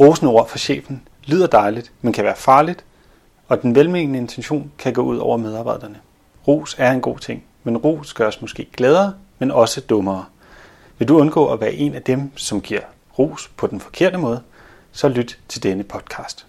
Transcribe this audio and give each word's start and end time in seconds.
Rosende 0.00 0.32
ord 0.32 0.48
fra 0.48 0.58
chefen 0.58 1.02
lyder 1.24 1.46
dejligt, 1.46 1.92
men 2.02 2.12
kan 2.12 2.24
være 2.24 2.36
farligt, 2.36 2.84
og 3.48 3.62
den 3.62 3.74
velmenende 3.74 4.18
intention 4.18 4.72
kan 4.78 4.92
gå 4.92 5.02
ud 5.02 5.16
over 5.16 5.36
medarbejderne. 5.36 6.00
Ros 6.48 6.76
er 6.78 6.92
en 6.92 7.00
god 7.00 7.18
ting, 7.18 7.44
men 7.64 7.76
ros 7.76 8.14
gør 8.14 8.26
os 8.26 8.40
måske 8.40 8.68
gladere, 8.76 9.14
men 9.38 9.50
også 9.50 9.80
dummere. 9.80 10.24
Vil 10.98 11.08
du 11.08 11.18
undgå 11.18 11.52
at 11.52 11.60
være 11.60 11.72
en 11.72 11.94
af 11.94 12.02
dem, 12.02 12.30
som 12.36 12.60
giver 12.60 12.80
ros 13.18 13.48
på 13.56 13.66
den 13.66 13.80
forkerte 13.80 14.18
måde, 14.18 14.42
så 14.92 15.08
lyt 15.08 15.38
til 15.48 15.62
denne 15.62 15.84
podcast. 15.84 16.46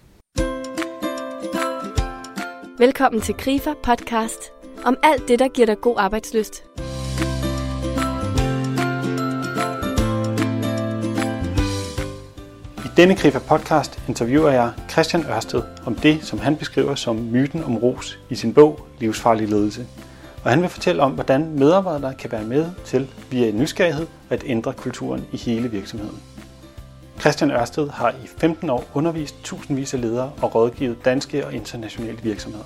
Velkommen 2.77 3.21
til 3.21 3.35
Grifer 3.35 3.73
podcast 3.83 4.51
om 4.85 4.97
alt 5.03 5.27
det, 5.27 5.39
der 5.39 5.47
giver 5.47 5.65
dig 5.65 5.81
god 5.81 5.95
arbejdsløst. 5.97 6.63
Denne 12.99 13.15
Grifer 13.15 13.39
podcast 13.39 13.99
interviewer 14.07 14.49
jeg 14.49 14.71
Christian 14.89 15.25
Ørsted 15.29 15.61
om 15.85 15.95
det, 15.95 16.23
som 16.23 16.39
han 16.39 16.55
beskriver 16.55 16.95
som 16.95 17.15
myten 17.15 17.63
om 17.63 17.77
ros 17.77 18.19
i 18.29 18.35
sin 18.35 18.53
bog 18.53 18.87
Livsfarlig 18.99 19.49
ledelse. 19.49 19.87
Og 20.43 20.49
han 20.49 20.61
vil 20.61 20.69
fortælle 20.69 21.01
om, 21.01 21.11
hvordan 21.11 21.49
medarbejdere 21.59 22.13
kan 22.13 22.31
være 22.31 22.43
med 22.43 22.65
til 22.85 23.07
via 23.29 23.51
nysgerrighed 23.51 24.07
at 24.29 24.43
ændre 24.45 24.73
kulturen 24.73 25.25
i 25.31 25.37
hele 25.37 25.71
virksomheden. 25.71 26.19
Christian 27.19 27.51
Ørsted 27.51 27.89
har 27.89 28.09
i 28.09 28.27
15 28.37 28.69
år 28.69 28.85
undervist 28.93 29.35
tusindvis 29.43 29.93
af 29.93 30.01
ledere 30.01 30.31
og 30.41 30.55
rådgivet 30.55 31.05
danske 31.05 31.45
og 31.45 31.53
internationale 31.53 32.17
virksomheder. 32.23 32.65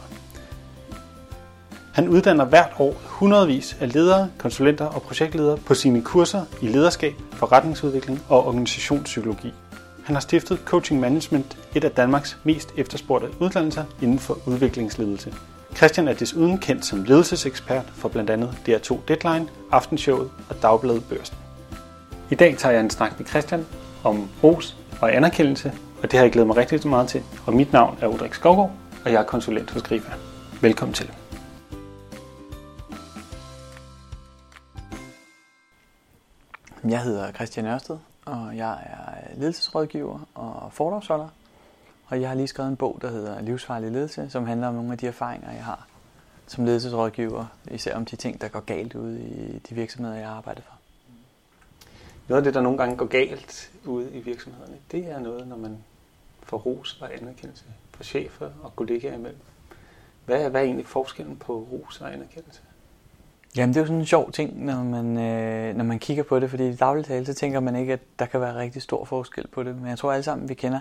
Han 1.94 2.10
uddanner 2.10 2.46
hvert 2.46 2.72
år 2.80 2.96
hundredvis 3.06 3.78
af 3.82 3.94
ledere, 3.94 4.30
konsulenter 4.38 4.86
og 4.86 5.02
projektledere 5.02 5.58
på 5.58 5.74
sine 5.74 6.02
kurser 6.02 6.42
i 6.62 6.68
lederskab, 6.68 7.14
forretningsudvikling 7.32 8.24
og 8.30 8.48
organisationspsykologi. 8.48 9.54
Han 10.04 10.16
har 10.16 10.20
stiftet 10.20 10.60
Coaching 10.66 11.00
Management, 11.00 11.58
et 11.76 11.84
af 11.84 11.92
Danmarks 11.92 12.38
mest 12.44 12.74
efterspurgte 12.78 13.28
uddannelser 13.40 13.86
inden 14.02 14.20
for 14.20 14.38
udviklingsledelse. 14.48 15.34
Christian 15.76 16.08
er 16.08 16.14
desuden 16.14 16.58
kendt 16.58 16.86
som 16.86 17.04
ledelsesekspert 17.04 17.86
for 17.86 18.10
blandt 18.10 18.30
andet 18.30 18.50
DR2 18.68 18.98
Deadline, 19.08 19.50
Aftenshowet 19.72 20.32
og 20.50 20.62
Dagbladet 20.62 21.04
Børsen. 21.10 21.36
I 22.32 22.36
dag 22.36 22.58
tager 22.58 22.74
jeg 22.74 22.82
en 22.82 22.90
snak 22.90 23.20
med 23.20 23.28
Christian 23.28 23.66
om 24.04 24.30
ros 24.44 24.78
og 25.02 25.16
anerkendelse, 25.16 25.74
og 26.02 26.12
det 26.12 26.14
har 26.14 26.26
jeg 26.26 26.32
glædet 26.32 26.48
mig 26.48 26.58
rigtig 26.58 26.88
meget 26.88 27.08
til. 27.08 27.24
Og 27.46 27.54
mit 27.54 27.74
navn 27.74 27.98
er 28.02 28.08
Ulrik 28.08 28.34
Skovgaard, 28.34 28.72
og 29.06 29.12
jeg 29.12 29.20
er 29.22 29.26
konsulent 29.26 29.72
hos 29.72 29.82
Grifa. 29.82 30.12
Velkommen 30.62 30.94
til. 30.94 31.12
Jeg 36.90 37.02
hedder 37.02 37.32
Christian 37.32 37.66
Ørsted, 37.66 37.98
og 38.26 38.58
jeg 38.58 38.72
er 38.72 39.40
ledelsesrådgiver 39.40 40.20
og 40.36 40.74
foredragsholder. 40.74 41.28
Og 42.08 42.22
jeg 42.22 42.30
har 42.30 42.36
lige 42.36 42.48
skrevet 42.48 42.70
en 42.70 42.76
bog, 42.76 43.00
der 43.02 43.10
hedder 43.10 43.42
Livsfarlig 43.42 43.92
ledelse, 43.92 44.30
som 44.30 44.46
handler 44.46 44.68
om 44.68 44.74
nogle 44.76 44.92
af 44.92 44.98
de 44.98 45.08
erfaringer, 45.08 45.52
jeg 45.52 45.64
har 45.64 45.88
som 46.48 46.66
ledelsesrådgiver, 46.66 47.46
især 47.72 47.96
om 47.96 48.06
de 48.06 48.16
ting, 48.16 48.42
der 48.42 48.48
går 48.48 48.60
galt 48.60 48.96
ude 48.96 49.22
i 49.22 49.60
de 49.70 49.76
virksomheder, 49.76 50.18
jeg 50.18 50.30
arbejder 50.30 50.62
for. 50.62 50.74
Noget 52.28 52.42
af 52.42 52.44
det, 52.44 52.54
der 52.54 52.62
nogle 52.62 52.78
gange 52.78 52.98
går 52.98 53.06
galt 53.06 53.72
ude 53.86 54.12
i 54.12 54.20
virksomhederne, 54.20 54.78
det 54.92 55.12
er 55.12 55.20
noget, 55.20 55.48
når 55.48 55.58
man 55.58 55.78
får 56.44 56.58
ros 56.58 57.02
og 57.02 57.14
anerkendelse 57.14 57.66
fra 57.92 58.04
chefer 58.04 58.50
og 58.64 58.76
kollegaer 58.76 59.14
imellem. 59.14 59.42
Hvad 60.26 60.44
er, 60.44 60.50
hvad 60.50 60.62
er 60.62 60.66
egentlig 60.66 60.88
forskellen 60.88 61.38
på 61.38 61.68
ros 61.72 62.02
og 62.02 62.14
anerkendelse? 62.14 62.62
Jamen 63.58 63.74
det 63.74 63.78
er 63.78 63.82
jo 63.82 63.88
sådan 63.88 64.00
en 64.00 64.06
sjov 64.06 64.32
ting, 64.32 64.66
når 64.66 64.84
man, 64.84 65.18
øh, 65.18 65.76
når 65.76 65.84
man 65.84 66.00
kigger 66.00 66.24
på 66.24 66.40
det, 66.40 66.50
fordi 66.50 66.70
i 66.70 66.76
dagligt 66.76 67.08
tale, 67.08 67.26
så 67.26 67.34
tænker 67.34 67.60
man 67.60 67.76
ikke, 67.76 67.94
at 67.94 68.00
der 68.20 68.26
kan 68.26 68.42
være 68.42 68.60
rigtig 68.60 68.82
stor 68.82 69.06
forskel 69.06 69.48
på 69.48 69.64
det. 69.64 69.76
Men 69.76 69.90
jeg 69.90 69.98
tror 69.98 70.12
alle 70.12 70.24
sammen, 70.24 70.50
vi 70.50 70.54
kender 70.54 70.80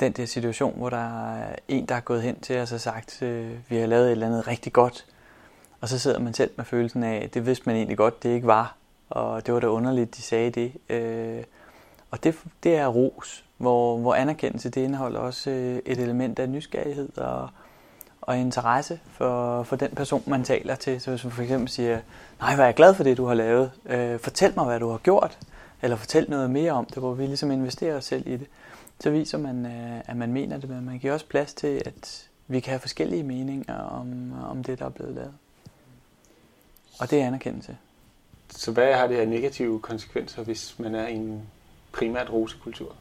den 0.00 0.12
der 0.12 0.26
situation, 0.26 0.74
hvor 0.76 0.90
der 0.90 1.32
er 1.34 1.56
en, 1.68 1.86
der 1.86 1.94
er 1.94 2.00
gået 2.00 2.22
hen 2.22 2.40
til 2.40 2.58
os 2.58 2.72
og 2.72 2.80
sagt, 2.80 3.22
øh, 3.22 3.50
vi 3.68 3.76
har 3.76 3.86
lavet 3.86 4.06
et 4.06 4.12
eller 4.12 4.26
andet 4.26 4.48
rigtig 4.48 4.72
godt. 4.72 5.06
Og 5.80 5.88
så 5.88 5.98
sidder 5.98 6.18
man 6.18 6.34
selv 6.34 6.50
med 6.56 6.64
følelsen 6.64 7.02
af, 7.02 7.22
at 7.24 7.34
det 7.34 7.46
vidste 7.46 7.66
man 7.66 7.76
egentlig 7.76 7.96
godt, 7.96 8.22
det 8.22 8.30
ikke 8.30 8.46
var. 8.46 8.76
Og 9.10 9.46
det 9.46 9.54
var 9.54 9.60
da 9.60 9.66
underligt, 9.66 10.16
de 10.16 10.22
sagde 10.22 10.50
det. 10.50 10.72
Øh, 10.88 11.44
og 12.10 12.24
det, 12.24 12.36
det 12.62 12.76
er 12.76 12.86
ros, 12.86 13.44
hvor, 13.56 13.98
hvor 13.98 14.14
anerkendelse 14.14 14.70
det 14.70 14.80
indeholder 14.80 15.20
også 15.20 15.50
øh, 15.50 15.78
et 15.86 15.98
element 15.98 16.38
af 16.38 16.48
nysgerrighed 16.48 17.18
og, 17.18 17.48
og 18.26 18.38
interesse 18.38 19.00
for, 19.10 19.62
for 19.62 19.76
den 19.76 19.90
person, 19.90 20.22
man 20.26 20.44
taler 20.44 20.74
til. 20.74 21.00
Så 21.00 21.10
hvis 21.10 21.24
man 21.24 21.32
for 21.32 21.42
eksempel 21.42 21.68
siger, 21.68 22.00
nej, 22.40 22.54
hvor 22.54 22.62
er 22.62 22.66
jeg 22.66 22.74
glad 22.74 22.94
for 22.94 23.04
det, 23.04 23.16
du 23.16 23.26
har 23.26 23.34
lavet. 23.34 23.70
Øh, 23.86 24.18
fortæl 24.18 24.52
mig, 24.56 24.64
hvad 24.64 24.80
du 24.80 24.90
har 24.90 24.98
gjort. 24.98 25.38
Eller 25.82 25.96
fortæl 25.96 26.26
noget 26.28 26.50
mere 26.50 26.72
om 26.72 26.84
det, 26.84 26.96
hvor 26.96 27.14
vi 27.14 27.26
ligesom 27.26 27.50
investerer 27.50 27.96
os 27.96 28.04
selv 28.04 28.26
i 28.26 28.36
det. 28.36 28.46
Så 29.00 29.10
viser 29.10 29.38
man, 29.38 29.66
øh, 29.66 30.00
at 30.06 30.16
man 30.16 30.32
mener 30.32 30.58
det, 30.58 30.70
men 30.70 30.84
man 30.84 30.98
giver 30.98 31.12
også 31.12 31.26
plads 31.26 31.54
til, 31.54 31.82
at 31.86 32.28
vi 32.46 32.60
kan 32.60 32.70
have 32.70 32.80
forskellige 32.80 33.22
meninger 33.22 33.78
om, 33.78 34.32
om 34.50 34.64
det, 34.64 34.78
der 34.78 34.84
er 34.84 34.90
blevet 34.90 35.14
lavet. 35.14 35.34
Og 37.00 37.10
det 37.10 37.20
er 37.20 37.26
anerkendelse. 37.26 37.76
Så 38.50 38.72
hvad 38.72 38.94
har 38.94 39.06
det 39.06 39.16
her 39.16 39.26
negative 39.26 39.80
konsekvenser, 39.80 40.42
hvis 40.42 40.78
man 40.78 40.94
er 40.94 41.06
i 41.06 41.14
en 41.14 41.42
primært 41.92 42.32
rosekultur? 42.32 42.94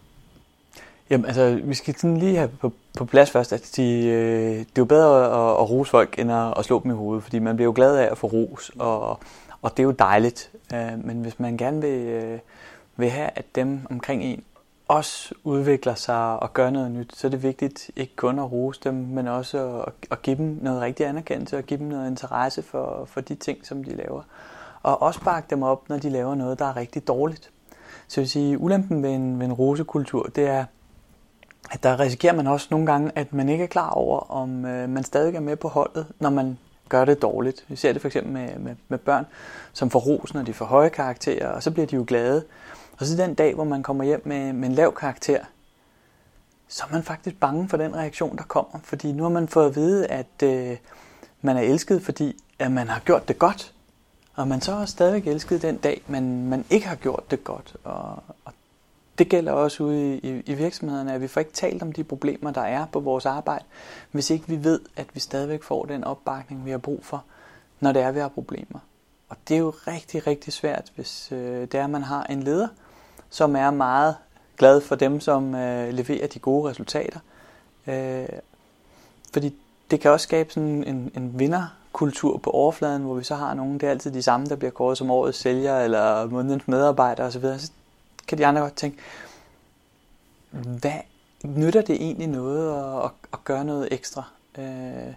Jamen 1.10 1.26
altså, 1.26 1.60
vi 1.64 1.74
skal 1.74 1.96
sådan 1.96 2.18
lige 2.18 2.38
have 2.38 2.50
på, 2.62 2.74
på 2.98 3.06
plads 3.06 3.32
først, 3.32 3.54
at 3.54 3.72
de, 3.76 4.06
øh, 4.06 4.58
det 4.58 4.60
er 4.60 4.66
jo 4.78 4.86
bedre 4.86 5.26
at, 5.26 5.62
at 5.62 5.70
rose 5.70 5.92
folk, 5.92 6.20
end 6.20 6.32
at, 6.32 6.54
at 6.58 6.66
slå 6.66 6.82
dem 6.84 6.92
i 6.92 6.94
hovedet, 6.94 7.24
fordi 7.24 7.40
man 7.40 7.56
bliver 7.56 7.66
jo 7.66 7.74
glad 7.76 7.98
af 7.98 8.08
at 8.12 8.18
få 8.18 8.28
ros, 8.28 8.72
og, 8.80 9.20
og 9.62 9.72
det 9.72 9.80
er 9.80 9.84
jo 9.84 9.92
dejligt. 9.92 10.52
Øh, 10.74 11.06
men 11.06 11.22
hvis 11.22 11.40
man 11.40 11.58
gerne 11.58 11.82
vil, 11.82 12.00
øh, 12.00 12.40
vil 12.96 13.10
have, 13.10 13.30
at 13.36 13.46
dem 13.56 13.88
omkring 13.90 14.24
en 14.24 14.44
også 14.88 15.34
udvikler 15.44 15.96
sig 15.96 16.40
og 16.40 16.54
gør 16.54 16.70
noget 16.70 16.92
nyt, 16.92 17.16
så 17.16 17.28
er 17.28 17.32
det 17.32 17.44
vigtigt 17.44 17.92
ikke 17.96 18.16
kun 18.16 18.40
at 18.40 18.52
rose 18.52 18.82
dem, 18.84 18.94
men 18.94 19.28
også 19.28 19.82
at, 19.88 19.94
at 20.12 20.22
give 20.22 20.36
dem 20.36 20.60
noget 20.62 20.82
rigtig 20.82 21.06
anerkendelse 21.06 21.58
og 21.58 21.64
give 21.64 21.80
dem 21.80 21.88
noget 21.88 22.08
interesse 22.08 22.62
for, 22.62 23.06
for 23.06 23.22
de 23.22 23.36
ting, 23.36 23.66
som 23.66 23.84
de 23.84 23.96
laver. 23.96 24.22
Og 24.84 25.02
også 25.02 25.22
bakke 25.24 25.48
dem 25.50 25.64
op, 25.64 25.90
når 25.90 25.98
de 25.98 26.10
laver 26.10 26.36
noget, 26.36 26.60
der 26.60 26.66
er 26.66 26.76
rigtig 26.76 27.08
dårligt. 27.08 27.52
Så 28.08 28.22
jeg 28.22 28.24
vil 28.24 28.30
sige, 28.30 28.60
ulempen 28.60 29.04
ved 29.04 29.10
en, 29.10 29.40
ved 29.40 29.46
en 29.46 29.54
rosekultur, 29.54 30.30
det 30.36 30.48
er, 30.48 30.66
at 31.72 31.84
der 31.84 32.00
risikerer 32.00 32.34
man 32.34 32.48
også 32.48 32.68
nogle 32.72 32.86
gange, 32.86 33.12
at 33.16 33.34
man 33.34 33.50
ikke 33.50 33.64
er 33.64 33.68
klar 33.68 33.90
over, 33.90 34.32
om 34.32 34.66
øh, 34.66 34.90
man 34.90 35.04
stadig 35.04 35.36
er 35.36 35.40
med 35.40 35.56
på 35.56 35.68
holdet, 35.68 36.08
når 36.20 36.30
man 36.30 36.58
gør 36.90 37.06
det 37.06 37.22
dårligt. 37.22 37.66
Vi 37.68 37.76
ser 37.76 37.94
det 37.94 38.02
for 38.02 38.08
eksempel 38.08 38.34
med, 38.34 38.60
med, 38.60 38.76
med 38.88 38.98
børn, 38.98 39.26
som 39.74 39.90
får 39.90 40.00
ros, 40.00 40.34
når 40.34 40.44
de 40.44 40.54
får 40.54 40.66
høje 40.66 40.90
karakterer, 40.90 41.48
og 41.48 41.64
så 41.64 41.72
bliver 41.72 41.88
de 41.88 41.96
jo 41.96 42.06
glade. 42.08 42.44
Og 43.00 43.06
så 43.06 43.18
den 43.18 43.34
dag, 43.34 43.54
hvor 43.56 43.64
man 43.64 43.84
kommer 43.84 44.04
hjem 44.04 44.22
med, 44.26 44.54
med 44.54 44.70
en 44.70 44.76
lav 44.76 44.96
karakter, 44.96 45.40
så 46.68 46.84
er 46.90 46.94
man 46.94 47.04
faktisk 47.04 47.40
bange 47.40 47.70
for 47.70 47.78
den 47.78 47.96
reaktion, 47.96 48.38
der 48.38 48.44
kommer. 48.44 48.80
Fordi 48.84 49.12
nu 49.12 49.24
har 49.24 49.30
man 49.30 49.48
fået 49.48 49.66
at 49.66 49.76
vide, 49.76 50.08
at 50.08 50.44
øh, 50.44 50.78
man 51.42 51.58
er 51.58 51.62
elsket, 51.62 52.02
fordi 52.02 52.44
at 52.60 52.72
man 52.72 52.88
har 52.88 53.00
gjort 53.00 53.28
det 53.28 53.40
godt. 53.40 53.74
Og 54.36 54.48
man 54.48 54.62
så 54.62 54.72
er 54.72 54.86
stadigvæk 54.86 55.28
elsket 55.28 55.62
den 55.62 55.78
dag, 55.78 56.02
men 56.08 56.50
man 56.50 56.66
ikke 56.70 56.88
har 56.88 56.96
gjort 56.96 57.32
det 57.32 57.44
godt. 57.44 57.76
Og, 57.84 58.24
og 58.46 58.54
det 59.18 59.30
gælder 59.30 59.52
også 59.52 59.84
ude 59.84 60.16
i, 60.16 60.20
i, 60.30 60.44
i 60.46 60.54
virksomhederne, 60.54 61.14
at 61.14 61.22
vi 61.22 61.28
får 61.28 61.42
ikke 61.42 61.54
talt 61.54 61.82
om 61.82 61.92
de 61.92 62.04
problemer, 62.04 62.52
der 62.52 62.62
er 62.62 62.86
på 62.86 63.00
vores 63.00 63.26
arbejde, 63.26 63.66
hvis 64.12 64.30
ikke 64.30 64.48
vi 64.48 64.64
ved, 64.64 64.80
at 64.96 65.06
vi 65.14 65.20
stadigvæk 65.20 65.64
får 65.64 65.86
den 65.86 66.04
opbakning, 66.04 66.66
vi 66.66 66.72
har 66.72 66.78
brug 66.78 67.06
for, 67.06 67.24
når 67.80 67.92
det 67.92 68.02
er, 68.02 68.12
vi 68.12 68.20
har 68.20 68.28
problemer. 68.28 68.80
Og 69.30 69.38
det 69.48 69.56
er 69.56 69.60
jo 69.60 69.74
rigtig, 69.88 70.28
rigtig 70.28 70.54
svært, 70.54 70.92
hvis 70.96 71.32
øh, 71.32 71.62
det 71.62 71.76
er, 71.76 71.84
at 71.84 71.90
man 71.90 72.04
har 72.04 72.24
en 72.24 72.44
leder, 72.44 72.68
som 73.30 73.56
er 73.56 73.72
meget 73.72 74.16
glad 74.58 74.82
for 74.82 74.96
dem, 74.96 75.20
som 75.20 75.56
øh, 75.56 75.94
leverer 75.94 76.28
de 76.28 76.40
gode 76.40 76.70
resultater. 76.70 77.20
Øh, 77.88 78.26
fordi 79.34 79.56
det 79.92 80.00
kan 80.00 80.12
også 80.12 80.24
skabe 80.24 80.54
sådan 80.54 80.84
en, 80.84 81.12
en 81.16 81.40
vinderkultur 81.40 82.38
på 82.38 82.50
overfladen, 82.50 83.02
hvor 83.02 83.14
vi 83.14 83.24
så 83.24 83.36
har 83.36 83.54
nogen, 83.54 83.74
det 83.74 83.84
er 83.84 83.92
altid 83.92 84.12
de 84.12 84.22
samme, 84.22 84.46
der 84.46 84.56
bliver 84.56 84.72
kåret 84.72 84.98
som 84.98 85.12
årets 85.12 85.38
sælger 85.38 85.80
eller 85.80 86.26
månedens 86.26 86.68
medarbejder 86.68 87.24
osv. 87.24 87.42
Så 87.42 87.72
kan 88.28 88.38
de 88.38 88.46
andre 88.46 88.62
godt 88.62 88.76
tænke, 88.76 88.98
hvad 90.52 91.00
nytter 91.44 91.82
det 91.82 91.96
egentlig 91.96 92.28
noget 92.28 92.80
at, 92.80 93.06
at, 93.06 93.12
at 93.34 93.44
gøre 93.44 93.66
noget 93.66 93.88
ekstra? 93.92 94.24
Øh, 94.58 95.14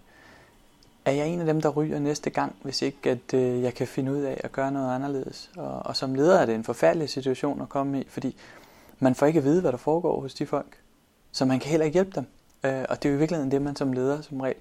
er 1.04 1.12
jeg 1.12 1.28
en 1.28 1.40
af 1.40 1.46
dem, 1.46 1.60
der 1.60 1.68
ryger 1.68 1.98
næste 1.98 2.30
gang, 2.30 2.56
hvis 2.62 2.82
ikke 2.82 3.10
at 3.10 3.34
øh, 3.34 3.62
jeg 3.62 3.74
kan 3.74 3.86
finde 3.86 4.12
ud 4.12 4.18
af 4.18 4.40
at 4.44 4.52
gøre 4.52 4.72
noget 4.72 4.94
anderledes? 4.94 5.50
Og, 5.56 5.86
og 5.86 5.96
som 5.96 6.14
leder 6.14 6.38
er 6.38 6.46
det 6.46 6.54
en 6.54 6.64
forfærdelig 6.64 7.08
situation 7.08 7.62
at 7.62 7.68
komme 7.68 8.00
i, 8.00 8.06
fordi 8.08 8.36
man 8.98 9.14
får 9.14 9.26
ikke 9.26 9.38
at 9.38 9.44
vide, 9.44 9.60
hvad 9.60 9.72
der 9.72 9.78
foregår 9.78 10.20
hos 10.20 10.34
de 10.34 10.46
folk. 10.46 10.78
Så 11.32 11.44
man 11.44 11.58
kan 11.58 11.70
heller 11.70 11.84
ikke 11.84 11.94
hjælpe 11.94 12.12
dem. 12.14 12.26
Øh, 12.64 12.84
og 12.88 13.02
det 13.02 13.08
er 13.08 13.12
jo 13.12 13.16
i 13.16 13.18
virkeligheden 13.18 13.50
det, 13.50 13.62
man 13.62 13.76
som 13.76 13.92
leder 13.92 14.20
som 14.20 14.40
regel 14.40 14.56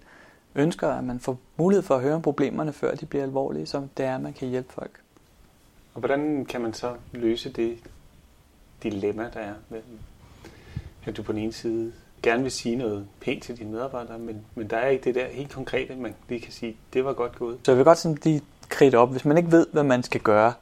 ønsker, 0.55 0.89
at 0.89 1.03
man 1.03 1.19
får 1.19 1.37
mulighed 1.57 1.83
for 1.83 1.95
at 1.95 2.01
høre 2.01 2.15
om 2.15 2.21
problemerne, 2.21 2.73
før 2.73 2.95
de 2.95 3.05
bliver 3.05 3.23
alvorlige, 3.23 3.65
så 3.65 3.87
det 3.97 4.05
er, 4.05 4.15
at 4.15 4.21
man 4.21 4.33
kan 4.33 4.47
hjælpe 4.47 4.73
folk. 4.73 5.01
Og 5.93 5.99
hvordan 5.99 6.45
kan 6.45 6.61
man 6.61 6.73
så 6.73 6.95
løse 7.11 7.49
det 7.49 7.77
dilemma, 8.83 9.29
der 9.33 9.39
er 9.39 9.53
mellem, 9.69 9.99
at 11.05 11.17
du 11.17 11.23
på 11.23 11.31
den 11.31 11.41
ene 11.41 11.53
side 11.53 11.93
gerne 12.23 12.43
vil 12.43 12.51
sige 12.51 12.75
noget 12.75 13.07
pænt 13.21 13.43
til 13.43 13.57
dine 13.57 13.71
medarbejdere, 13.71 14.19
men, 14.19 14.45
men 14.55 14.69
der 14.69 14.77
er 14.77 14.87
ikke 14.87 15.03
det 15.03 15.15
der 15.15 15.25
helt 15.31 15.51
konkrete, 15.53 15.95
man 15.95 16.15
lige 16.29 16.41
kan 16.41 16.51
sige, 16.51 16.77
det 16.93 17.05
var 17.05 17.13
godt 17.13 17.35
gået. 17.35 17.57
Så 17.63 17.71
jeg 17.71 17.77
vil 17.77 17.85
godt 17.85 17.97
sådan 17.97 18.17
lige 18.23 18.41
kridte 18.69 18.95
op, 18.95 19.11
hvis 19.11 19.25
man 19.25 19.37
ikke 19.37 19.51
ved, 19.51 19.67
hvad 19.71 19.83
man 19.83 20.03
skal 20.03 20.21
gøre, 20.21 20.53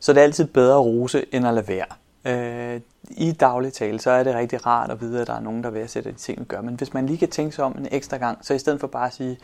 så 0.00 0.12
er 0.12 0.14
det 0.14 0.20
altid 0.20 0.44
bedre 0.46 0.74
at 0.74 0.84
rose, 0.84 1.24
end 1.32 1.46
at 1.46 1.54
lade 1.54 1.68
være. 1.68 1.86
øh, 2.24 2.80
i 3.10 3.32
daglig 3.32 3.72
tale, 3.72 4.00
så 4.00 4.10
er 4.10 4.22
det 4.22 4.34
rigtig 4.34 4.66
rart 4.66 4.90
at 4.90 5.00
vide, 5.00 5.20
at 5.20 5.26
der 5.26 5.34
er 5.34 5.40
nogen, 5.40 5.64
der 5.64 5.70
værdsætter 5.70 6.10
de 6.10 6.16
ting, 6.16 6.38
man 6.38 6.46
gør. 6.46 6.60
Men 6.60 6.74
hvis 6.74 6.94
man 6.94 7.06
lige 7.06 7.18
kan 7.18 7.28
tænke 7.30 7.56
sig 7.56 7.64
om 7.64 7.74
en 7.78 7.88
ekstra 7.90 8.16
gang, 8.16 8.38
så 8.42 8.54
i 8.54 8.58
stedet 8.58 8.80
for 8.80 8.86
bare 8.86 9.06
at 9.06 9.12
sige, 9.14 9.38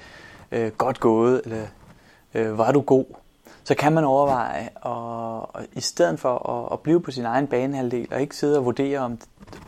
øh, 0.52 0.72
godt 0.72 1.00
gået, 1.00 1.40
eller 1.44 1.66
øh, 2.34 2.58
var 2.58 2.72
du 2.72 2.80
god, 2.80 3.04
så 3.68 3.74
kan 3.74 3.92
man 3.92 4.04
overveje, 4.04 4.68
og, 4.74 5.54
og 5.54 5.62
i 5.72 5.80
stedet 5.80 6.20
for 6.20 6.50
at, 6.50 6.72
at 6.72 6.80
blive 6.80 7.00
på 7.00 7.10
sin 7.10 7.24
egen 7.24 7.46
banehalvdel, 7.46 8.08
og 8.10 8.20
ikke 8.20 8.36
sidde 8.36 8.58
og 8.58 8.64
vurdere, 8.64 8.98
om, 8.98 9.18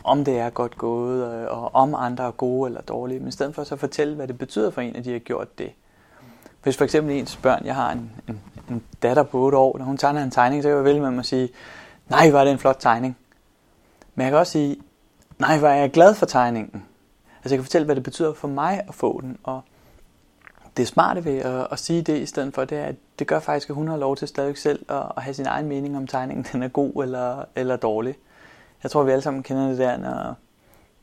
om 0.03 0.25
det 0.25 0.39
er 0.39 0.49
godt 0.49 0.77
gået, 0.77 1.25
og, 1.25 1.63
og 1.63 1.75
om 1.75 1.95
andre 1.95 2.23
er 2.23 2.31
gode 2.31 2.67
eller 2.67 2.81
dårlige, 2.81 3.19
men 3.19 3.27
i 3.27 3.31
stedet 3.31 3.55
for 3.55 3.63
så 3.63 3.75
fortælle, 3.75 4.15
hvad 4.15 4.27
det 4.27 4.37
betyder 4.37 4.71
for 4.71 4.81
en, 4.81 4.95
at 4.95 5.05
de 5.05 5.11
har 5.11 5.19
gjort 5.19 5.57
det. 5.57 5.71
Hvis 6.63 6.77
for 6.77 6.83
eksempel 6.83 7.15
ens 7.15 7.35
børn, 7.37 7.65
jeg 7.65 7.75
har 7.75 7.91
en, 7.91 8.11
en, 8.27 8.41
en 8.69 8.83
datter 9.03 9.23
på 9.23 9.39
8 9.39 9.57
år, 9.57 9.77
når 9.77 9.85
hun 9.85 9.97
tegner 9.97 10.23
en 10.23 10.31
tegning, 10.31 10.63
så 10.63 10.69
kan 10.69 10.75
jeg 10.75 10.85
vælge 10.85 11.01
med 11.01 11.11
mig 11.11 11.19
at 11.19 11.25
sige, 11.25 11.49
nej, 12.09 12.31
var 12.31 12.43
det 12.43 12.51
en 12.51 12.59
flot 12.59 12.77
tegning. 12.79 13.17
Men 14.15 14.23
jeg 14.23 14.31
kan 14.31 14.39
også 14.39 14.51
sige, 14.51 14.77
nej, 15.39 15.59
hvor 15.59 15.67
er 15.67 15.75
jeg 15.75 15.91
glad 15.91 16.15
for 16.15 16.25
tegningen. 16.25 16.85
Altså 17.37 17.55
jeg 17.55 17.57
kan 17.57 17.63
fortælle, 17.63 17.85
hvad 17.85 17.95
det 17.95 18.03
betyder 18.03 18.33
for 18.33 18.47
mig 18.47 18.83
at 18.87 18.93
få 18.93 19.21
den, 19.21 19.37
og 19.43 19.61
det 20.77 20.87
smarte 20.87 21.25
ved 21.25 21.37
at, 21.37 21.67
at 21.71 21.79
sige 21.79 22.01
det 22.01 22.17
i 22.17 22.25
stedet 22.25 22.53
for, 22.53 22.65
det 22.65 22.77
er, 22.77 22.85
at 22.85 22.95
det 23.21 23.27
gør 23.27 23.39
faktisk, 23.39 23.69
at 23.69 23.75
hun 23.75 23.87
har 23.87 23.97
lov 23.97 24.15
til 24.15 24.27
stadig 24.27 24.57
selv 24.57 24.85
at, 24.89 25.03
at 25.17 25.23
have 25.23 25.33
sin 25.33 25.45
egen 25.45 25.67
mening 25.67 25.97
om 25.97 26.07
tegningen, 26.07 26.45
den 26.51 26.63
er 26.63 26.67
god 26.67 27.03
eller, 27.03 27.45
eller 27.55 27.75
dårlig. 27.75 28.15
Jeg 28.83 28.91
tror, 28.91 29.03
vi 29.03 29.11
alle 29.11 29.21
sammen 29.21 29.43
kender 29.43 29.67
det 29.69 29.77
der, 29.77 29.97
når, 29.97 30.35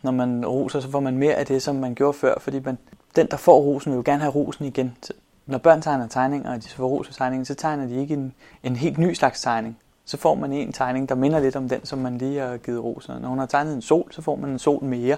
når 0.02 0.10
man 0.10 0.46
roser, 0.46 0.80
så 0.80 0.90
får 0.90 1.00
man 1.00 1.18
mere 1.18 1.34
af 1.34 1.46
det, 1.46 1.62
som 1.62 1.76
man 1.76 1.94
gjorde 1.94 2.18
før, 2.18 2.34
fordi 2.38 2.60
man, 2.64 2.78
den, 3.16 3.26
der 3.30 3.36
får 3.36 3.60
rosen, 3.60 3.92
vil 3.92 3.96
jo 3.96 4.02
gerne 4.04 4.20
have 4.20 4.34
rosen 4.34 4.64
igen. 4.64 4.96
Så 5.02 5.12
når 5.46 5.58
børn 5.58 5.82
tegner 5.82 6.08
tegninger, 6.08 6.50
og 6.50 6.56
de 6.56 6.62
så 6.62 6.76
får 6.76 6.86
ros 6.86 7.06
for 7.06 7.14
tegningen, 7.14 7.44
så 7.44 7.54
tegner 7.54 7.86
de 7.86 8.00
ikke 8.00 8.14
en, 8.14 8.34
en 8.62 8.76
helt 8.76 8.98
ny 8.98 9.12
slags 9.12 9.42
tegning. 9.42 9.78
Så 10.04 10.16
får 10.16 10.34
man 10.34 10.52
en 10.52 10.72
tegning, 10.72 11.08
der 11.08 11.14
minder 11.14 11.40
lidt 11.40 11.56
om 11.56 11.68
den, 11.68 11.84
som 11.84 11.98
man 11.98 12.18
lige 12.18 12.40
har 12.40 12.56
givet 12.56 12.84
rosen. 12.84 13.22
Når 13.22 13.28
hun 13.28 13.38
har 13.38 13.46
tegnet 13.46 13.74
en 13.74 13.82
sol, 13.82 14.12
så 14.12 14.22
får 14.22 14.36
man 14.36 14.50
en 14.50 14.58
sol 14.58 14.84
mere. 14.84 15.16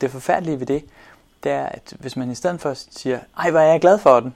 Det 0.00 0.10
forfærdelige 0.10 0.60
ved 0.60 0.66
det, 0.66 0.84
det 1.44 1.52
er, 1.52 1.66
at 1.66 1.94
hvis 2.00 2.16
man 2.16 2.30
i 2.30 2.34
stedet 2.34 2.60
for 2.60 2.74
siger, 2.74 3.18
ej, 3.38 3.50
hvor 3.50 3.60
er 3.60 3.70
jeg 3.70 3.80
glad 3.80 3.98
for 3.98 4.20
den, 4.20 4.34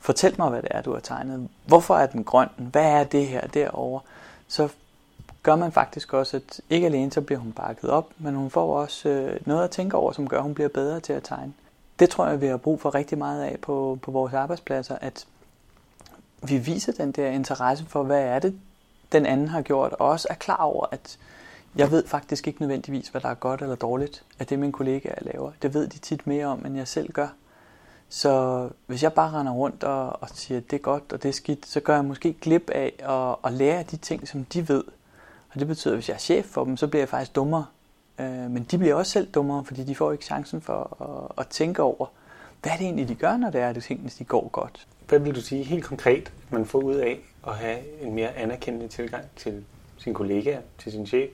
fortæl 0.00 0.34
mig, 0.38 0.50
hvad 0.50 0.62
det 0.62 0.70
er, 0.70 0.82
du 0.82 0.92
har 0.92 1.00
tegnet. 1.00 1.48
Hvorfor 1.66 1.96
er 1.96 2.06
den 2.06 2.24
grøn? 2.24 2.48
Hvad 2.56 2.84
er 2.84 3.04
det 3.04 3.26
her 3.26 3.46
derovre? 3.46 4.00
Så 4.48 4.68
gør 5.42 5.56
man 5.56 5.72
faktisk 5.72 6.12
også, 6.12 6.36
at 6.36 6.60
ikke 6.70 6.86
alene 6.86 7.12
så 7.12 7.20
bliver 7.20 7.38
hun 7.38 7.52
bakket 7.52 7.90
op, 7.90 8.10
men 8.18 8.34
hun 8.34 8.50
får 8.50 8.80
også 8.80 9.08
øh, 9.08 9.40
noget 9.46 9.64
at 9.64 9.70
tænke 9.70 9.96
over, 9.96 10.12
som 10.12 10.28
gør, 10.28 10.36
at 10.36 10.42
hun 10.42 10.54
bliver 10.54 10.68
bedre 10.68 11.00
til 11.00 11.12
at 11.12 11.22
tegne. 11.22 11.52
Det 11.98 12.10
tror 12.10 12.26
jeg, 12.26 12.40
vi 12.40 12.46
har 12.46 12.56
brug 12.56 12.80
for 12.80 12.94
rigtig 12.94 13.18
meget 13.18 13.44
af 13.44 13.58
på, 13.62 13.98
på 14.02 14.10
vores 14.10 14.34
arbejdspladser, 14.34 14.98
at 15.00 15.26
vi 16.42 16.58
viser 16.58 16.92
den 16.92 17.12
der 17.12 17.28
interesse 17.28 17.84
for, 17.88 18.02
hvad 18.02 18.22
er 18.22 18.38
det, 18.38 18.60
den 19.12 19.26
anden 19.26 19.48
har 19.48 19.62
gjort, 19.62 19.92
og 19.92 20.08
også 20.08 20.28
er 20.30 20.34
klar 20.34 20.56
over, 20.56 20.86
at 20.90 21.18
jeg 21.76 21.90
ved 21.90 22.06
faktisk 22.06 22.46
ikke 22.46 22.60
nødvendigvis, 22.60 23.08
hvad 23.08 23.20
der 23.20 23.28
er 23.28 23.34
godt 23.34 23.62
eller 23.62 23.74
dårligt 23.74 24.24
af 24.38 24.46
det, 24.46 24.58
mine 24.58 24.72
kollegaer 24.72 25.18
laver. 25.20 25.52
Det 25.62 25.74
ved 25.74 25.88
de 25.88 25.98
tit 25.98 26.26
mere 26.26 26.46
om, 26.46 26.66
end 26.66 26.76
jeg 26.76 26.88
selv 26.88 27.12
gør. 27.12 27.28
Så 28.12 28.68
hvis 28.86 29.02
jeg 29.02 29.12
bare 29.12 29.30
render 29.30 29.52
rundt 29.52 29.84
og, 29.84 30.22
og 30.22 30.28
siger, 30.34 30.58
at 30.58 30.70
det 30.70 30.76
er 30.76 30.80
godt 30.80 31.12
og 31.12 31.22
det 31.22 31.28
er 31.28 31.32
skidt, 31.32 31.66
så 31.66 31.80
gør 31.80 31.94
jeg 31.94 32.04
måske 32.04 32.32
glip 32.32 32.70
af 32.70 32.92
at, 32.98 33.50
at 33.50 33.58
lære 33.58 33.82
de 33.82 33.96
ting, 33.96 34.28
som 34.28 34.44
de 34.44 34.68
ved. 34.68 34.84
Og 35.54 35.60
det 35.60 35.66
betyder, 35.66 35.94
at 35.94 35.96
hvis 35.96 36.08
jeg 36.08 36.14
er 36.14 36.18
chef 36.18 36.46
for 36.46 36.64
dem, 36.64 36.76
så 36.76 36.86
bliver 36.86 37.00
jeg 37.00 37.08
faktisk 37.08 37.34
dummere. 37.34 37.66
Øh, 38.18 38.26
men 38.26 38.66
de 38.70 38.78
bliver 38.78 38.94
også 38.94 39.12
selv 39.12 39.30
dummere, 39.32 39.64
fordi 39.64 39.84
de 39.84 39.94
får 39.94 40.12
ikke 40.12 40.24
chancen 40.24 40.60
for 40.60 41.02
at, 41.36 41.44
at 41.44 41.48
tænke 41.48 41.82
over, 41.82 42.06
hvad 42.62 42.72
er 42.72 42.76
det 42.76 42.84
egentlig, 42.84 43.08
de 43.08 43.14
gør, 43.14 43.36
når 43.36 43.50
det 43.50 43.60
er, 43.60 43.68
at 43.68 43.82
tingene 43.82 44.10
de 44.18 44.24
går 44.24 44.48
godt. 44.48 44.86
Hvad 45.08 45.18
vil 45.18 45.34
du 45.34 45.40
sige 45.40 45.64
helt 45.64 45.84
konkret, 45.84 46.32
man 46.50 46.66
får 46.66 46.78
ud 46.78 46.94
af 46.94 47.20
at 47.46 47.54
have 47.54 48.02
en 48.02 48.14
mere 48.14 48.36
anerkendende 48.36 48.88
tilgang 48.88 49.24
til 49.36 49.64
sin 49.98 50.14
kollega, 50.14 50.58
til 50.78 50.92
sin 50.92 51.06
chef, 51.06 51.30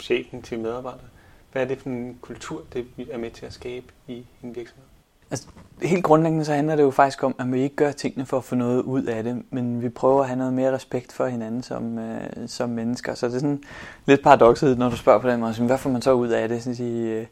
chefen, 0.00 0.42
til 0.42 0.58
medarbejdere? 0.58 1.08
Hvad 1.52 1.62
er 1.62 1.66
det 1.66 1.78
for 1.78 1.88
en 1.88 2.18
kultur, 2.20 2.62
det 2.72 2.86
er 3.10 3.18
med 3.18 3.30
til 3.30 3.46
at 3.46 3.52
skabe 3.52 3.86
i 4.08 4.26
en 4.42 4.56
virksomhed? 4.56 4.91
Altså, 5.32 5.46
helt 5.82 6.04
grundlæggende 6.04 6.44
så 6.44 6.54
handler 6.54 6.76
det 6.76 6.82
jo 6.82 6.90
faktisk 6.90 7.24
om, 7.24 7.34
at 7.38 7.52
vi 7.52 7.60
ikke 7.60 7.76
gør 7.76 7.92
tingene 7.92 8.26
for 8.26 8.36
at 8.36 8.44
få 8.44 8.54
noget 8.54 8.82
ud 8.82 9.02
af 9.02 9.24
det, 9.24 9.42
men 9.50 9.82
vi 9.82 9.88
prøver 9.88 10.20
at 10.20 10.26
have 10.26 10.38
noget 10.38 10.52
mere 10.52 10.74
respekt 10.74 11.12
for 11.12 11.26
hinanden 11.26 11.62
som, 11.62 11.98
øh, 11.98 12.20
som 12.46 12.70
mennesker. 12.70 13.14
Så 13.14 13.26
det 13.26 13.34
er 13.34 13.38
sådan 13.38 13.62
lidt 14.06 14.22
paradokset, 14.22 14.78
når 14.78 14.90
du 14.90 14.96
spørger 14.96 15.18
på 15.18 15.28
den 15.28 15.40
måde, 15.40 15.52
hvad 15.52 15.78
får 15.78 15.90
man 15.90 16.02
så 16.02 16.12
ud 16.12 16.28
af 16.28 16.48
det? 16.48 16.62
Så 16.62 16.82
øh, 16.82 17.26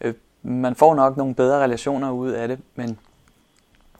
øh, 0.00 0.14
man 0.42 0.74
får 0.74 0.94
nok 0.94 1.16
nogle 1.16 1.34
bedre 1.34 1.62
relationer 1.62 2.10
ud 2.10 2.30
af 2.30 2.48
det, 2.48 2.58
men 2.74 2.98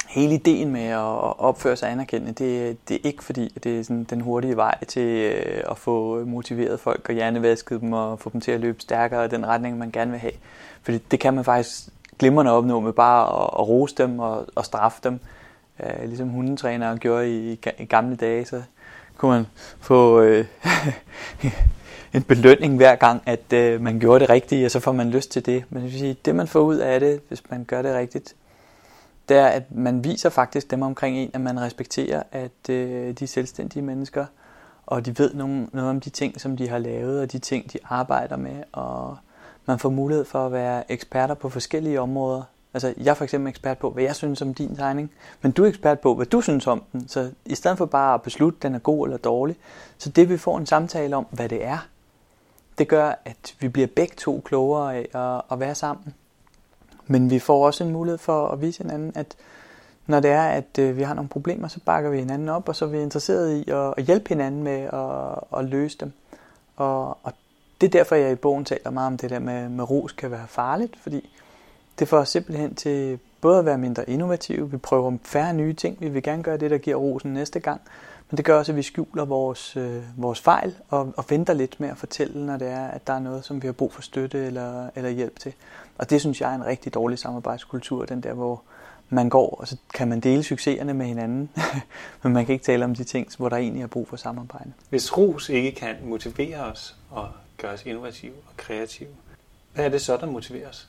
hele 0.09 0.35
ideen 0.35 0.71
med 0.71 0.87
at 0.87 1.39
opføre 1.39 1.77
sig 1.77 1.91
anerkendende, 1.91 2.33
det, 2.33 2.77
det 2.89 2.95
er 2.95 3.01
ikke 3.05 3.25
fordi, 3.25 3.59
det 3.65 3.79
er 3.79 3.83
sådan 3.83 4.05
den 4.05 4.21
hurtige 4.21 4.57
vej 4.57 4.85
til 4.85 5.33
øh, 5.33 5.63
at 5.71 5.79
få 5.79 6.25
motiveret 6.25 6.81
folk 6.81 7.09
og 7.09 7.15
hjernevasket 7.15 7.81
dem 7.81 7.93
og 7.93 8.21
få 8.21 8.31
dem 8.31 8.41
til 8.41 8.53
at 8.53 8.61
løbe 8.61 8.81
stærkere 8.81 9.25
i 9.25 9.29
den 9.29 9.47
retning, 9.47 9.79
man 9.79 9.91
gerne 9.91 10.11
vil 10.11 10.21
have. 10.21 10.33
Fordi 10.83 10.99
det 10.99 11.21
kan 11.21 11.35
man 11.35 11.45
faktisk 11.45 11.89
glimrende 12.19 12.53
opnå 12.53 12.81
med 12.81 12.93
bare 12.93 13.43
at, 13.43 13.51
at 13.59 13.69
rose 13.69 13.95
dem 13.95 14.19
og, 14.19 14.47
og 14.55 14.65
straffe 14.65 15.01
dem. 15.05 15.21
Øh, 15.81 16.09
ligesom 16.09 16.29
hundetrænere 16.29 16.97
gjorde 16.97 17.31
i, 17.31 17.61
i 17.79 17.85
gamle 17.85 18.17
dage, 18.17 18.45
så 18.45 18.63
kunne 19.17 19.31
man 19.31 19.47
få 19.81 20.21
øh, 20.21 20.45
en 22.15 22.23
belønning 22.23 22.77
hver 22.77 22.95
gang, 22.95 23.23
at 23.27 23.53
øh, 23.53 23.81
man 23.81 24.01
gjorde 24.01 24.21
det 24.21 24.31
rigtige, 24.31 24.65
og 24.65 24.71
så 24.71 24.81
får 24.81 24.93
man 24.93 25.11
lyst 25.11 25.31
til 25.31 25.47
det. 25.47 25.65
Men 25.71 25.83
det, 25.83 25.93
vil 25.93 26.01
sige, 26.01 26.17
det 26.25 26.35
man 26.35 26.49
får 26.49 26.61
ud 26.61 26.77
af 26.77 27.01
det, 27.01 27.21
hvis 27.29 27.43
man 27.51 27.65
gør 27.65 27.83
det 27.83 27.95
rigtigt, 27.95 28.35
det 29.29 29.37
er, 29.37 29.47
at 29.47 29.63
man 29.71 30.05
viser 30.05 30.31
faktisk 30.31 30.71
dem 30.71 30.83
omkring 30.83 31.17
en, 31.17 31.31
at 31.35 31.41
man 31.41 31.61
respekterer, 31.61 32.23
at 32.33 32.71
øh, 32.71 33.15
de 33.19 33.25
er 33.25 33.29
selvstændige 33.29 33.83
mennesker, 33.83 34.27
og 34.87 35.07
de 35.07 35.19
ved 35.19 35.35
nogen, 35.35 35.69
noget 35.73 35.91
om 35.91 36.01
de 36.01 36.11
ting, 36.11 36.41
som 36.41 36.57
de 36.57 36.69
har 36.69 36.79
lavet, 36.79 37.21
og 37.21 37.33
de 37.33 37.39
ting, 37.39 37.73
de 37.73 37.79
arbejder 37.85 38.37
med, 38.37 38.63
og 38.73 39.17
man 39.67 39.79
får 39.79 39.91
mulighed 39.91 40.25
for 40.25 40.47
at 40.47 40.53
være 40.53 40.93
eksperter 40.93 41.35
på 41.35 41.49
forskellige 41.49 42.01
områder. 42.01 42.43
Altså, 42.75 42.95
jeg 42.97 43.11
er 43.11 43.15
for 43.15 43.25
eksempel 43.25 43.49
ekspert 43.49 43.79
på, 43.79 43.91
hvad 43.91 44.05
jeg 44.05 44.17
synes 44.17 44.43
om 44.43 44.55
din 44.55 44.77
tegning, 44.77 45.11
men 45.43 45.53
du 45.53 45.65
er 45.65 45.69
ekspert 45.69 46.01
på, 46.01 46.15
hvad 46.15 46.27
du 46.27 46.41
synes 46.41 46.67
om 46.67 46.83
den. 46.93 47.09
Så 47.09 47.31
i 47.45 47.55
stedet 47.55 47.79
for 47.79 47.87
bare 47.87 48.15
at 48.15 48.23
beslutte, 48.23 48.59
den 48.63 48.75
er 48.75 48.79
god 48.79 49.07
eller 49.07 49.19
dårlig, 49.19 49.57
så 49.99 50.11
det 50.11 50.29
vi 50.29 50.37
får 50.37 50.59
en 50.59 50.67
samtale 50.67 51.17
om, 51.17 51.27
hvad 51.31 51.49
det 51.49 51.65
er, 51.65 51.79
det 52.79 52.89
gør, 52.89 53.15
at 53.25 53.55
vi 53.61 53.69
bliver 53.69 53.89
begge 53.97 54.15
to 54.17 54.43
klogere 54.45 54.97
af 54.97 55.09
at, 55.15 55.43
at 55.53 55.61
være 55.61 55.75
sammen. 55.75 56.15
Men 57.07 57.31
vi 57.31 57.39
får 57.39 57.67
også 57.67 57.85
en 57.85 57.93
mulighed 57.93 58.19
for 58.19 58.49
at 58.49 58.61
vise 58.61 58.83
hinanden, 58.83 59.13
at 59.15 59.37
når 60.07 60.21
det 60.21 60.31
er, 60.31 60.43
at 60.43 60.79
øh, 60.79 60.97
vi 60.97 61.03
har 61.03 61.15
nogle 61.15 61.29
problemer, 61.29 61.69
så 61.69 61.81
bakker 61.85 62.11
vi 62.11 62.19
hinanden 62.19 62.49
op, 62.49 62.69
og 62.69 62.77
så 62.77 62.85
er 62.85 62.89
vi 62.89 63.01
interesseret 63.01 63.57
i 63.57 63.71
at, 63.71 63.95
at 63.97 64.05
hjælpe 64.05 64.29
hinanden 64.29 64.63
med 64.63 64.81
at, 64.93 65.59
at 65.59 65.65
løse 65.65 65.99
dem. 65.99 66.13
Og, 66.77 67.19
og 67.23 67.33
det 67.81 67.87
er 67.87 67.91
derfor, 67.91 68.15
jeg 68.15 68.33
i 68.33 68.35
bogen 68.35 68.65
taler 68.65 68.91
meget 68.91 69.07
om 69.07 69.17
det 69.17 69.31
der 69.31 69.39
med, 69.39 69.69
med 69.69 69.91
ros 69.91 70.13
kan 70.13 70.31
være 70.31 70.47
farligt, 70.49 70.97
fordi 71.01 71.31
det 71.99 72.09
får 72.09 72.19
os 72.19 72.29
simpelthen 72.29 72.75
til 72.75 73.19
både 73.41 73.59
at 73.59 73.65
være 73.65 73.79
mindre 73.79 74.11
innovative, 74.11 74.71
vi 74.71 74.77
prøver 74.77 75.17
færre 75.23 75.55
nye 75.55 75.73
ting, 75.73 75.97
vi 76.01 76.09
vil 76.09 76.23
gerne 76.23 76.43
gøre 76.43 76.57
det, 76.57 76.71
der 76.71 76.79
giver 76.79 76.97
rosen 76.97 77.33
næste 77.33 77.61
gang, 77.61 77.81
men 78.31 78.37
det 78.37 78.45
gør 78.45 78.59
også, 78.59 78.73
at 78.73 78.77
vi 78.77 78.83
skjuler 78.83 79.25
vores, 79.25 79.77
øh, 79.77 80.03
vores 80.17 80.41
fejl 80.41 80.75
og, 80.89 81.13
og 81.17 81.25
venter 81.29 81.53
lidt 81.53 81.81
med 81.81 81.89
at 81.89 81.97
fortælle, 81.97 82.47
når 82.47 82.57
det 82.57 82.69
er, 82.69 82.87
at 82.87 83.07
der 83.07 83.13
er 83.13 83.19
noget, 83.19 83.45
som 83.45 83.63
vi 83.63 83.69
har 83.69 83.73
brug 83.73 83.93
for 83.93 84.03
støtte 84.03 84.47
eller, 84.47 84.91
eller 84.95 85.11
hjælp 85.11 85.39
til. 85.39 85.53
Og 85.99 86.11
det 86.11 86.21
synes 86.21 86.41
jeg 86.41 86.51
er 86.51 86.55
en 86.55 86.67
rigtig 86.67 86.95
dårlig 86.95 87.19
samarbejdskultur, 87.19 88.05
den 88.05 88.21
der, 88.21 88.33
hvor 88.33 88.63
man 89.09 89.29
går, 89.29 89.57
og 89.61 89.69
så 89.69 89.77
kan 89.95 90.09
man 90.09 90.21
dele 90.21 90.43
succeserne 90.43 90.95
med 90.95 91.07
hinanden, 91.07 91.51
men 92.23 92.33
man 92.33 92.47
kan 92.47 92.53
ikke 92.53 92.65
tale 92.65 92.85
om 92.85 92.95
de 92.95 93.05
ting, 93.05 93.29
hvor 93.37 93.49
der 93.49 93.57
egentlig 93.57 93.83
er 93.83 93.87
brug 93.87 94.09
for 94.09 94.17
samarbejde. 94.17 94.73
Hvis 94.91 95.17
ros 95.19 95.49
ikke 95.49 95.73
kan 95.73 95.97
motivere 96.05 96.61
os 96.61 96.97
og 97.11 97.29
gøre 97.59 97.73
os 97.73 97.87
innovative 97.87 98.35
og 98.35 98.57
kreative. 98.57 99.09
Hvad 99.75 99.85
er 99.85 99.89
det 99.89 100.01
så, 100.01 100.17
der 100.17 100.27
motiverer 100.27 100.69
os? 100.69 100.89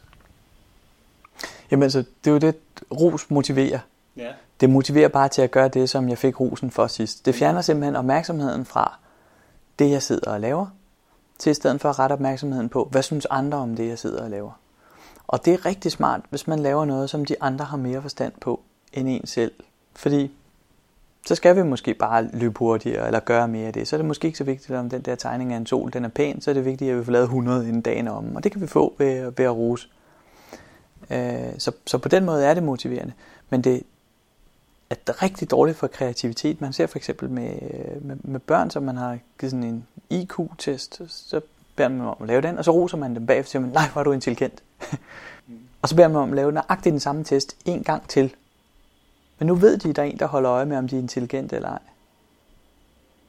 Jamen 1.71 1.83
altså, 1.83 1.99
det 1.99 2.29
er 2.29 2.31
jo 2.31 2.37
det, 2.37 2.55
ros 2.91 3.31
motiverer. 3.31 3.79
Ja. 4.17 4.31
Det 4.59 4.69
motiverer 4.69 5.07
bare 5.07 5.29
til 5.29 5.41
at 5.41 5.51
gøre 5.51 5.67
det, 5.67 5.89
som 5.89 6.09
jeg 6.09 6.17
fik 6.17 6.39
rosen 6.39 6.71
for 6.71 6.87
sidst. 6.87 7.25
Det 7.25 7.35
fjerner 7.35 7.61
simpelthen 7.61 7.95
opmærksomheden 7.95 8.65
fra 8.65 8.97
det, 9.79 9.91
jeg 9.91 10.03
sidder 10.03 10.31
og 10.31 10.41
laver, 10.41 10.67
til 11.37 11.49
i 11.49 11.53
stedet 11.53 11.81
for 11.81 11.89
at 11.89 11.99
rette 11.99 12.13
opmærksomheden 12.13 12.69
på, 12.69 12.87
hvad 12.91 13.03
synes 13.03 13.27
andre 13.29 13.57
om 13.57 13.75
det, 13.75 13.87
jeg 13.87 13.99
sidder 13.99 14.23
og 14.23 14.29
laver. 14.29 14.51
Og 15.27 15.45
det 15.45 15.53
er 15.53 15.65
rigtig 15.65 15.91
smart, 15.91 16.21
hvis 16.29 16.47
man 16.47 16.59
laver 16.59 16.85
noget, 16.85 17.09
som 17.09 17.25
de 17.25 17.35
andre 17.41 17.65
har 17.65 17.77
mere 17.77 18.01
forstand 18.01 18.33
på 18.41 18.61
end 18.93 19.09
en 19.09 19.27
selv. 19.27 19.51
Fordi 19.93 20.31
så 21.25 21.35
skal 21.35 21.55
vi 21.55 21.63
måske 21.63 21.93
bare 21.93 22.29
løbe 22.33 22.59
hurtigere 22.59 23.05
eller 23.07 23.19
gøre 23.19 23.47
mere 23.47 23.67
af 23.67 23.73
det. 23.73 23.87
Så 23.87 23.95
er 23.95 23.97
det 23.97 24.05
måske 24.05 24.25
ikke 24.25 24.37
så 24.37 24.43
vigtigt, 24.43 24.77
om 24.77 24.89
den 24.89 25.01
der 25.01 25.15
tegning 25.15 25.53
af 25.53 25.57
en 25.57 25.65
sol 25.65 25.93
den 25.93 26.05
er 26.05 26.09
pæn, 26.09 26.41
så 26.41 26.49
er 26.49 26.53
det 26.53 26.65
vigtigt, 26.65 26.91
at 26.91 26.99
vi 26.99 27.03
får 27.03 27.11
lavet 27.11 27.23
100 27.23 27.67
inden 27.67 27.81
dagen 27.81 28.07
om. 28.07 28.35
Og 28.35 28.43
det 28.43 28.51
kan 28.51 28.61
vi 28.61 28.67
få 28.67 28.95
ved, 28.97 29.31
ved 29.37 29.45
at 29.45 29.55
rose. 29.55 29.87
Øh, 31.09 31.19
så, 31.57 31.71
så 31.85 31.97
på 31.97 32.09
den 32.09 32.25
måde 32.25 32.45
er 32.45 32.53
det 32.53 32.63
motiverende. 32.63 33.13
Men 33.49 33.61
det 33.61 33.83
er 34.89 35.23
rigtig 35.23 35.51
dårligt 35.51 35.77
for 35.77 35.87
kreativitet. 35.87 36.61
Man 36.61 36.73
ser 36.73 36.87
for 36.87 36.97
eksempel 36.97 37.29
med, 37.29 37.51
med, 38.01 38.15
med 38.23 38.39
børn, 38.39 38.69
som 38.69 38.83
man 38.83 38.97
har 38.97 39.17
givet 39.39 39.51
sådan 39.51 39.63
en 39.63 39.87
IQ-test, 40.09 41.01
så 41.07 41.41
beder 41.75 41.89
man 41.89 42.01
om 42.07 42.17
at 42.21 42.27
lave 42.27 42.41
den, 42.41 42.57
og 42.57 42.65
så 42.65 42.71
roser 42.71 42.97
man 42.97 43.15
dem 43.15 43.25
bagefter, 43.25 43.47
og 43.47 43.51
siger 43.51 43.61
man, 43.61 43.69
nej, 43.69 43.89
hvor 43.93 43.99
er 43.99 44.03
du 44.03 44.11
intelligent. 44.11 44.63
og 45.81 45.89
så 45.89 45.95
beder 45.95 46.07
man 46.07 46.17
om 46.17 46.29
at 46.29 46.35
lave 46.35 46.51
nøjagtigt 46.51 46.93
den 46.93 46.99
samme 46.99 47.23
test 47.23 47.57
en 47.65 47.83
gang 47.83 48.07
til, 48.07 48.35
men 49.39 49.47
nu 49.47 49.55
ved 49.55 49.77
de, 49.77 49.89
at 49.89 49.95
der 49.95 50.01
er 50.01 50.07
en, 50.07 50.19
der 50.19 50.25
holder 50.25 50.51
øje 50.51 50.65
med, 50.65 50.77
om 50.77 50.87
de 50.87 50.95
er 50.95 50.99
intelligente 50.99 51.55
eller 51.55 51.69
ej. 51.69 51.79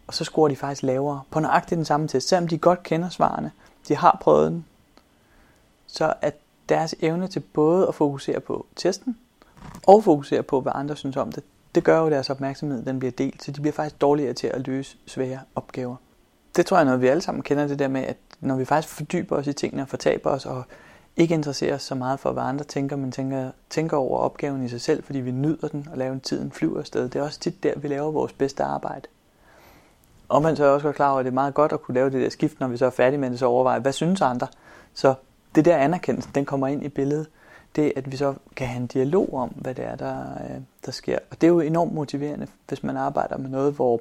og 0.06 0.14
så 0.14 0.24
scorer 0.24 0.48
de 0.48 0.56
faktisk 0.56 0.82
lavere 0.82 1.22
på 1.30 1.40
nøjagtigt 1.40 1.76
den 1.76 1.84
samme 1.84 2.08
test. 2.08 2.28
Selvom 2.28 2.48
de 2.48 2.58
godt 2.58 2.82
kender 2.82 3.08
svarene, 3.08 3.52
de 3.88 3.96
har 3.96 4.18
prøvet 4.20 4.52
den, 4.52 4.64
så 5.86 6.14
at 6.20 6.34
deres 6.68 6.94
evne 7.00 7.28
til 7.28 7.40
både 7.40 7.88
at 7.88 7.94
fokusere 7.94 8.40
på 8.40 8.66
testen 8.76 9.16
og 9.86 10.04
fokusere 10.04 10.42
på, 10.42 10.60
hvad 10.60 10.72
andre 10.74 10.96
synes 10.96 11.16
om 11.16 11.32
det, 11.32 11.44
det 11.74 11.84
gør 11.84 11.98
jo, 11.98 12.06
at 12.06 12.12
deres 12.12 12.30
opmærksomhed 12.30 12.84
den 12.84 12.98
bliver 12.98 13.12
delt, 13.12 13.42
så 13.42 13.52
de 13.52 13.60
bliver 13.60 13.72
faktisk 13.72 14.00
dårligere 14.00 14.32
til 14.32 14.46
at 14.46 14.66
løse 14.66 14.96
svære 15.06 15.40
opgaver. 15.54 15.96
Det 16.56 16.66
tror 16.66 16.76
jeg 16.76 16.80
er 16.80 16.84
noget, 16.84 17.00
vi 17.00 17.06
alle 17.06 17.22
sammen 17.22 17.42
kender 17.42 17.66
det 17.66 17.78
der 17.78 17.88
med, 17.88 18.02
at 18.02 18.16
når 18.40 18.56
vi 18.56 18.64
faktisk 18.64 18.94
fordyber 18.94 19.36
os 19.36 19.46
i 19.46 19.52
tingene 19.52 19.82
og 19.82 19.88
fortaber 19.88 20.30
os 20.30 20.46
og 20.46 20.64
ikke 21.16 21.34
interesserer 21.34 21.74
os 21.74 21.82
så 21.82 21.94
meget 21.94 22.20
for, 22.20 22.32
hvad 22.32 22.42
andre 22.42 22.64
tænker, 22.64 22.96
men 22.96 23.12
tænker, 23.12 23.50
tænker 23.70 23.96
over 23.96 24.18
opgaven 24.18 24.64
i 24.64 24.68
sig 24.68 24.80
selv, 24.80 25.02
fordi 25.04 25.18
vi 25.18 25.30
nyder 25.30 25.68
den 25.68 25.88
og 25.92 25.98
laver 25.98 26.18
tiden 26.18 26.50
flyver 26.50 26.78
afsted. 26.78 27.08
Det 27.08 27.16
er 27.16 27.22
også 27.22 27.40
tit 27.40 27.62
der, 27.62 27.72
vi 27.78 27.88
laver 27.88 28.10
vores 28.10 28.32
bedste 28.32 28.64
arbejde. 28.64 29.08
Og 30.28 30.42
man 30.42 30.56
så 30.56 30.64
er 30.64 30.68
også 30.68 30.86
godt 30.86 30.96
klar 30.96 31.10
over, 31.10 31.18
at 31.18 31.24
det 31.24 31.30
er 31.30 31.34
meget 31.34 31.54
godt 31.54 31.72
at 31.72 31.82
kunne 31.82 31.94
lave 31.94 32.10
det 32.10 32.22
der 32.22 32.28
skift, 32.28 32.60
når 32.60 32.68
vi 32.68 32.76
så 32.76 32.86
er 32.86 32.90
færdige 32.90 33.20
med 33.20 33.30
det, 33.30 33.38
så 33.38 33.46
overveje, 33.46 33.80
hvad 33.80 33.92
synes 33.92 34.20
andre? 34.20 34.46
Så 34.94 35.14
det 35.54 35.64
der 35.64 35.76
anerkendelse, 35.76 36.28
den 36.34 36.44
kommer 36.44 36.66
ind 36.66 36.84
i 36.84 36.88
billedet. 36.88 37.26
Det, 37.76 37.92
at 37.96 38.12
vi 38.12 38.16
så 38.16 38.34
kan 38.56 38.66
have 38.66 38.80
en 38.80 38.86
dialog 38.86 39.34
om, 39.34 39.48
hvad 39.48 39.74
det 39.74 39.84
er, 39.84 39.96
der, 39.96 40.20
øh, 40.20 40.60
der 40.86 40.92
sker. 40.92 41.18
Og 41.30 41.40
det 41.40 41.46
er 41.46 41.48
jo 41.48 41.60
enormt 41.60 41.94
motiverende, 41.94 42.46
hvis 42.68 42.82
man 42.82 42.96
arbejder 42.96 43.36
med 43.36 43.50
noget, 43.50 43.72
hvor 43.72 44.00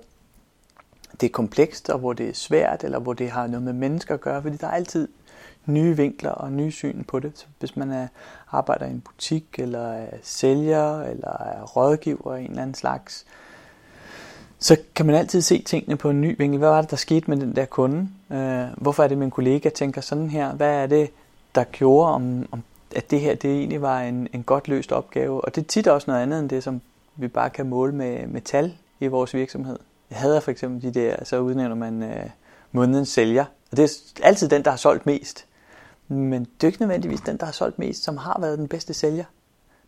det 1.22 1.28
er 1.28 1.32
komplekst, 1.32 1.90
og 1.90 2.00
hvor 2.00 2.14
det 2.14 2.30
er 2.30 2.34
svært, 2.34 2.84
eller 2.84 3.00
hvor 3.00 3.14
det 3.14 3.30
har 3.30 3.48
noget 3.48 3.64
med 3.64 3.74
mennesker 3.74 4.14
at 4.14 4.22
gøre, 4.22 4.42
fordi 4.42 4.58
der 4.58 4.68
er 4.68 4.72
altid 4.72 5.08
nye 5.66 5.98
vinkler 5.98 6.32
og 6.32 6.52
nye 6.52 6.72
syn 6.72 7.04
på 7.04 7.20
det. 7.20 7.32
Så 7.36 7.46
hvis 7.60 7.76
man 7.76 7.92
er, 7.92 8.08
arbejder 8.52 8.86
i 8.86 8.90
en 8.90 9.02
butik, 9.02 9.46
eller 9.58 9.88
er 9.88 10.18
sælger, 10.24 11.02
eller 11.02 11.38
er 11.40 11.64
rådgiver 11.64 12.34
af 12.34 12.40
en 12.40 12.50
eller 12.50 12.62
anden 12.62 12.76
slags, 12.76 13.26
så 14.60 14.78
kan 14.96 15.06
man 15.06 15.16
altid 15.16 15.42
se 15.42 15.62
tingene 15.62 15.98
på 15.98 16.10
en 16.10 16.22
ny 16.22 16.36
vinkel. 16.38 16.58
Hvad 16.58 16.70
var 16.70 16.82
det, 16.82 16.92
der 16.92 16.98
skete 16.98 17.30
med 17.30 17.38
den 17.38 17.56
der 17.56 17.66
kunde? 17.66 18.10
Øh, 18.32 18.66
hvorfor 18.78 19.04
er 19.04 19.08
det, 19.08 19.18
min 19.18 19.32
kollega 19.32 19.70
tænker 19.70 20.02
sådan 20.02 20.30
her? 20.30 20.54
Hvad 20.54 20.84
er 20.84 20.88
det, 20.88 21.10
der 21.56 21.64
gjorde, 21.64 22.14
om, 22.14 22.48
om 22.52 22.64
at 22.96 23.12
det 23.12 23.22
her 23.22 23.36
det 23.36 23.52
egentlig 23.52 23.82
var 23.82 24.02
en, 24.02 24.28
en 24.34 24.44
godt 24.44 24.68
løst 24.68 24.92
opgave? 24.92 25.46
Og 25.46 25.56
det 25.56 25.62
er 25.62 25.68
tit 25.68 25.88
også 25.88 26.12
noget 26.12 26.22
andet 26.22 26.40
end 26.40 26.50
det, 26.50 26.64
som 26.64 26.82
vi 27.16 27.28
bare 27.28 27.50
kan 27.50 27.70
måle 27.70 27.96
med, 27.96 28.28
med 28.28 28.42
tal 28.42 28.74
i 29.00 29.08
vores 29.08 29.34
virksomhed. 29.34 29.80
Jeg 30.10 30.18
havde 30.18 30.42
for 30.42 30.52
eksempel 30.52 30.82
de 30.82 31.00
der, 31.00 31.24
så 31.24 31.40
udnævner 31.40 31.76
man 31.76 32.04
øh, 32.04 32.30
månedens 32.72 33.10
sælger. 33.10 33.46
Og 33.72 33.78
det 33.78 33.84
er 33.84 33.90
altid 34.24 34.50
den, 34.50 34.64
der 34.64 34.70
har 34.70 34.78
solgt 34.78 35.06
mest. 35.06 35.46
Men 36.08 36.44
det 36.44 36.64
er 36.64 36.68
ikke 36.68 36.82
nødvendigvis 36.82 37.22
den, 37.22 37.38
der 37.38 37.46
har 37.46 37.54
solgt 37.54 37.80
mest, 37.80 38.04
som 38.04 38.18
har 38.18 38.38
været 38.42 38.60
den 38.60 38.68
bedste 38.68 38.94
sælger. 38.94 39.26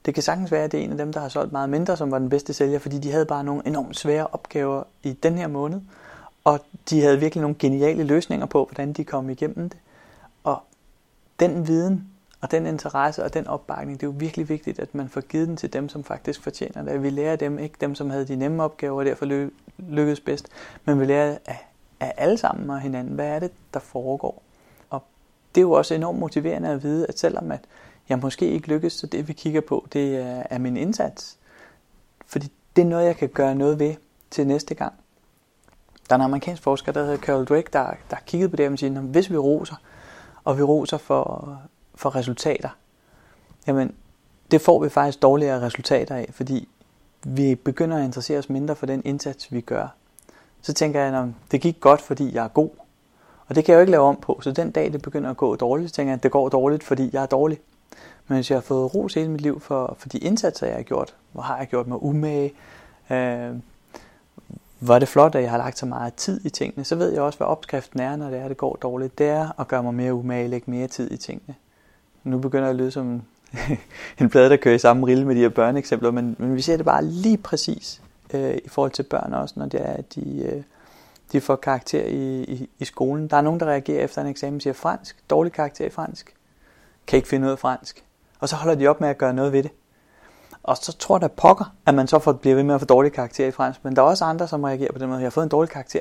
Det 0.05 0.13
kan 0.13 0.23
sagtens 0.23 0.51
være, 0.51 0.63
at 0.63 0.71
det 0.71 0.79
er 0.79 0.83
en 0.83 0.91
af 0.91 0.97
dem, 0.97 1.13
der 1.13 1.19
har 1.19 1.29
solgt 1.29 1.51
meget 1.51 1.69
mindre, 1.69 1.97
som 1.97 2.11
var 2.11 2.19
den 2.19 2.29
bedste 2.29 2.53
sælger, 2.53 2.79
fordi 2.79 2.97
de 2.97 3.11
havde 3.11 3.25
bare 3.25 3.43
nogle 3.43 3.67
enormt 3.67 3.97
svære 3.97 4.27
opgaver 4.27 4.83
i 5.03 5.13
den 5.13 5.37
her 5.37 5.47
måned. 5.47 5.81
Og 6.43 6.59
de 6.89 7.01
havde 7.01 7.19
virkelig 7.19 7.41
nogle 7.41 7.55
geniale 7.59 8.03
løsninger 8.03 8.45
på, 8.45 8.65
hvordan 8.65 8.93
de 8.93 9.03
kom 9.03 9.29
igennem 9.29 9.69
det. 9.69 9.79
Og 10.43 10.63
den 11.39 11.67
viden 11.67 12.07
og 12.41 12.51
den 12.51 12.65
interesse 12.65 13.23
og 13.23 13.33
den 13.33 13.47
opbakning, 13.47 13.99
det 14.01 14.07
er 14.07 14.11
jo 14.11 14.15
virkelig 14.17 14.49
vigtigt, 14.49 14.79
at 14.79 14.95
man 14.95 15.09
får 15.09 15.21
givet 15.21 15.47
den 15.47 15.57
til 15.57 15.73
dem, 15.73 15.89
som 15.89 16.03
faktisk 16.03 16.43
fortjener 16.43 16.83
det. 16.83 16.91
At 16.91 17.03
vi 17.03 17.09
lærer 17.09 17.35
dem, 17.35 17.59
ikke 17.59 17.75
dem, 17.81 17.95
som 17.95 18.09
havde 18.09 18.27
de 18.27 18.35
nemme 18.35 18.63
opgaver 18.63 18.99
og 18.99 19.05
derfor 19.05 19.49
lykkedes 19.77 20.19
bedst, 20.19 20.49
men 20.85 20.99
vi 20.99 21.05
lærer 21.05 21.37
af, 21.45 21.67
af 21.99 22.13
alle 22.17 22.37
sammen 22.37 22.69
og 22.69 22.79
hinanden, 22.79 23.15
hvad 23.15 23.27
er 23.27 23.39
det, 23.39 23.51
der 23.73 23.79
foregår. 23.79 24.43
Det 25.57 25.61
er 25.61 25.65
jo 25.65 25.71
også 25.71 25.93
enormt 25.93 26.19
motiverende 26.19 26.69
at 26.69 26.83
vide, 26.83 27.05
at 27.09 27.19
selvom 27.19 27.51
at 27.51 27.59
jeg 28.09 28.19
måske 28.19 28.47
ikke 28.47 28.67
lykkes, 28.67 28.93
så 28.93 29.07
det 29.07 29.27
vi 29.27 29.33
kigger 29.33 29.61
på, 29.61 29.87
det 29.93 30.17
er, 30.17 30.43
er 30.49 30.57
min 30.57 30.77
indsats. 30.77 31.37
Fordi 32.25 32.51
det 32.75 32.81
er 32.81 32.85
noget, 32.85 33.05
jeg 33.05 33.17
kan 33.17 33.29
gøre 33.29 33.55
noget 33.55 33.79
ved 33.79 33.95
til 34.31 34.47
næste 34.47 34.75
gang. 34.75 34.93
Der 36.09 36.15
er 36.15 36.19
en 36.19 36.25
amerikansk 36.25 36.63
forsker, 36.63 36.91
der 36.91 37.03
hedder 37.03 37.17
Carol 37.17 37.45
Drake, 37.45 37.69
der, 37.73 37.91
der 38.09 38.15
kiggede 38.25 38.49
på 38.49 38.55
det 38.55 38.69
og 38.69 38.79
siger, 38.79 38.99
at 38.99 39.03
hvis 39.03 39.31
vi 39.31 39.37
roser, 39.37 39.75
og 40.43 40.57
vi 40.57 40.63
roser 40.63 40.97
for, 40.97 41.57
for 41.95 42.15
resultater, 42.15 42.69
jamen 43.67 43.95
det 44.51 44.61
får 44.61 44.83
vi 44.83 44.89
faktisk 44.89 45.21
dårligere 45.21 45.61
resultater 45.61 46.15
af, 46.15 46.29
fordi 46.31 46.67
vi 47.23 47.55
begynder 47.55 47.97
at 47.97 48.03
interessere 48.03 48.39
os 48.39 48.49
mindre 48.49 48.75
for 48.75 48.85
den 48.85 49.01
indsats, 49.05 49.51
vi 49.51 49.61
gør. 49.61 49.87
Så 50.61 50.73
tænker 50.73 51.01
jeg, 51.01 51.13
at 51.13 51.29
det 51.51 51.61
gik 51.61 51.79
godt, 51.79 52.01
fordi 52.01 52.35
jeg 52.35 52.43
er 52.43 52.47
god. 52.47 52.69
Og 53.47 53.55
det 53.55 53.65
kan 53.65 53.71
jeg 53.71 53.77
jo 53.77 53.81
ikke 53.81 53.91
lave 53.91 54.03
om 54.03 54.15
på, 54.15 54.39
så 54.41 54.51
den 54.51 54.71
dag 54.71 54.91
det 54.93 55.01
begynder 55.01 55.29
at 55.29 55.37
gå 55.37 55.55
dårligt, 55.55 55.89
så 55.89 55.95
tænker 55.95 56.11
jeg, 56.11 56.17
at 56.17 56.23
det 56.23 56.31
går 56.31 56.49
dårligt, 56.49 56.83
fordi 56.83 57.09
jeg 57.13 57.21
er 57.21 57.25
dårlig. 57.25 57.59
Men 58.27 58.35
hvis 58.35 58.49
jeg 58.49 58.55
har 58.55 58.61
fået 58.61 58.95
ros 58.95 59.13
hele 59.13 59.29
mit 59.29 59.41
liv 59.41 59.59
for, 59.59 59.95
for 59.99 60.09
de 60.09 60.17
indsatser, 60.17 60.67
jeg 60.67 60.75
har 60.75 60.83
gjort, 60.83 61.15
hvor 61.31 61.41
har 61.41 61.57
jeg 61.57 61.67
gjort 61.67 61.87
mig 61.87 62.03
umage, 62.03 62.53
øh, 63.09 63.51
hvor 64.79 64.99
det 64.99 65.07
flot, 65.07 65.35
at 65.35 65.41
jeg 65.41 65.51
har 65.51 65.57
lagt 65.57 65.77
så 65.77 65.85
meget 65.85 66.13
tid 66.13 66.45
i 66.45 66.49
tingene, 66.49 66.83
så 66.83 66.95
ved 66.95 67.11
jeg 67.13 67.21
også, 67.21 67.37
hvad 67.37 67.47
opskriften 67.47 67.99
er, 67.99 68.15
når 68.15 68.29
det 68.29 68.39
er, 68.39 68.47
det 68.47 68.57
går 68.57 68.77
dårligt. 68.81 69.17
Det 69.17 69.27
er 69.27 69.59
at 69.59 69.67
gøre 69.67 69.83
mig 69.83 69.93
mere 69.93 70.13
umage, 70.13 70.47
lægge 70.47 70.71
mere 70.71 70.87
tid 70.87 71.11
i 71.11 71.17
tingene. 71.17 71.55
Nu 72.23 72.37
begynder 72.37 72.65
jeg 72.65 72.69
at 72.69 72.75
lyde 72.75 72.91
som 72.91 73.21
en 74.19 74.29
plade, 74.29 74.49
der 74.49 74.57
kører 74.57 74.75
i 74.75 74.79
samme 74.79 75.07
rille 75.07 75.25
med 75.25 75.35
de 75.35 75.39
her 75.39 75.49
børneeksempler, 75.49 76.11
men, 76.11 76.35
men 76.39 76.55
vi 76.55 76.61
ser 76.61 76.77
det 76.77 76.85
bare 76.85 77.05
lige 77.05 77.37
præcis 77.37 78.01
øh, 78.33 78.57
i 78.65 78.69
forhold 78.69 78.91
til 78.91 79.03
børn 79.03 79.33
også, 79.33 79.53
når 79.57 79.65
det 79.65 79.81
er, 79.81 79.93
at 79.93 80.15
de, 80.15 80.49
øh, 80.51 80.63
de 81.31 81.41
får 81.41 81.55
karakter 81.55 82.03
i, 82.03 82.43
i, 82.43 82.69
i 82.79 82.85
skolen. 82.85 83.27
Der 83.27 83.37
er 83.37 83.41
nogen, 83.41 83.59
der 83.59 83.65
reagerer 83.65 84.03
efter 84.03 84.21
en 84.21 84.27
eksamen 84.27 84.55
og 84.55 84.61
siger 84.61 84.73
fransk, 84.73 85.23
dårlig 85.29 85.53
karakter 85.53 85.85
i 85.85 85.89
fransk, 85.89 86.33
kan 87.07 87.17
ikke 87.17 87.29
finde 87.29 87.47
ud 87.47 87.51
af 87.51 87.59
fransk. 87.59 88.03
Og 88.39 88.49
så 88.49 88.55
holder 88.55 88.75
de 88.75 88.87
op 88.87 89.01
med 89.01 89.09
at 89.09 89.17
gøre 89.17 89.33
noget 89.33 89.51
ved 89.51 89.63
det. 89.63 89.71
Og 90.63 90.77
så 90.77 90.97
tror 90.97 91.17
der 91.17 91.27
pokker, 91.27 91.73
at 91.85 91.95
man 91.95 92.07
så 92.07 92.19
får 92.19 92.31
blive 92.31 92.55
ved 92.55 92.63
med 92.63 92.75
at 92.75 92.81
få 92.81 92.85
dårlige 92.85 93.11
karakterer 93.11 93.47
i 93.47 93.51
fransk. 93.51 93.85
Men 93.85 93.95
der 93.95 94.01
er 94.01 94.05
også 94.05 94.25
andre, 94.25 94.47
som 94.47 94.63
reagerer 94.63 94.91
på 94.91 94.99
den 94.99 95.07
måde. 95.07 95.19
Jeg 95.19 95.25
har 95.25 95.29
fået 95.31 95.43
en 95.43 95.49
dårlig 95.49 95.69
karakter. 95.69 95.99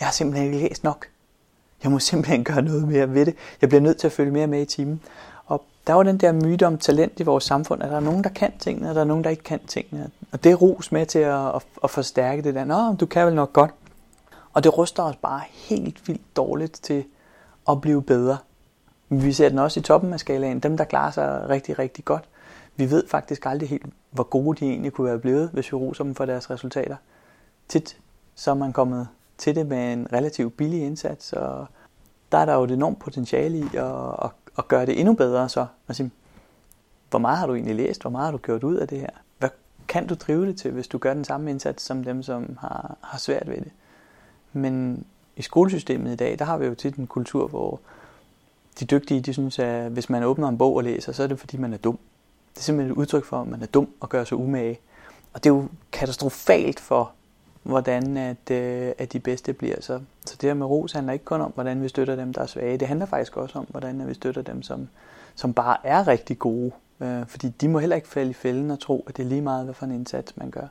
Jeg 0.00 0.06
har 0.06 0.12
simpelthen 0.12 0.52
ikke 0.52 0.68
læst 0.68 0.84
nok. 0.84 1.06
Jeg 1.82 1.90
må 1.90 1.98
simpelthen 1.98 2.44
gøre 2.44 2.62
noget 2.62 2.88
mere 2.88 3.14
ved 3.14 3.26
det. 3.26 3.34
Jeg 3.60 3.68
bliver 3.68 3.82
nødt 3.82 3.96
til 3.96 4.06
at 4.06 4.12
følge 4.12 4.32
mere 4.32 4.46
med 4.46 4.62
i 4.62 4.64
timen. 4.64 5.02
Og 5.46 5.64
der 5.86 5.92
er 5.92 5.96
jo 5.96 6.02
den 6.02 6.18
der 6.18 6.32
myte 6.32 6.66
om 6.66 6.78
talent 6.78 7.20
i 7.20 7.22
vores 7.22 7.44
samfund, 7.44 7.82
at 7.82 7.90
der 7.90 7.96
er 7.96 8.00
nogen, 8.00 8.24
der 8.24 8.30
kan 8.30 8.52
tingene, 8.58 8.88
og 8.88 8.94
der 8.94 9.00
er 9.00 9.04
nogen, 9.04 9.24
der 9.24 9.30
ikke 9.30 9.42
kan 9.42 9.66
tingene. 9.66 10.10
Og 10.32 10.44
det 10.44 10.52
er 10.52 10.56
ros 10.56 10.92
med 10.92 11.06
til 11.06 11.18
at, 11.18 11.54
at, 11.54 11.62
at 11.84 11.90
forstærke 11.90 12.42
det 12.42 12.54
der. 12.54 12.64
Nå, 12.64 12.94
du 13.00 13.06
kan 13.06 13.26
vel 13.26 13.34
nok 13.34 13.52
godt. 13.52 13.70
Og 14.56 14.64
det 14.64 14.78
ruster 14.78 15.02
os 15.02 15.16
bare 15.16 15.42
helt 15.52 16.08
vildt 16.08 16.36
dårligt 16.36 16.72
til 16.72 17.04
at 17.68 17.80
blive 17.80 18.02
bedre. 18.02 18.38
Vi 19.08 19.32
ser 19.32 19.48
den 19.48 19.58
også 19.58 19.80
i 19.80 19.82
toppen 19.82 20.12
af 20.12 20.20
skalaen. 20.20 20.60
Dem, 20.60 20.76
der 20.76 20.84
klarer 20.84 21.10
sig 21.10 21.48
rigtig, 21.48 21.78
rigtig 21.78 22.04
godt. 22.04 22.28
Vi 22.76 22.90
ved 22.90 23.08
faktisk 23.08 23.46
aldrig 23.46 23.68
helt, 23.68 23.86
hvor 24.10 24.22
gode 24.22 24.58
de 24.58 24.70
egentlig 24.70 24.92
kunne 24.92 25.06
være 25.06 25.18
blevet, 25.18 25.50
hvis 25.52 25.72
vi 25.72 25.76
roser 25.76 26.04
dem 26.04 26.14
for 26.14 26.24
deres 26.24 26.50
resultater. 26.50 26.96
Tit 27.68 27.98
så 28.34 28.50
er 28.50 28.54
man 28.54 28.72
kommet 28.72 29.08
til 29.38 29.54
det 29.54 29.66
med 29.66 29.92
en 29.92 30.12
relativt 30.12 30.56
billig 30.56 30.82
indsats, 30.82 31.32
og 31.32 31.66
der 32.32 32.38
er 32.38 32.44
der 32.44 32.54
jo 32.54 32.64
et 32.64 32.70
enormt 32.70 32.98
potentiale 32.98 33.58
i 33.58 33.64
at, 33.74 34.24
at, 34.24 34.30
at 34.58 34.68
gøre 34.68 34.86
det 34.86 35.00
endnu 35.00 35.14
bedre 35.14 35.48
så. 35.48 35.66
Altså, 35.88 36.08
hvor 37.10 37.18
meget 37.18 37.38
har 37.38 37.46
du 37.46 37.54
egentlig 37.54 37.74
læst? 37.76 38.00
Hvor 38.00 38.10
meget 38.10 38.24
har 38.24 38.32
du 38.32 38.38
gjort 38.38 38.64
ud 38.64 38.76
af 38.76 38.88
det 38.88 39.00
her? 39.00 39.10
Hvad 39.38 39.50
kan 39.88 40.06
du 40.06 40.14
drive 40.14 40.46
det 40.46 40.58
til, 40.58 40.70
hvis 40.70 40.88
du 40.88 40.98
gør 40.98 41.14
den 41.14 41.24
samme 41.24 41.50
indsats 41.50 41.84
som 41.84 42.04
dem, 42.04 42.22
som 42.22 42.58
har, 42.60 42.96
har 43.02 43.18
svært 43.18 43.48
ved 43.48 43.56
det? 43.56 43.72
Men 44.56 45.04
i 45.36 45.42
skolesystemet 45.42 46.12
i 46.12 46.16
dag, 46.16 46.38
der 46.38 46.44
har 46.44 46.58
vi 46.58 46.66
jo 46.66 46.74
tit 46.74 46.94
en 46.94 47.06
kultur, 47.06 47.46
hvor 47.46 47.80
de 48.80 48.84
dygtige, 48.84 49.20
de 49.20 49.32
synes, 49.32 49.58
at 49.58 49.90
hvis 49.90 50.10
man 50.10 50.22
åbner 50.22 50.48
en 50.48 50.58
bog 50.58 50.76
og 50.76 50.84
læser, 50.84 51.12
så 51.12 51.22
er 51.22 51.26
det 51.26 51.40
fordi, 51.40 51.56
man 51.56 51.72
er 51.72 51.78
dum. 51.78 51.98
Det 52.54 52.60
er 52.60 52.64
simpelthen 52.64 52.92
et 52.92 52.96
udtryk 52.96 53.24
for, 53.24 53.40
at 53.40 53.48
man 53.48 53.62
er 53.62 53.66
dum 53.66 53.88
og 54.00 54.08
gør 54.08 54.24
sig 54.24 54.38
umage. 54.38 54.78
Og 55.32 55.44
det 55.44 55.50
er 55.50 55.54
jo 55.54 55.68
katastrofalt 55.92 56.80
for, 56.80 57.12
hvordan 57.62 58.16
at, 58.16 58.50
øh, 58.50 58.92
at 58.98 59.12
de 59.12 59.20
bedste 59.20 59.52
bliver. 59.52 59.80
Så, 59.80 60.00
så 60.26 60.36
det 60.40 60.48
her 60.48 60.54
med 60.54 60.66
ros 60.66 60.92
handler 60.92 61.12
ikke 61.12 61.24
kun 61.24 61.40
om, 61.40 61.50
hvordan 61.54 61.82
vi 61.82 61.88
støtter 61.88 62.16
dem, 62.16 62.32
der 62.32 62.42
er 62.42 62.46
svage. 62.46 62.78
Det 62.78 62.88
handler 62.88 63.06
faktisk 63.06 63.36
også 63.36 63.58
om, 63.58 63.66
hvordan 63.68 64.08
vi 64.08 64.14
støtter 64.14 64.42
dem, 64.42 64.62
som, 64.62 64.88
som 65.34 65.54
bare 65.54 65.76
er 65.84 66.08
rigtig 66.08 66.38
gode. 66.38 66.72
Øh, 67.00 67.26
fordi 67.26 67.48
de 67.48 67.68
må 67.68 67.78
heller 67.78 67.96
ikke 67.96 68.08
falde 68.08 68.30
i 68.30 68.34
fælden 68.34 68.70
og 68.70 68.80
tro, 68.80 69.04
at 69.08 69.16
det 69.16 69.22
er 69.22 69.28
lige 69.28 69.40
meget, 69.40 69.64
hvad 69.64 69.74
for 69.74 69.86
en 69.86 69.92
indsats 69.92 70.36
man 70.36 70.50
gør. 70.50 70.66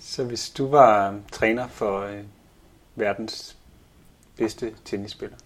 Så 0.00 0.24
hvis 0.24 0.50
du 0.50 0.66
var 0.66 1.14
træner 1.32 1.66
for 1.66 2.00
øh, 2.00 2.24
verdens 2.98 3.56
bedste 4.36 4.74
tennisspiller, 4.84 5.36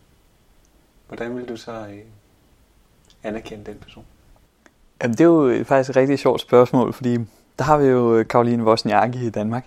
hvordan 1.09 1.37
vil 1.37 1.49
du 1.49 1.57
så 1.57 1.73
øh, 1.73 1.99
anerkende 3.23 3.65
den 3.65 3.79
person? 3.79 4.05
Jamen, 5.03 5.13
det 5.13 5.21
er 5.21 5.29
jo 5.29 5.49
øh, 5.49 5.65
faktisk 5.65 5.91
et 5.91 5.97
rigtig 5.97 6.19
sjovt 6.19 6.41
spørgsmål, 6.41 6.93
fordi 6.93 7.19
der 7.59 7.65
har 7.65 7.79
vi 7.79 7.87
jo 7.87 8.17
øh, 8.17 8.29
Karoline 8.29 8.65
Wozniacki 8.65 9.27
i 9.27 9.31
Danmark, 9.31 9.67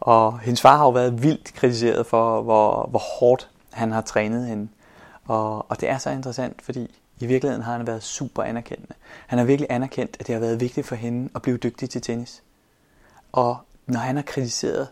og 0.00 0.40
hendes 0.40 0.60
far 0.60 0.76
har 0.76 0.84
jo 0.84 0.90
været 0.90 1.22
vildt 1.22 1.54
kritiseret 1.54 2.06
for, 2.06 2.42
hvor, 2.42 2.86
hvor 2.90 2.98
hårdt 2.98 3.50
han 3.72 3.92
har 3.92 4.00
trænet 4.00 4.46
hende. 4.46 4.68
Og, 5.24 5.70
og 5.70 5.80
det 5.80 5.88
er 5.88 5.98
så 5.98 6.10
interessant, 6.10 6.62
fordi 6.62 6.94
i 7.20 7.26
virkeligheden 7.26 7.62
har 7.62 7.72
han 7.72 7.86
været 7.86 8.02
super 8.02 8.42
anerkendende. 8.42 8.94
Han 9.26 9.38
har 9.38 9.46
virkelig 9.46 9.66
anerkendt, 9.70 10.16
at 10.20 10.26
det 10.26 10.32
har 10.32 10.40
været 10.40 10.60
vigtigt 10.60 10.86
for 10.86 10.94
hende 10.94 11.30
at 11.34 11.42
blive 11.42 11.56
dygtig 11.56 11.90
til 11.90 12.02
tennis. 12.02 12.42
Og 13.32 13.56
når 13.86 13.98
han 13.98 14.16
har 14.16 14.22
kritiseret 14.22 14.88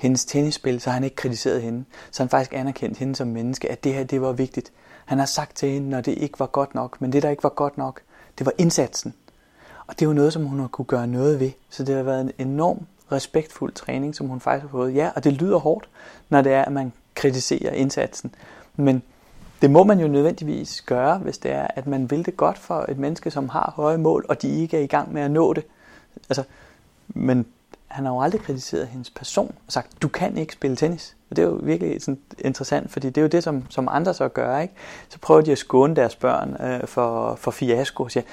hendes 0.00 0.24
tennisspil, 0.24 0.80
så 0.80 0.90
har 0.90 0.94
han 0.94 1.04
ikke 1.04 1.16
kritiseret 1.16 1.62
hende. 1.62 1.84
Så 2.10 2.22
han 2.22 2.30
faktisk 2.30 2.52
anerkendt 2.54 2.98
hende 2.98 3.16
som 3.16 3.28
menneske, 3.28 3.70
at 3.70 3.84
det 3.84 3.94
her 3.94 4.04
det 4.04 4.22
var 4.22 4.32
vigtigt. 4.32 4.72
Han 5.04 5.18
har 5.18 5.26
sagt 5.26 5.56
til 5.56 5.68
hende, 5.68 5.90
når 5.90 6.00
det 6.00 6.12
ikke 6.18 6.40
var 6.40 6.46
godt 6.46 6.74
nok, 6.74 7.00
men 7.00 7.12
det 7.12 7.22
der 7.22 7.30
ikke 7.30 7.42
var 7.42 7.50
godt 7.50 7.78
nok, 7.78 8.00
det 8.38 8.46
var 8.46 8.52
indsatsen. 8.58 9.14
Og 9.86 9.94
det 9.98 10.02
er 10.02 10.06
jo 10.06 10.12
noget, 10.12 10.32
som 10.32 10.44
hun 10.44 10.60
har 10.60 10.68
kunne 10.68 10.84
gøre 10.84 11.06
noget 11.06 11.40
ved. 11.40 11.50
Så 11.70 11.84
det 11.84 11.94
har 11.94 12.02
været 12.02 12.20
en 12.20 12.32
enorm 12.38 12.86
respektfuld 13.12 13.72
træning, 13.72 14.14
som 14.14 14.26
hun 14.26 14.40
faktisk 14.40 14.62
har 14.62 14.68
fået. 14.68 14.94
Ja, 14.94 15.10
og 15.16 15.24
det 15.24 15.32
lyder 15.32 15.58
hårdt, 15.58 15.88
når 16.28 16.42
det 16.42 16.52
er, 16.52 16.64
at 16.64 16.72
man 16.72 16.92
kritiserer 17.14 17.72
indsatsen. 17.72 18.34
Men 18.76 19.02
det 19.62 19.70
må 19.70 19.84
man 19.84 20.00
jo 20.00 20.08
nødvendigvis 20.08 20.82
gøre, 20.82 21.18
hvis 21.18 21.38
det 21.38 21.50
er, 21.50 21.66
at 21.76 21.86
man 21.86 22.10
vil 22.10 22.26
det 22.26 22.36
godt 22.36 22.58
for 22.58 22.86
et 22.88 22.98
menneske, 22.98 23.30
som 23.30 23.48
har 23.48 23.72
høje 23.76 23.98
mål, 23.98 24.26
og 24.28 24.42
de 24.42 24.48
ikke 24.48 24.76
er 24.76 24.82
i 24.82 24.86
gang 24.86 25.12
med 25.12 25.22
at 25.22 25.30
nå 25.30 25.52
det. 25.52 25.64
Altså, 26.28 26.42
men 27.08 27.46
han 27.90 28.04
har 28.04 28.12
jo 28.12 28.20
aldrig 28.20 28.40
kritiseret 28.40 28.88
hendes 28.88 29.10
person 29.10 29.54
og 29.66 29.72
sagt, 29.72 30.02
du 30.02 30.08
kan 30.08 30.38
ikke 30.38 30.52
spille 30.52 30.76
tennis. 30.76 31.16
Og 31.30 31.36
det 31.36 31.42
er 31.42 31.46
jo 31.46 31.60
virkelig 31.62 32.02
sådan 32.02 32.20
interessant, 32.38 32.90
fordi 32.90 33.06
det 33.06 33.18
er 33.18 33.22
jo 33.22 33.28
det, 33.28 33.44
som, 33.44 33.64
som 33.68 33.88
andre 33.90 34.14
så 34.14 34.28
gør. 34.28 34.58
Ikke? 34.58 34.74
Så 35.08 35.18
prøver 35.18 35.40
de 35.40 35.52
at 35.52 35.58
skåne 35.58 35.96
deres 35.96 36.16
børn 36.16 36.56
øh, 36.60 36.86
for, 36.86 37.34
for 37.34 37.50
fiasko 37.50 38.02
og 38.02 38.10
siger, 38.10 38.24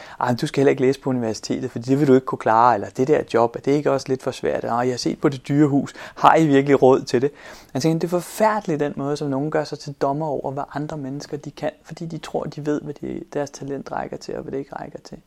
du 0.42 0.48
skal 0.48 0.62
heller 0.62 0.70
ikke 0.70 0.82
læse 0.82 1.00
på 1.00 1.10
universitetet, 1.10 1.72
for 1.72 1.80
det 1.80 2.00
vil 2.00 2.08
du 2.08 2.14
ikke 2.14 2.26
kunne 2.26 2.40
klare, 2.40 2.74
eller 2.74 2.90
det 2.90 3.08
der 3.08 3.22
job, 3.34 3.56
er 3.56 3.60
det 3.60 3.72
ikke 3.72 3.92
også 3.92 4.06
lidt 4.10 4.24
for 4.24 4.32
svært? 4.32 4.64
Og 4.64 4.86
jeg 4.86 4.94
har 4.94 4.98
set 4.98 5.22
på 5.22 5.30
det 5.30 5.48
dyre 5.48 5.68
hus, 5.68 5.94
har 6.16 6.36
I 6.36 6.48
virkelig 6.48 6.82
råd 6.82 7.02
til 7.02 7.22
det? 7.22 7.32
Jeg 7.74 7.82
tænker, 7.82 8.00
det 8.00 8.08
er 8.08 8.10
forfærdeligt 8.10 8.80
den 8.80 8.94
måde, 8.96 9.18
som 9.18 9.30
nogen 9.30 9.52
gør 9.52 9.64
sig 9.64 9.80
til 9.80 9.94
dommer 9.94 10.28
over, 10.28 10.52
hvad 10.52 10.64
andre 10.74 10.98
mennesker 10.98 11.38
de 11.38 11.52
kan, 11.52 11.72
fordi 11.84 12.06
de 12.06 12.18
tror, 12.18 12.44
de 12.44 12.66
ved, 12.66 12.82
hvad 12.82 12.94
de, 12.94 13.24
deres 13.34 13.50
talent 13.50 13.92
rækker 13.92 14.18
til, 14.18 14.36
og 14.36 14.42
hvad 14.42 14.52
det 14.52 14.58
ikke 14.58 14.76
rækker 14.76 15.00
til. 15.00 15.18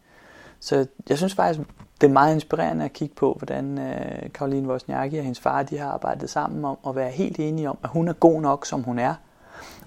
Så 0.61 0.87
jeg 1.09 1.19
synes 1.19 1.35
faktisk, 1.35 1.69
det 2.01 2.07
er 2.07 2.13
meget 2.13 2.35
inspirerende 2.35 2.85
at 2.85 2.93
kigge 2.93 3.15
på, 3.15 3.35
hvordan 3.39 3.79
øh, 3.79 4.33
Karoline 4.35 4.69
Wozniacki 4.69 5.17
og 5.17 5.23
hendes 5.23 5.41
far 5.41 5.63
de 5.63 5.79
har 5.79 5.91
arbejdet 5.91 6.31
sammen 6.31 6.65
om 6.65 6.79
at 6.87 6.97
være 6.97 7.11
helt 7.11 7.39
enige 7.39 7.71
om, 7.71 7.79
at 7.85 7.91
hun 7.91 8.09
er 8.09 8.13
god 8.13 8.41
nok, 8.41 8.67
som 8.67 8.83
hun 8.83 8.99
er. 8.99 9.15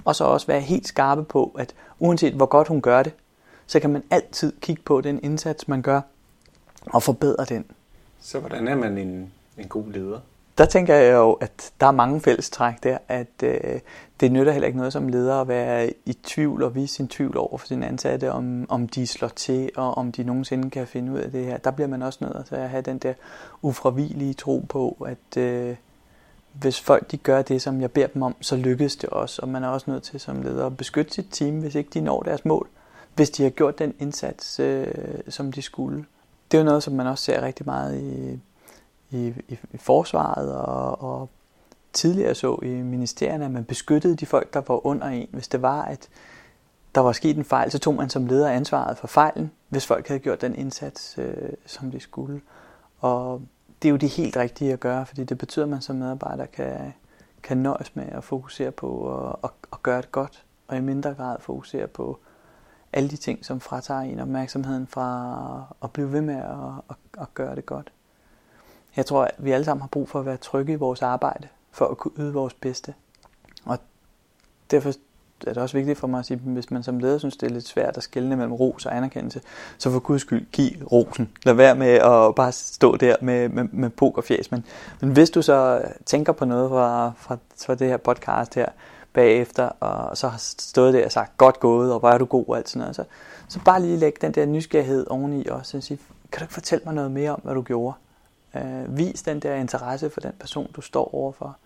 Og 0.05 0.15
så 0.15 0.23
også 0.23 0.47
være 0.47 0.61
helt 0.61 0.87
skarpe 0.87 1.23
på, 1.23 1.55
at 1.59 1.75
uanset 1.99 2.33
hvor 2.33 2.45
godt 2.45 2.67
hun 2.67 2.81
gør 2.81 3.03
det, 3.03 3.13
så 3.67 3.79
kan 3.79 3.89
man 3.89 4.03
altid 4.11 4.53
kigge 4.61 4.81
på 4.81 5.01
den 5.01 5.19
indsats, 5.23 5.67
man 5.67 5.81
gør, 5.81 6.01
og 6.85 7.03
forbedre 7.03 7.45
den. 7.45 7.65
Så 8.19 8.39
hvordan 8.39 8.67
er 8.67 8.75
man 8.75 8.97
en, 8.97 9.31
en 9.57 9.67
god 9.67 9.91
leder? 9.91 10.19
Der 10.57 10.65
tænker 10.65 10.95
jeg 10.95 11.13
jo, 11.13 11.33
at 11.33 11.71
der 11.79 11.87
er 11.87 11.91
mange 11.91 12.21
fællestræk 12.21 12.83
der, 12.83 12.97
at 13.07 13.43
øh, 13.43 13.79
det 14.19 14.31
nytter 14.31 14.51
heller 14.51 14.67
ikke 14.67 14.77
noget 14.77 14.93
som 14.93 15.07
leder 15.07 15.41
at 15.41 15.47
være 15.47 15.93
i 16.05 16.13
tvivl 16.13 16.63
og 16.63 16.75
vise 16.75 16.93
sin 16.93 17.07
tvivl 17.07 17.37
over 17.37 17.57
for 17.57 17.67
sine 17.67 17.87
ansatte, 17.87 18.31
om, 18.31 18.65
om 18.69 18.87
de 18.87 19.07
slår 19.07 19.27
til, 19.27 19.69
og 19.75 19.97
om 19.97 20.11
de 20.11 20.23
nogensinde 20.23 20.69
kan 20.69 20.87
finde 20.87 21.11
ud 21.11 21.17
af 21.17 21.31
det 21.31 21.45
her. 21.45 21.57
Der 21.57 21.71
bliver 21.71 21.87
man 21.87 22.01
også 22.01 22.19
nødt 22.21 22.45
til 22.47 22.55
at 22.55 22.69
have 22.69 22.81
den 22.81 22.97
der 22.97 23.13
ufravigelige 23.61 24.33
tro 24.33 24.65
på, 24.69 25.07
at 25.07 25.37
øh, 25.37 25.75
hvis 26.53 26.79
folk 26.79 27.11
de 27.11 27.17
gør 27.17 27.41
det, 27.41 27.61
som 27.61 27.81
jeg 27.81 27.91
beder 27.91 28.07
dem 28.07 28.21
om, 28.21 28.35
så 28.41 28.55
lykkes 28.55 28.95
det 28.95 29.09
også. 29.09 29.41
Og 29.41 29.49
man 29.49 29.63
er 29.63 29.67
også 29.67 29.91
nødt 29.91 30.03
til 30.03 30.19
som 30.19 30.41
leder 30.41 30.65
at 30.65 30.77
beskytte 30.77 31.13
sit 31.13 31.27
team, 31.31 31.59
hvis 31.59 31.75
ikke 31.75 31.89
de 31.93 32.01
når 32.01 32.21
deres 32.21 32.45
mål. 32.45 32.67
Hvis 33.15 33.29
de 33.29 33.43
har 33.43 33.49
gjort 33.49 33.79
den 33.79 33.93
indsats, 33.99 34.59
øh, 34.59 34.87
som 35.29 35.51
de 35.51 35.61
skulle. 35.61 36.05
Det 36.51 36.57
er 36.57 36.61
jo 36.61 36.65
noget, 36.65 36.83
som 36.83 36.93
man 36.93 37.07
også 37.07 37.23
ser 37.23 37.41
rigtig 37.41 37.65
meget 37.65 38.01
i 38.01 38.39
i, 39.13 39.27
i, 39.47 39.59
i 39.71 39.77
forsvaret 39.77 40.55
og, 40.55 41.01
og 41.01 41.29
tidligere 41.93 42.35
så 42.35 42.59
i 42.63 42.67
ministerierne, 42.67 43.45
at 43.45 43.51
man 43.51 43.65
beskyttede 43.65 44.15
de 44.15 44.25
folk, 44.25 44.53
der 44.53 44.61
var 44.67 44.85
under 44.85 45.07
en. 45.07 45.27
Hvis 45.31 45.47
det 45.47 45.61
var, 45.61 45.81
at 45.81 46.09
der 46.95 47.01
var 47.01 47.11
sket 47.11 47.37
en 47.37 47.45
fejl, 47.45 47.71
så 47.71 47.79
tog 47.79 47.95
man 47.95 48.09
som 48.09 48.25
leder 48.25 48.49
ansvaret 48.49 48.97
for 48.97 49.07
fejlen, 49.07 49.51
hvis 49.69 49.85
folk 49.85 50.07
havde 50.07 50.19
gjort 50.19 50.41
den 50.41 50.55
indsats, 50.55 51.15
øh, 51.17 51.49
som 51.65 51.91
de 51.91 51.99
skulle. 51.99 52.41
Og 52.99 53.41
det 53.81 53.87
er 53.87 53.91
jo 53.91 53.97
det 53.97 54.09
helt 54.09 54.37
rigtige 54.37 54.73
at 54.73 54.79
gøre, 54.79 55.05
fordi 55.05 55.23
det 55.23 55.37
betyder, 55.37 55.65
at 55.65 55.69
man 55.69 55.81
som 55.81 55.95
medarbejder 55.95 56.45
kan, 56.45 56.93
kan 57.43 57.57
nøjes 57.57 57.95
med 57.95 58.05
at 58.11 58.23
fokusere 58.23 58.71
på 58.71 59.17
at, 59.17 59.35
at, 59.43 59.49
at 59.73 59.83
gøre 59.83 60.01
det 60.01 60.11
godt, 60.11 60.43
og 60.67 60.77
i 60.77 60.81
mindre 60.81 61.13
grad 61.13 61.37
fokusere 61.39 61.87
på 61.87 62.19
alle 62.93 63.09
de 63.09 63.17
ting, 63.17 63.45
som 63.45 63.59
fratager 63.59 64.01
en 64.01 64.19
opmærksomheden 64.19 64.87
fra 64.87 65.75
at 65.83 65.91
blive 65.91 66.11
ved 66.11 66.21
med 66.21 66.35
at, 66.35 66.83
at, 66.89 66.95
at 67.21 67.33
gøre 67.33 67.55
det 67.55 67.65
godt. 67.65 67.91
Jeg 68.97 69.05
tror, 69.05 69.23
at 69.23 69.35
vi 69.37 69.51
alle 69.51 69.65
sammen 69.65 69.81
har 69.81 69.87
brug 69.87 70.09
for 70.09 70.19
at 70.19 70.25
være 70.25 70.37
trygge 70.37 70.73
i 70.73 70.75
vores 70.75 71.01
arbejde, 71.01 71.47
for 71.71 71.85
at 71.85 71.97
kunne 71.97 72.11
yde 72.17 72.33
vores 72.33 72.53
bedste. 72.53 72.93
Og 73.65 73.77
derfor 74.71 74.93
er 75.47 75.53
det 75.53 75.63
også 75.63 75.77
vigtigt 75.77 75.99
for 75.99 76.07
mig 76.07 76.19
at 76.19 76.25
sige, 76.25 76.41
at 76.45 76.51
hvis 76.51 76.71
man 76.71 76.83
som 76.83 76.99
leder 76.99 77.17
synes, 77.17 77.37
det 77.37 77.49
er 77.49 77.53
lidt 77.53 77.67
svært 77.67 77.97
at 77.97 78.03
skelne 78.03 78.35
mellem 78.35 78.53
ros 78.53 78.85
og 78.85 78.97
anerkendelse, 78.97 79.41
så 79.77 79.91
for 79.91 79.99
guds 79.99 80.21
skyld, 80.21 80.45
giv 80.51 80.83
rosen. 80.91 81.31
Lad 81.45 81.53
være 81.53 81.75
med 81.75 81.87
at 81.87 82.35
bare 82.35 82.51
stå 82.51 82.95
der 82.95 83.15
med, 83.21 83.49
med, 83.49 83.63
med 83.71 83.89
pokerfjæs. 83.89 84.51
Men, 84.51 84.65
men 85.01 85.11
hvis 85.11 85.29
du 85.29 85.41
så 85.41 85.81
tænker 86.05 86.33
på 86.33 86.45
noget 86.45 86.69
fra, 86.69 87.11
fra, 87.17 87.37
fra 87.65 87.75
det 87.75 87.87
her 87.87 87.97
podcast 87.97 88.55
her 88.55 88.69
bagefter, 89.13 89.65
og 89.65 90.17
så 90.17 90.27
har 90.27 90.37
stået 90.37 90.93
der 90.93 91.05
og 91.05 91.11
sagt, 91.11 91.37
godt 91.37 91.59
gået, 91.59 91.93
og 91.93 91.99
hvor 91.99 92.09
er 92.09 92.17
du 92.17 92.25
god, 92.25 92.45
og 92.47 92.57
alt 92.57 92.69
sådan 92.69 92.79
noget, 92.79 92.95
så, 92.95 93.03
så 93.47 93.59
bare 93.65 93.81
lige 93.81 93.97
læg 93.97 94.13
den 94.21 94.31
der 94.31 94.45
nysgerrighed 94.45 95.07
oveni 95.09 95.45
også, 95.47 95.77
og 95.77 95.83
sige, 95.83 95.99
kan 96.31 96.39
du 96.39 96.43
ikke 96.43 96.53
fortælle 96.53 96.85
mig 96.85 96.93
noget 96.93 97.11
mere 97.11 97.31
om, 97.31 97.39
hvad 97.43 97.53
du 97.53 97.61
gjorde? 97.61 97.95
Øh, 98.55 98.97
vis 98.97 99.21
den 99.21 99.39
der 99.39 99.55
interesse 99.55 100.09
for 100.09 100.21
den 100.21 100.31
person, 100.39 100.71
du 100.71 100.81
står 100.81 101.15
overfor. 101.15 101.57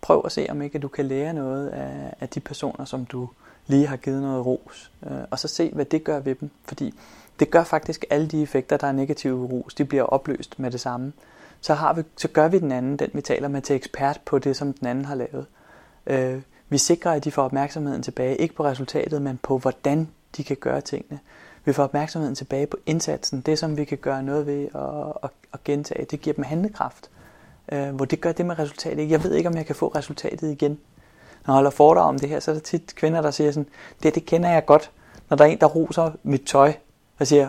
Prøv 0.00 0.22
at 0.24 0.32
se, 0.32 0.46
om 0.50 0.62
ikke 0.62 0.78
du 0.78 0.88
kan 0.88 1.06
lære 1.06 1.34
noget 1.34 1.68
af, 1.68 2.14
af 2.20 2.28
de 2.28 2.40
personer, 2.40 2.84
som 2.84 3.04
du 3.04 3.28
lige 3.66 3.86
har 3.86 3.96
givet 3.96 4.22
noget 4.22 4.46
ros. 4.46 4.92
Øh, 5.06 5.18
og 5.30 5.38
så 5.38 5.48
se, 5.48 5.70
hvad 5.74 5.84
det 5.84 6.04
gør 6.04 6.20
ved 6.20 6.34
dem. 6.34 6.50
Fordi 6.64 6.94
det 7.40 7.50
gør 7.50 7.64
faktisk 7.64 8.04
alle 8.10 8.26
de 8.26 8.42
effekter, 8.42 8.76
der 8.76 8.86
er 8.86 8.92
negative 8.92 9.46
ros, 9.46 9.74
de 9.74 9.84
bliver 9.84 10.02
opløst 10.02 10.58
med 10.58 10.70
det 10.70 10.80
samme. 10.80 11.12
Så, 11.60 11.74
har 11.74 11.92
vi, 11.92 12.02
så 12.16 12.28
gør 12.28 12.48
vi 12.48 12.58
den 12.58 12.72
anden, 12.72 12.96
den 12.96 13.10
vi 13.12 13.20
taler 13.20 13.48
med, 13.48 13.62
til 13.62 13.76
ekspert 13.76 14.20
på 14.24 14.38
det, 14.38 14.56
som 14.56 14.72
den 14.72 14.86
anden 14.86 15.04
har 15.04 15.14
lavet. 15.14 15.46
Øh, 16.06 16.42
vi 16.68 16.78
sikrer, 16.78 17.12
at 17.12 17.24
de 17.24 17.30
får 17.30 17.42
opmærksomheden 17.42 18.02
tilbage, 18.02 18.36
ikke 18.36 18.54
på 18.54 18.64
resultatet, 18.64 19.22
men 19.22 19.38
på 19.42 19.58
hvordan 19.58 20.08
de 20.36 20.44
kan 20.44 20.56
gøre 20.56 20.80
tingene. 20.80 21.20
Vi 21.64 21.72
får 21.72 21.84
opmærksomheden 21.84 22.34
tilbage 22.34 22.66
på 22.66 22.76
indsatsen, 22.86 23.40
det 23.40 23.58
som 23.58 23.76
vi 23.76 23.84
kan 23.84 23.98
gøre 23.98 24.22
noget 24.22 24.46
ved 24.46 24.68
og, 24.74 25.24
og, 25.24 25.30
og 25.52 25.58
gentage. 25.64 26.04
Det 26.10 26.20
giver 26.20 26.34
dem 26.34 26.44
handlekraft, 26.44 27.10
øh, 27.72 27.94
hvor 27.94 28.04
det 28.04 28.20
gør 28.20 28.32
det 28.32 28.46
med 28.46 28.58
resultatet. 28.58 29.10
Jeg 29.10 29.24
ved 29.24 29.34
ikke, 29.34 29.48
om 29.48 29.56
jeg 29.56 29.66
kan 29.66 29.74
få 29.74 29.88
resultatet 29.88 30.50
igen. 30.50 30.78
Når 31.46 31.54
jeg 31.54 31.54
holder 31.54 31.70
foredrag 31.70 32.04
om 32.04 32.18
det 32.18 32.28
her, 32.28 32.40
så 32.40 32.50
er 32.50 32.54
der 32.54 32.62
tit 32.62 32.94
kvinder, 32.94 33.20
der 33.20 33.30
siger 33.30 33.52
sådan, 33.52 33.68
det, 34.02 34.14
det 34.14 34.26
kender 34.26 34.50
jeg 34.50 34.66
godt, 34.66 34.90
når 35.28 35.36
der 35.36 35.44
er 35.44 35.48
en, 35.48 35.60
der 35.60 35.66
roser 35.66 36.10
mit 36.22 36.42
tøj, 36.46 36.72
og 37.18 37.26
siger, 37.26 37.48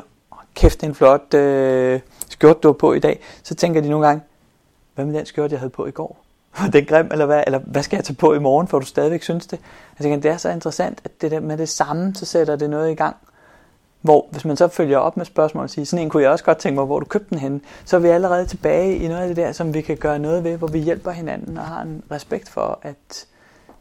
kæft, 0.56 0.82
det 0.82 0.88
er 0.88 0.90
en 0.90 0.96
flot 0.96 1.34
øh, 1.34 2.00
skjort, 2.30 2.64
du 2.64 2.68
har 2.68 2.74
på 2.74 2.94
i 2.94 3.00
dag, 3.00 3.20
så 3.44 3.56
tænker 3.56 3.82
de 3.82 3.90
nogle 3.90 4.08
gange, 4.08 4.24
hvad 4.96 5.06
med 5.06 5.14
den 5.14 5.26
skjort, 5.26 5.52
jeg 5.52 5.60
havde 5.60 5.70
på 5.70 5.86
i 5.86 5.92
går? 5.92 6.24
Var 6.60 6.68
den 6.68 6.86
grim, 6.86 7.10
eller 7.12 7.26
hvad, 7.26 7.44
eller 7.46 7.60
hvad 7.60 7.84
skal 7.84 7.98
jeg 7.98 8.04
tage 8.06 8.16
på 8.16 8.34
i 8.34 8.40
morgen, 8.40 8.68
for 8.68 8.80
du 8.80 8.86
stadigvæk 8.86 9.24
synes 9.24 9.48
det? 9.48 9.58
Altså 9.58 9.70
jeg 10.00 10.04
tænker, 10.04 10.22
det 10.22 10.32
er 10.32 10.38
så 10.38 10.50
interessant, 10.50 11.02
at 11.04 11.22
det 11.22 11.32
der 11.32 11.40
med 11.40 11.58
det 11.58 11.70
samme, 11.70 12.16
så 12.16 12.26
sætter 12.26 12.56
det 12.56 12.70
noget 12.70 12.92
i 12.92 12.96
gang. 12.96 13.16
Hvor 14.04 14.28
hvis 14.32 14.46
man 14.46 14.58
så 14.58 14.68
følger 14.68 14.98
op 14.98 15.18
med 15.18 15.26
spørgsmål 15.26 15.64
og 15.64 15.70
siger, 15.70 15.86
sådan 15.86 16.04
en 16.04 16.10
kunne 16.10 16.24
jeg 16.24 16.32
også 16.32 16.44
godt 16.44 16.58
tænke 16.58 16.76
mig, 16.76 16.86
hvor 16.86 17.00
du 17.00 17.06
købte 17.06 17.30
den 17.30 17.38
henne, 17.38 17.62
så 17.86 17.96
er 17.96 18.00
vi 18.00 18.08
allerede 18.08 18.46
tilbage 18.46 18.98
i 18.98 19.08
noget 19.08 19.22
af 19.22 19.28
det 19.28 19.38
der, 19.38 19.52
som 19.52 19.74
vi 19.74 19.82
kan 19.82 19.98
gøre 19.98 20.20
noget 20.20 20.44
ved, 20.44 20.58
hvor 20.58 20.68
vi 20.68 20.80
hjælper 20.80 21.12
hinanden 21.12 21.58
og 21.58 21.64
har 21.64 21.82
en 21.82 22.04
respekt 22.12 22.50
for, 22.50 22.80
at 22.82 23.28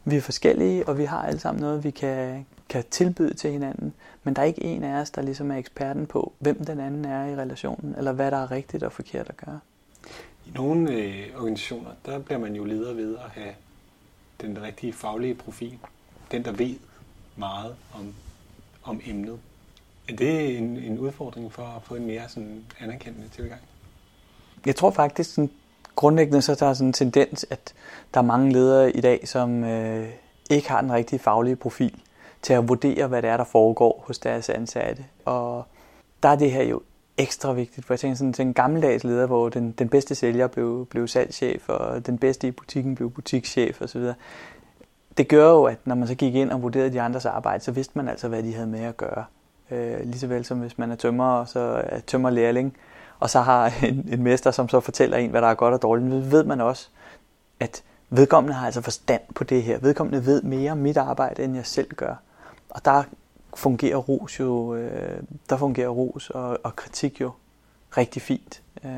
vi 0.04 0.16
er 0.16 0.20
forskellige, 0.20 0.88
og 0.88 0.98
vi 0.98 1.04
har 1.04 1.22
alle 1.22 1.40
sammen 1.40 1.60
noget, 1.60 1.84
vi 1.84 1.90
kan, 1.90 2.46
kan 2.68 2.84
tilbyde 2.90 3.34
til 3.34 3.50
hinanden. 3.50 3.94
Men 4.24 4.34
der 4.34 4.42
er 4.42 4.46
ikke 4.46 4.64
en 4.64 4.84
af 4.84 5.00
os, 5.00 5.10
der 5.10 5.22
ligesom 5.22 5.50
er 5.50 5.56
eksperten 5.56 6.06
på, 6.06 6.32
hvem 6.38 6.64
den 6.64 6.80
anden 6.80 7.04
er 7.04 7.26
i 7.26 7.36
relationen, 7.36 7.94
eller 7.98 8.12
hvad 8.12 8.30
der 8.30 8.36
er 8.36 8.50
rigtigt 8.50 8.82
og 8.82 8.92
forkert 8.92 9.28
at 9.28 9.36
gøre. 9.36 9.60
I 10.46 10.50
nogle 10.54 10.92
øh, 10.92 11.26
organisationer, 11.36 11.90
der 12.06 12.18
bliver 12.18 12.38
man 12.38 12.54
jo 12.54 12.64
leder 12.64 12.94
ved 12.94 13.16
at 13.16 13.30
have 13.42 13.54
den 14.40 14.62
rigtige 14.62 14.92
faglige 14.92 15.34
profil. 15.34 15.78
Den, 16.30 16.44
der 16.44 16.52
ved 16.52 16.74
meget 17.36 17.74
om, 17.94 18.14
om 18.84 19.00
emnet. 19.06 19.38
Er 20.12 20.16
det 20.16 20.58
en, 20.58 20.76
en 20.76 20.98
udfordring 20.98 21.52
for 21.52 21.62
at 21.62 21.82
få 21.82 21.94
en 21.94 22.06
mere 22.06 22.22
sådan 22.28 22.64
anerkendende 22.80 23.28
tilgang? 23.28 23.60
Jeg 24.66 24.76
tror 24.76 24.90
faktisk, 24.90 25.34
sådan, 25.34 25.50
grundlæggende 25.96 26.42
så 26.42 26.54
der 26.54 26.66
er 26.66 26.74
sådan 26.74 26.88
en 26.88 26.92
tendens, 26.92 27.46
at 27.50 27.74
der 28.14 28.20
er 28.20 28.24
mange 28.24 28.52
ledere 28.52 28.96
i 28.96 29.00
dag, 29.00 29.28
som 29.28 29.64
øh, 29.64 30.08
ikke 30.50 30.70
har 30.70 30.80
den 30.80 30.92
rigtige 30.92 31.18
faglige 31.18 31.56
profil 31.56 31.98
til 32.42 32.52
at 32.52 32.68
vurdere, 32.68 33.06
hvad 33.06 33.22
det 33.22 33.30
er, 33.30 33.36
der 33.36 33.44
foregår 33.44 34.04
hos 34.06 34.18
deres 34.18 34.48
ansatte. 34.48 35.04
Og 35.24 35.64
der 36.22 36.28
er 36.28 36.36
det 36.36 36.52
her 36.52 36.62
jo 36.62 36.82
ekstra 37.18 37.52
vigtigt, 37.52 37.86
for 37.86 37.94
jeg 37.94 38.00
tænker 38.00 38.16
sådan 38.16 38.32
til 38.32 38.42
en 38.42 38.54
gammeldags 38.54 39.04
leder, 39.04 39.26
hvor 39.26 39.48
den, 39.48 39.72
den 39.72 39.88
bedste 39.88 40.14
sælger 40.14 40.46
blev, 40.46 40.86
blev 40.86 41.08
salgschef, 41.08 41.68
og 41.68 42.06
den 42.06 42.18
bedste 42.18 42.48
i 42.48 42.50
butikken 42.50 42.94
blev 42.94 43.10
butikschef 43.10 43.82
osv. 43.82 44.02
Det 45.16 45.28
gør 45.28 45.50
jo, 45.50 45.64
at 45.64 45.78
når 45.84 45.94
man 45.94 46.08
så 46.08 46.14
gik 46.14 46.34
ind 46.34 46.50
og 46.50 46.62
vurderede 46.62 46.92
de 46.92 47.00
andres 47.00 47.26
arbejde, 47.26 47.64
så 47.64 47.72
vidste 47.72 47.98
man 47.98 48.08
altså, 48.08 48.28
hvad 48.28 48.42
de 48.42 48.54
havde 48.54 48.66
med 48.66 48.80
at 48.80 48.96
gøre. 48.96 49.24
Øh, 49.72 50.00
lige 50.04 50.18
så 50.18 50.26
vel 50.26 50.44
som 50.44 50.58
hvis 50.58 50.78
man 50.78 50.90
er 50.90 50.96
tømmer, 50.96 51.26
og 51.26 51.48
så 51.48 51.82
er 51.86 52.00
tømmer 52.00 52.30
lærling, 52.30 52.76
og 53.20 53.30
så 53.30 53.40
har 53.40 53.72
en, 53.88 54.08
en 54.12 54.22
mester, 54.22 54.50
som 54.50 54.68
så 54.68 54.80
fortæller 54.80 55.16
en, 55.16 55.30
hvad 55.30 55.42
der 55.42 55.48
er 55.48 55.54
godt 55.54 55.74
og 55.74 55.82
dårligt. 55.82 56.24
så 56.24 56.30
ved 56.30 56.44
man 56.44 56.60
også, 56.60 56.88
at 57.60 57.82
vedkommende 58.10 58.54
har 58.54 58.66
altså 58.66 58.80
forstand 58.80 59.22
på 59.34 59.44
det 59.44 59.62
her. 59.62 59.78
Vedkommende 59.78 60.26
ved 60.26 60.42
mere 60.42 60.72
om 60.72 60.78
mit 60.78 60.96
arbejde, 60.96 61.44
end 61.44 61.54
jeg 61.54 61.66
selv 61.66 61.94
gør. 61.94 62.14
Og 62.70 62.84
der 62.84 63.02
fungerer 63.54 63.96
ros 63.96 64.40
jo, 64.40 64.74
øh, 64.74 65.22
der 65.50 65.56
fungerer 65.56 65.88
ros 65.88 66.30
og, 66.30 66.58
og 66.62 66.76
kritik 66.76 67.20
jo 67.20 67.30
rigtig 67.96 68.22
fint. 68.22 68.62
Øh, 68.84 68.90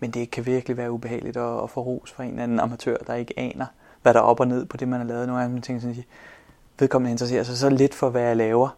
men 0.00 0.10
det 0.10 0.30
kan 0.30 0.46
virkelig 0.46 0.76
være 0.76 0.92
ubehageligt 0.92 1.36
at, 1.36 1.62
at 1.62 1.70
få 1.70 1.80
ros 1.80 2.12
fra 2.12 2.24
en 2.24 2.30
eller 2.30 2.42
anden 2.42 2.60
amatør, 2.60 2.96
der 2.96 3.14
ikke 3.14 3.34
aner, 3.36 3.66
hvad 4.02 4.14
der 4.14 4.20
er 4.20 4.24
op 4.24 4.40
og 4.40 4.48
ned 4.48 4.66
på 4.66 4.76
det, 4.76 4.88
man 4.88 5.00
har 5.00 5.06
lavet. 5.06 5.26
Nogle 5.26 5.42
af 5.42 5.48
dem 5.48 5.62
tænker 5.62 5.80
sådan, 5.80 5.96
at 5.98 6.04
vedkommende 6.78 7.10
interesserer 7.10 7.42
sig 7.42 7.56
så 7.56 7.70
lidt 7.70 7.94
for, 7.94 8.10
hvad 8.10 8.22
jeg 8.22 8.36
laver, 8.36 8.76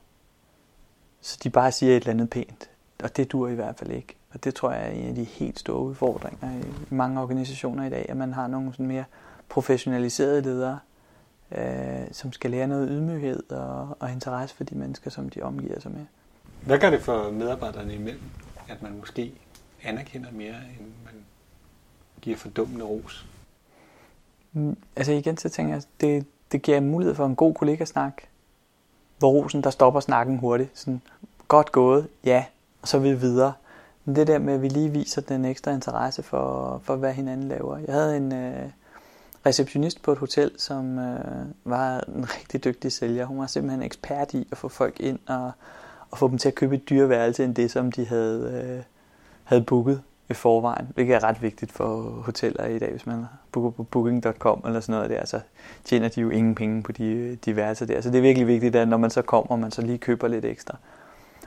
så 1.22 1.38
de 1.42 1.50
bare 1.50 1.72
siger 1.72 1.96
et 1.96 2.00
eller 2.00 2.10
andet 2.10 2.30
pænt. 2.30 2.70
Og 3.02 3.16
det 3.16 3.32
dur 3.32 3.48
i 3.48 3.54
hvert 3.54 3.78
fald 3.78 3.90
ikke. 3.90 4.16
Og 4.32 4.44
det 4.44 4.54
tror 4.54 4.72
jeg 4.72 4.86
er 4.86 4.90
en 4.90 5.08
af 5.08 5.14
de 5.14 5.24
helt 5.24 5.58
store 5.58 5.82
udfordringer 5.82 6.60
i 6.60 6.94
mange 6.94 7.20
organisationer 7.20 7.86
i 7.86 7.90
dag, 7.90 8.06
at 8.08 8.16
man 8.16 8.32
har 8.32 8.46
nogle 8.46 8.72
sådan 8.72 8.86
mere 8.86 9.04
professionaliserede 9.48 10.42
ledere, 10.42 10.78
øh, 11.52 12.12
som 12.12 12.32
skal 12.32 12.50
lære 12.50 12.66
noget 12.66 12.88
ydmyghed 12.90 13.52
og, 13.52 13.96
og 14.00 14.12
interesse 14.12 14.56
for 14.56 14.64
de 14.64 14.74
mennesker, 14.74 15.10
som 15.10 15.28
de 15.28 15.42
omgiver 15.42 15.80
sig 15.80 15.90
med. 15.90 16.06
Hvad 16.66 16.78
gør 16.78 16.90
det 16.90 17.02
for 17.02 17.30
medarbejderne 17.30 17.94
imellem, 17.94 18.22
at 18.68 18.82
man 18.82 18.98
måske 18.98 19.32
anerkender 19.82 20.30
mere, 20.32 20.56
end 20.78 20.86
man 21.04 21.14
giver 22.20 22.36
fordummende 22.36 22.84
ros? 22.84 23.26
Mm, 24.52 24.76
altså 24.96 25.12
igen, 25.12 25.36
så 25.36 25.48
tænker 25.48 25.74
jeg, 25.74 25.82
det, 26.00 26.26
det 26.52 26.62
giver 26.62 26.80
mulighed 26.80 27.14
for 27.14 27.26
en 27.26 27.36
god 27.36 27.54
kollegasnak, 27.54 28.22
hvor 29.22 29.30
rosen, 29.30 29.62
der 29.64 29.70
stopper 29.70 30.00
snakken 30.00 30.38
hurtigt. 30.38 30.70
Sådan, 30.74 31.00
godt 31.48 31.72
gået, 31.72 32.08
ja, 32.24 32.44
og 32.82 32.88
så 32.88 32.96
er 32.96 33.00
vi 33.00 33.12
videre. 33.14 33.52
Men 34.04 34.16
det 34.16 34.26
der 34.26 34.38
med, 34.38 34.54
at 34.54 34.62
vi 34.62 34.68
lige 34.68 34.88
viser 34.88 35.20
den 35.20 35.44
ekstra 35.44 35.70
interesse 35.70 36.22
for, 36.22 36.80
for 36.84 36.96
hvad 36.96 37.12
hinanden 37.12 37.48
laver. 37.48 37.78
Jeg 37.78 37.94
havde 37.94 38.16
en 38.16 38.32
øh, 38.32 38.68
receptionist 39.46 40.02
på 40.02 40.12
et 40.12 40.18
hotel, 40.18 40.50
som 40.58 40.98
øh, 40.98 41.46
var 41.64 42.04
en 42.16 42.26
rigtig 42.38 42.64
dygtig 42.64 42.92
sælger. 42.92 43.24
Hun 43.24 43.38
var 43.38 43.46
simpelthen 43.46 43.82
ekspert 43.82 44.34
i 44.34 44.48
at 44.52 44.58
få 44.58 44.68
folk 44.68 45.00
ind 45.00 45.18
og, 45.28 45.50
og 46.10 46.18
få 46.18 46.28
dem 46.28 46.38
til 46.38 46.48
at 46.48 46.54
købe 46.54 46.74
et 46.74 46.90
dyreværelse 46.90 47.44
end 47.44 47.54
det, 47.54 47.70
som 47.70 47.92
de 47.92 48.06
havde, 48.06 48.62
øh, 48.64 48.82
havde 49.44 49.62
booket 49.62 50.02
i 50.32 50.34
forvejen, 50.34 50.88
hvilket 50.94 51.14
er 51.14 51.24
ret 51.24 51.42
vigtigt 51.42 51.72
for 51.72 52.00
hoteller 52.24 52.66
i 52.66 52.78
dag, 52.78 52.90
hvis 52.90 53.06
man 53.06 53.24
booker 53.52 53.70
på 53.70 53.82
booking.com 53.82 54.62
eller 54.66 54.80
sådan 54.80 54.92
noget 54.92 55.10
der, 55.10 55.26
så 55.26 55.40
tjener 55.84 56.08
de 56.08 56.20
jo 56.20 56.30
ingen 56.30 56.54
penge 56.54 56.82
på 56.82 56.92
de, 56.92 57.38
de 57.44 57.56
værelser 57.56 57.86
der. 57.86 58.00
Så 58.00 58.10
det 58.10 58.18
er 58.18 58.22
virkelig 58.22 58.46
vigtigt, 58.46 58.76
at 58.76 58.88
når 58.88 58.96
man 58.96 59.10
så 59.10 59.22
kommer, 59.22 59.56
man 59.56 59.70
så 59.70 59.82
lige 59.82 59.98
køber 59.98 60.28
lidt 60.28 60.44
ekstra. 60.44 60.76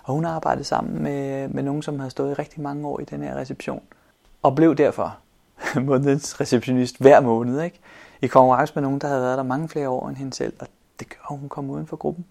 Og 0.03 0.13
hun 0.13 0.23
har 0.23 0.31
arbejdet 0.31 0.65
sammen 0.65 1.03
med, 1.03 1.47
med 1.47 1.63
nogen, 1.63 1.81
som 1.81 1.99
har 1.99 2.09
stået 2.09 2.31
i 2.31 2.33
rigtig 2.33 2.61
mange 2.61 2.87
år 2.87 2.99
i 2.99 3.03
den 3.03 3.21
her 3.21 3.35
reception, 3.35 3.81
og 4.43 4.55
blev 4.55 4.75
derfor 4.75 5.17
månedens 5.81 6.41
receptionist 6.41 6.97
hver 6.99 7.19
måned, 7.19 7.61
ikke? 7.61 7.79
i 8.21 8.27
konkurrence 8.27 8.73
med 8.75 8.83
nogen, 8.83 8.99
der 8.99 9.07
havde 9.07 9.21
været 9.21 9.37
der 9.37 9.43
mange 9.43 9.69
flere 9.69 9.89
år 9.89 10.09
end 10.09 10.17
hende 10.17 10.33
selv, 10.33 10.53
og 10.59 10.67
det 10.99 11.09
gør, 11.09 11.31
at 11.31 11.39
hun 11.39 11.49
kom 11.49 11.69
uden 11.69 11.87
for 11.87 11.97
gruppen. 11.97 12.25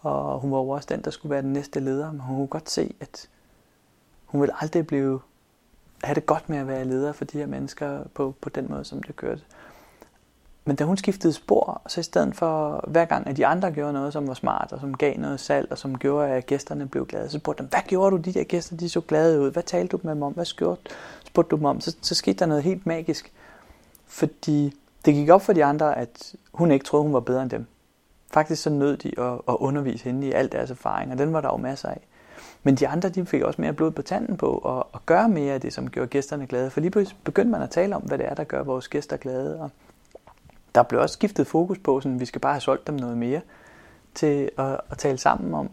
Og 0.00 0.40
hun 0.40 0.50
var 0.50 0.58
jo 0.58 0.68
også 0.68 0.88
den, 0.90 1.04
der 1.04 1.10
skulle 1.10 1.30
være 1.30 1.42
den 1.42 1.52
næste 1.52 1.80
leder, 1.80 2.12
men 2.12 2.20
hun 2.20 2.36
kunne 2.36 2.46
godt 2.46 2.70
se, 2.70 2.94
at 3.00 3.28
hun 4.26 4.40
ville 4.40 4.62
aldrig 4.62 4.86
blive 4.86 5.20
have 6.04 6.14
det 6.14 6.26
godt 6.26 6.48
med 6.48 6.58
at 6.58 6.68
være 6.68 6.84
leder 6.84 7.12
for 7.12 7.24
de 7.24 7.38
her 7.38 7.46
mennesker 7.46 8.00
på, 8.14 8.34
på 8.40 8.48
den 8.48 8.66
måde, 8.70 8.84
som 8.84 9.02
det 9.02 9.16
kørte. 9.16 9.42
Men 10.64 10.76
da 10.76 10.84
hun 10.84 10.96
skiftede 10.96 11.32
spor, 11.32 11.82
så 11.86 12.00
i 12.00 12.02
stedet 12.02 12.34
for 12.36 12.84
hver 12.88 13.04
gang, 13.04 13.26
at 13.26 13.36
de 13.36 13.46
andre 13.46 13.72
gjorde 13.72 13.92
noget, 13.92 14.12
som 14.12 14.28
var 14.28 14.34
smart, 14.34 14.72
og 14.72 14.80
som 14.80 14.96
gav 14.96 15.18
noget 15.18 15.40
salg, 15.40 15.70
og 15.70 15.78
som 15.78 15.98
gjorde, 15.98 16.28
at 16.28 16.46
gæsterne 16.46 16.88
blev 16.88 17.06
glade, 17.06 17.28
så 17.28 17.38
spurgte 17.38 17.62
dem, 17.62 17.70
hvad 17.70 17.80
gjorde 17.86 18.16
du, 18.16 18.22
de 18.22 18.32
der 18.32 18.44
gæster, 18.44 18.76
de 18.76 18.88
så 18.88 19.00
glade 19.00 19.40
ud? 19.40 19.50
Hvad 19.50 19.62
talte 19.62 19.96
du 19.96 20.00
med 20.02 20.14
dem 20.14 20.22
om? 20.22 20.32
Hvad 20.32 20.44
skørte, 20.44 20.82
spurgte 21.24 21.50
du 21.50 21.56
dem 21.56 21.64
om? 21.64 21.80
Så, 21.80 21.96
så 22.00 22.14
skete 22.14 22.38
der 22.38 22.46
noget 22.46 22.62
helt 22.62 22.86
magisk. 22.86 23.32
Fordi 24.06 24.74
det 25.04 25.14
gik 25.14 25.28
op 25.28 25.42
for 25.42 25.52
de 25.52 25.64
andre, 25.64 25.98
at 25.98 26.34
hun 26.52 26.70
ikke 26.70 26.84
troede, 26.84 27.02
hun 27.02 27.12
var 27.12 27.20
bedre 27.20 27.42
end 27.42 27.50
dem. 27.50 27.66
Faktisk 28.32 28.62
så 28.62 28.70
nød 28.70 28.96
de 28.96 29.20
at, 29.20 29.32
at 29.48 29.56
undervise 29.58 30.04
hende 30.04 30.26
i 30.26 30.32
al 30.32 30.52
deres 30.52 30.70
erfaring, 30.70 31.12
og 31.12 31.18
den 31.18 31.32
var 31.32 31.40
der 31.40 31.48
jo 31.48 31.56
masser 31.56 31.88
af. 31.88 32.06
Men 32.62 32.74
de 32.74 32.88
andre 32.88 33.08
de 33.08 33.26
fik 33.26 33.42
også 33.42 33.60
mere 33.60 33.72
blod 33.72 33.90
på 33.90 34.02
tanden 34.02 34.36
på 34.36 34.58
at, 34.58 34.82
at 34.94 35.06
gøre 35.06 35.28
mere 35.28 35.54
af 35.54 35.60
det, 35.60 35.72
som 35.72 35.90
gjorde 35.90 36.08
gæsterne 36.08 36.46
glade. 36.46 36.70
For 36.70 36.80
lige 36.80 36.90
pludselig 36.90 37.18
begyndte 37.24 37.50
man 37.50 37.62
at 37.62 37.70
tale 37.70 37.96
om, 37.96 38.02
hvad 38.02 38.18
det 38.18 38.26
er, 38.26 38.34
der 38.34 38.44
gør 38.44 38.62
vores 38.62 38.88
gæster 38.88 39.16
glade. 39.16 39.60
Og 39.60 39.70
der 40.74 40.82
blev 40.82 41.00
også 41.00 41.12
skiftet 41.12 41.46
fokus 41.46 41.78
på, 41.78 41.96
at 41.96 42.20
vi 42.20 42.24
skal 42.24 42.40
bare 42.40 42.52
have 42.52 42.60
solgt 42.60 42.86
dem 42.86 42.94
noget 42.94 43.18
mere, 43.18 43.40
til 44.14 44.50
at, 44.58 44.80
at 44.90 44.98
tale 44.98 45.18
sammen 45.18 45.54
om, 45.54 45.70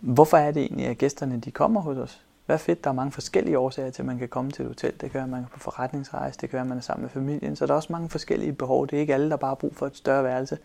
hvorfor 0.00 0.36
er 0.36 0.50
det 0.50 0.62
egentlig, 0.62 0.86
at 0.86 0.98
gæsterne 0.98 1.40
de 1.40 1.50
kommer 1.50 1.80
hos 1.80 1.98
os? 1.98 2.22
Hvad 2.46 2.58
fedt, 2.58 2.84
der 2.84 2.90
er 2.90 2.94
mange 2.94 3.12
forskellige 3.12 3.58
årsager 3.58 3.90
til, 3.90 4.02
at 4.02 4.06
man 4.06 4.18
kan 4.18 4.28
komme 4.28 4.50
til 4.50 4.62
et 4.62 4.68
hotel. 4.68 4.92
Det 4.92 5.00
kan 5.00 5.14
være, 5.14 5.22
at 5.22 5.28
man 5.28 5.40
kan 5.40 5.48
på 5.52 5.58
forretningsrejse, 5.58 6.38
det 6.40 6.50
kan 6.50 6.56
være, 6.56 6.62
at 6.62 6.68
man 6.68 6.78
er 6.78 6.82
sammen 6.82 7.02
med 7.02 7.10
familien. 7.10 7.56
Så 7.56 7.66
der 7.66 7.72
er 7.72 7.76
også 7.76 7.92
mange 7.92 8.08
forskellige 8.08 8.52
behov. 8.52 8.86
Det 8.86 8.96
er 8.96 9.00
ikke 9.00 9.14
alle, 9.14 9.30
der 9.30 9.36
bare 9.36 9.48
har 9.48 9.54
brug 9.54 9.76
for 9.76 9.86
et 9.86 9.96
større 9.96 10.24
værelse. 10.24 10.58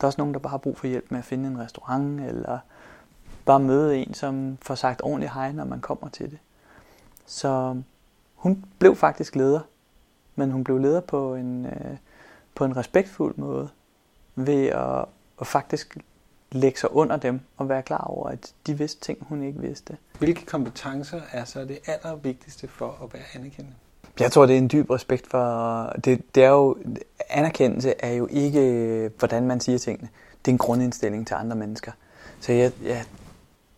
Der 0.00 0.04
er 0.04 0.06
også 0.06 0.20
nogen, 0.20 0.34
der 0.34 0.40
bare 0.40 0.50
har 0.50 0.58
brug 0.58 0.78
for 0.78 0.86
hjælp 0.86 1.10
med 1.10 1.18
at 1.18 1.24
finde 1.24 1.48
en 1.48 1.58
restaurant, 1.58 2.20
eller 2.20 2.58
bare 3.44 3.60
møde 3.60 3.98
en, 3.98 4.14
som 4.14 4.58
får 4.62 4.74
sagt 4.74 5.02
ordentligt 5.04 5.32
hej, 5.32 5.52
når 5.52 5.64
man 5.64 5.80
kommer 5.80 6.08
til 6.08 6.30
det. 6.30 6.38
Så 7.26 7.82
hun 8.34 8.64
blev 8.78 8.96
faktisk 8.96 9.36
leder, 9.36 9.60
men 10.34 10.50
hun 10.50 10.64
blev 10.64 10.78
leder 10.78 11.00
på 11.00 11.34
en, 11.34 11.66
øh, 11.66 11.96
på 12.54 12.64
en 12.64 12.76
respektfuld 12.76 13.34
måde, 13.36 13.68
ved 14.34 14.66
at, 14.66 15.04
at 15.40 15.46
faktisk 15.46 15.98
lægge 16.52 16.78
sig 16.78 16.92
under 16.92 17.16
dem 17.16 17.40
og 17.56 17.68
være 17.68 17.82
klar 17.82 18.04
over, 18.04 18.28
at 18.28 18.52
de 18.66 18.78
vidste 18.78 19.00
ting, 19.00 19.18
hun 19.28 19.42
ikke 19.42 19.60
vidste. 19.60 19.96
Hvilke 20.18 20.46
kompetencer 20.46 21.20
er 21.32 21.44
så 21.44 21.64
det 21.64 21.78
allervigtigste 21.86 22.68
for 22.68 22.98
at 23.04 23.14
være 23.14 23.22
anerkendende? 23.34 23.76
Jeg 24.20 24.32
tror, 24.32 24.46
det 24.46 24.54
er 24.54 24.58
en 24.58 24.70
dyb 24.72 24.90
respekt 24.90 25.26
for... 25.26 25.84
Det, 26.04 26.34
det 26.34 26.44
er 26.44 26.48
jo, 26.48 26.76
anerkendelse 27.30 27.94
er 27.98 28.12
jo 28.12 28.28
ikke, 28.30 29.10
hvordan 29.18 29.46
man 29.46 29.60
siger 29.60 29.78
tingene. 29.78 30.08
Det 30.44 30.50
er 30.50 30.54
en 30.54 30.58
grundindstilling 30.58 31.26
til 31.26 31.34
andre 31.34 31.56
mennesker. 31.56 31.92
Så 32.40 32.52
jeg, 32.52 32.72
jeg 32.84 33.04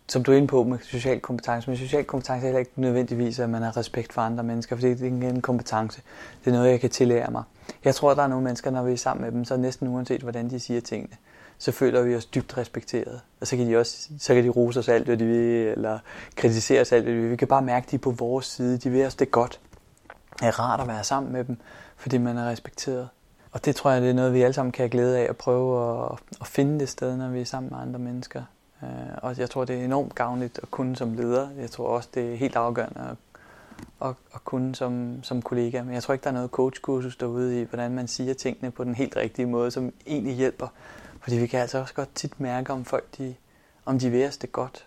som 0.07 0.23
du 0.23 0.31
er 0.31 0.35
inde 0.35 0.47
på 0.47 0.63
med 0.63 0.79
social 0.79 1.19
kompetence, 1.19 1.69
men 1.69 1.77
social 1.77 2.03
kompetence 2.03 2.39
er 2.39 2.43
heller 2.43 2.59
ikke 2.59 2.71
nødvendigvis, 2.75 3.39
at 3.39 3.49
man 3.49 3.61
har 3.61 3.77
respekt 3.77 4.13
for 4.13 4.21
andre 4.21 4.43
mennesker, 4.43 4.75
fordi 4.75 4.89
det 4.89 5.01
er 5.01 5.05
ikke 5.05 5.27
en 5.27 5.41
kompetence. 5.41 6.01
Det 6.45 6.51
er 6.51 6.55
noget, 6.55 6.69
jeg 6.69 6.79
kan 6.79 6.89
tillære 6.89 7.31
mig. 7.31 7.43
Jeg 7.83 7.95
tror, 7.95 8.11
at 8.11 8.17
der 8.17 8.23
er 8.23 8.27
nogle 8.27 8.43
mennesker, 8.43 8.71
når 8.71 8.83
vi 8.83 8.93
er 8.93 8.97
sammen 8.97 9.23
med 9.23 9.31
dem, 9.31 9.45
så 9.45 9.57
næsten 9.57 9.87
uanset, 9.87 10.21
hvordan 10.21 10.49
de 10.49 10.59
siger 10.59 10.81
tingene, 10.81 11.15
så 11.57 11.71
føler 11.71 12.01
vi 12.01 12.15
os 12.15 12.25
dybt 12.25 12.57
respekteret. 12.57 13.21
Og 13.41 13.47
så 13.47 13.57
kan 13.57 13.67
de 13.67 13.77
også 13.77 14.09
så 14.19 14.33
kan 14.33 14.43
de 14.43 14.49
rose 14.49 14.79
os 14.79 14.89
alt, 14.89 15.05
hvad 15.05 15.17
de 15.17 15.25
vil, 15.25 15.67
eller 15.67 15.99
kritisere 16.35 16.81
os 16.81 16.91
alt, 16.91 17.03
hvad 17.03 17.13
de 17.13 17.19
vil. 17.19 17.31
Vi 17.31 17.35
kan 17.35 17.47
bare 17.47 17.61
mærke, 17.61 17.85
at 17.85 17.91
de 17.91 17.95
er 17.95 17.99
på 17.99 18.11
vores 18.11 18.45
side. 18.45 18.77
De 18.77 18.89
vil 18.89 19.05
os 19.05 19.15
det 19.15 19.31
godt. 19.31 19.59
Det 20.39 20.47
er 20.47 20.59
rart 20.59 20.79
at 20.79 20.87
være 20.87 21.03
sammen 21.03 21.33
med 21.33 21.43
dem, 21.43 21.57
fordi 21.97 22.17
man 22.17 22.37
er 22.37 22.49
respekteret. 22.49 23.09
Og 23.51 23.65
det 23.65 23.75
tror 23.75 23.91
jeg, 23.91 24.01
det 24.01 24.09
er 24.09 24.13
noget, 24.13 24.33
vi 24.33 24.41
alle 24.41 24.53
sammen 24.53 24.71
kan 24.71 24.83
have 24.83 24.89
glæde 24.89 25.19
af 25.19 25.25
at 25.29 25.37
prøve 25.37 25.95
at, 26.05 26.19
at 26.41 26.47
finde 26.47 26.79
det 26.79 26.89
sted, 26.89 27.17
når 27.17 27.29
vi 27.29 27.41
er 27.41 27.45
sammen 27.45 27.69
med 27.71 27.79
andre 27.79 27.99
mennesker. 27.99 28.43
Øh, 28.83 29.17
og 29.21 29.37
jeg 29.37 29.49
tror, 29.49 29.65
det 29.65 29.79
er 29.79 29.85
enormt 29.85 30.15
gavnligt 30.15 30.59
at 30.63 30.71
kunne 30.71 30.95
som 30.95 31.13
leder. 31.13 31.49
Jeg 31.57 31.71
tror 31.71 31.87
også, 31.87 32.09
det 32.13 32.31
er 32.31 32.35
helt 32.35 32.55
afgørende 32.55 32.99
at, 32.99 33.17
at, 34.09 34.15
at 34.35 34.45
kunne 34.45 34.75
som, 34.75 35.23
som 35.23 35.41
kollega. 35.41 35.83
Men 35.83 35.93
jeg 35.93 36.03
tror 36.03 36.13
ikke, 36.13 36.23
der 36.23 36.29
er 36.29 36.33
noget 36.33 36.49
coachkursus 36.49 37.15
derude 37.15 37.61
i, 37.61 37.63
hvordan 37.63 37.91
man 37.91 38.07
siger 38.07 38.33
tingene 38.33 38.71
på 38.71 38.83
den 38.83 38.95
helt 38.95 39.15
rigtige 39.15 39.45
måde, 39.45 39.71
som 39.71 39.93
egentlig 40.07 40.35
hjælper. 40.35 40.67
Fordi 41.21 41.37
vi 41.37 41.47
kan 41.47 41.59
altså 41.59 41.77
også 41.77 41.93
godt 41.93 42.15
tit 42.15 42.39
mærke, 42.39 42.73
om 42.73 42.85
folk 42.85 43.17
de, 43.17 43.35
om 43.85 43.99
de 43.99 44.09
vil 44.09 44.27
os 44.27 44.37
det 44.37 44.51
godt. 44.51 44.85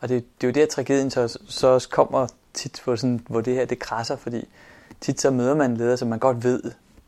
Og 0.00 0.08
det, 0.08 0.24
det 0.40 0.46
er 0.46 0.48
jo 0.48 0.60
der, 0.60 0.66
tragedien 0.66 1.10
så, 1.10 1.38
så 1.48 1.66
også 1.66 1.88
kommer 1.88 2.26
tit, 2.54 2.80
hvor, 2.84 2.96
sådan, 2.96 3.20
hvor 3.28 3.40
det 3.40 3.54
her 3.54 3.64
det 3.64 3.78
krasser, 3.78 4.16
fordi 4.16 4.48
tit 5.00 5.20
så 5.20 5.30
møder 5.30 5.54
man 5.54 5.70
en 5.70 5.76
leder, 5.76 5.96
som 5.96 6.08
man 6.08 6.18
godt 6.18 6.44
ved, 6.44 6.62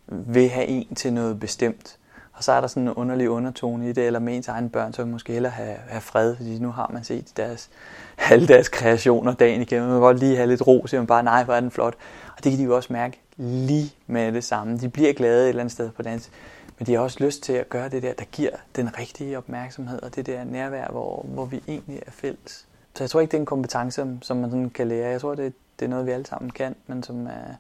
vil 0.06 0.48
have 0.48 0.66
en 0.66 0.94
til 0.94 1.12
noget 1.12 1.40
bestemt. 1.40 1.98
Og 2.32 2.44
så 2.44 2.52
er 2.52 2.60
der 2.60 2.68
sådan 2.68 2.82
en 2.82 2.94
underlig 2.94 3.30
undertone 3.30 3.88
i 3.88 3.92
det, 3.92 4.06
eller 4.06 4.18
med 4.18 4.36
ens 4.36 4.48
egen 4.48 4.70
børn, 4.70 4.92
så 4.92 5.02
vil 5.02 5.12
måske 5.12 5.32
hellere 5.32 5.52
have, 5.52 5.76
have 5.88 6.00
fred, 6.00 6.36
fordi 6.36 6.58
nu 6.58 6.70
har 6.70 6.90
man 6.92 7.04
set 7.04 7.32
deres, 7.36 7.70
alle 8.30 8.48
deres 8.48 8.68
kreationer 8.68 9.34
dagen 9.34 9.62
igennem. 9.62 9.88
Man 9.88 9.94
kan 9.94 10.00
godt 10.00 10.18
lige 10.18 10.36
have 10.36 10.48
lidt 10.48 10.66
ro, 10.66 10.86
så 10.86 10.96
man 10.96 11.06
bare, 11.06 11.22
nej, 11.22 11.44
hvor 11.44 11.54
er 11.54 11.60
den 11.60 11.70
flot. 11.70 11.94
Og 12.36 12.44
det 12.44 12.52
kan 12.52 12.58
de 12.58 12.64
jo 12.64 12.76
også 12.76 12.92
mærke 12.92 13.20
lige 13.36 13.94
med 14.06 14.32
det 14.32 14.44
samme. 14.44 14.78
De 14.78 14.88
bliver 14.88 15.12
glade 15.12 15.44
et 15.44 15.48
eller 15.48 15.60
andet 15.60 15.72
sted 15.72 15.90
på 15.90 16.02
dans, 16.02 16.30
men 16.78 16.86
de 16.86 16.94
har 16.94 17.00
også 17.00 17.24
lyst 17.24 17.42
til 17.42 17.52
at 17.52 17.68
gøre 17.68 17.88
det 17.88 18.02
der, 18.02 18.12
der 18.12 18.24
giver 18.24 18.50
den 18.76 18.98
rigtige 18.98 19.38
opmærksomhed, 19.38 20.02
og 20.02 20.16
det 20.16 20.26
der 20.26 20.44
nærvær, 20.44 20.88
hvor, 20.88 21.26
hvor 21.28 21.44
vi 21.44 21.62
egentlig 21.68 22.02
er 22.06 22.10
fælles. 22.10 22.66
Så 22.94 23.04
jeg 23.04 23.10
tror 23.10 23.20
ikke, 23.20 23.30
det 23.30 23.36
er 23.36 23.40
en 23.40 23.46
kompetence, 23.46 24.06
som 24.22 24.36
man 24.36 24.50
sådan 24.50 24.70
kan 24.70 24.88
lære. 24.88 25.08
Jeg 25.08 25.20
tror, 25.20 25.34
det, 25.34 25.52
det 25.78 25.84
er 25.84 25.90
noget, 25.90 26.06
vi 26.06 26.10
alle 26.10 26.26
sammen 26.26 26.50
kan, 26.50 26.74
men 26.86 27.02
som 27.02 27.26
er, 27.26 27.54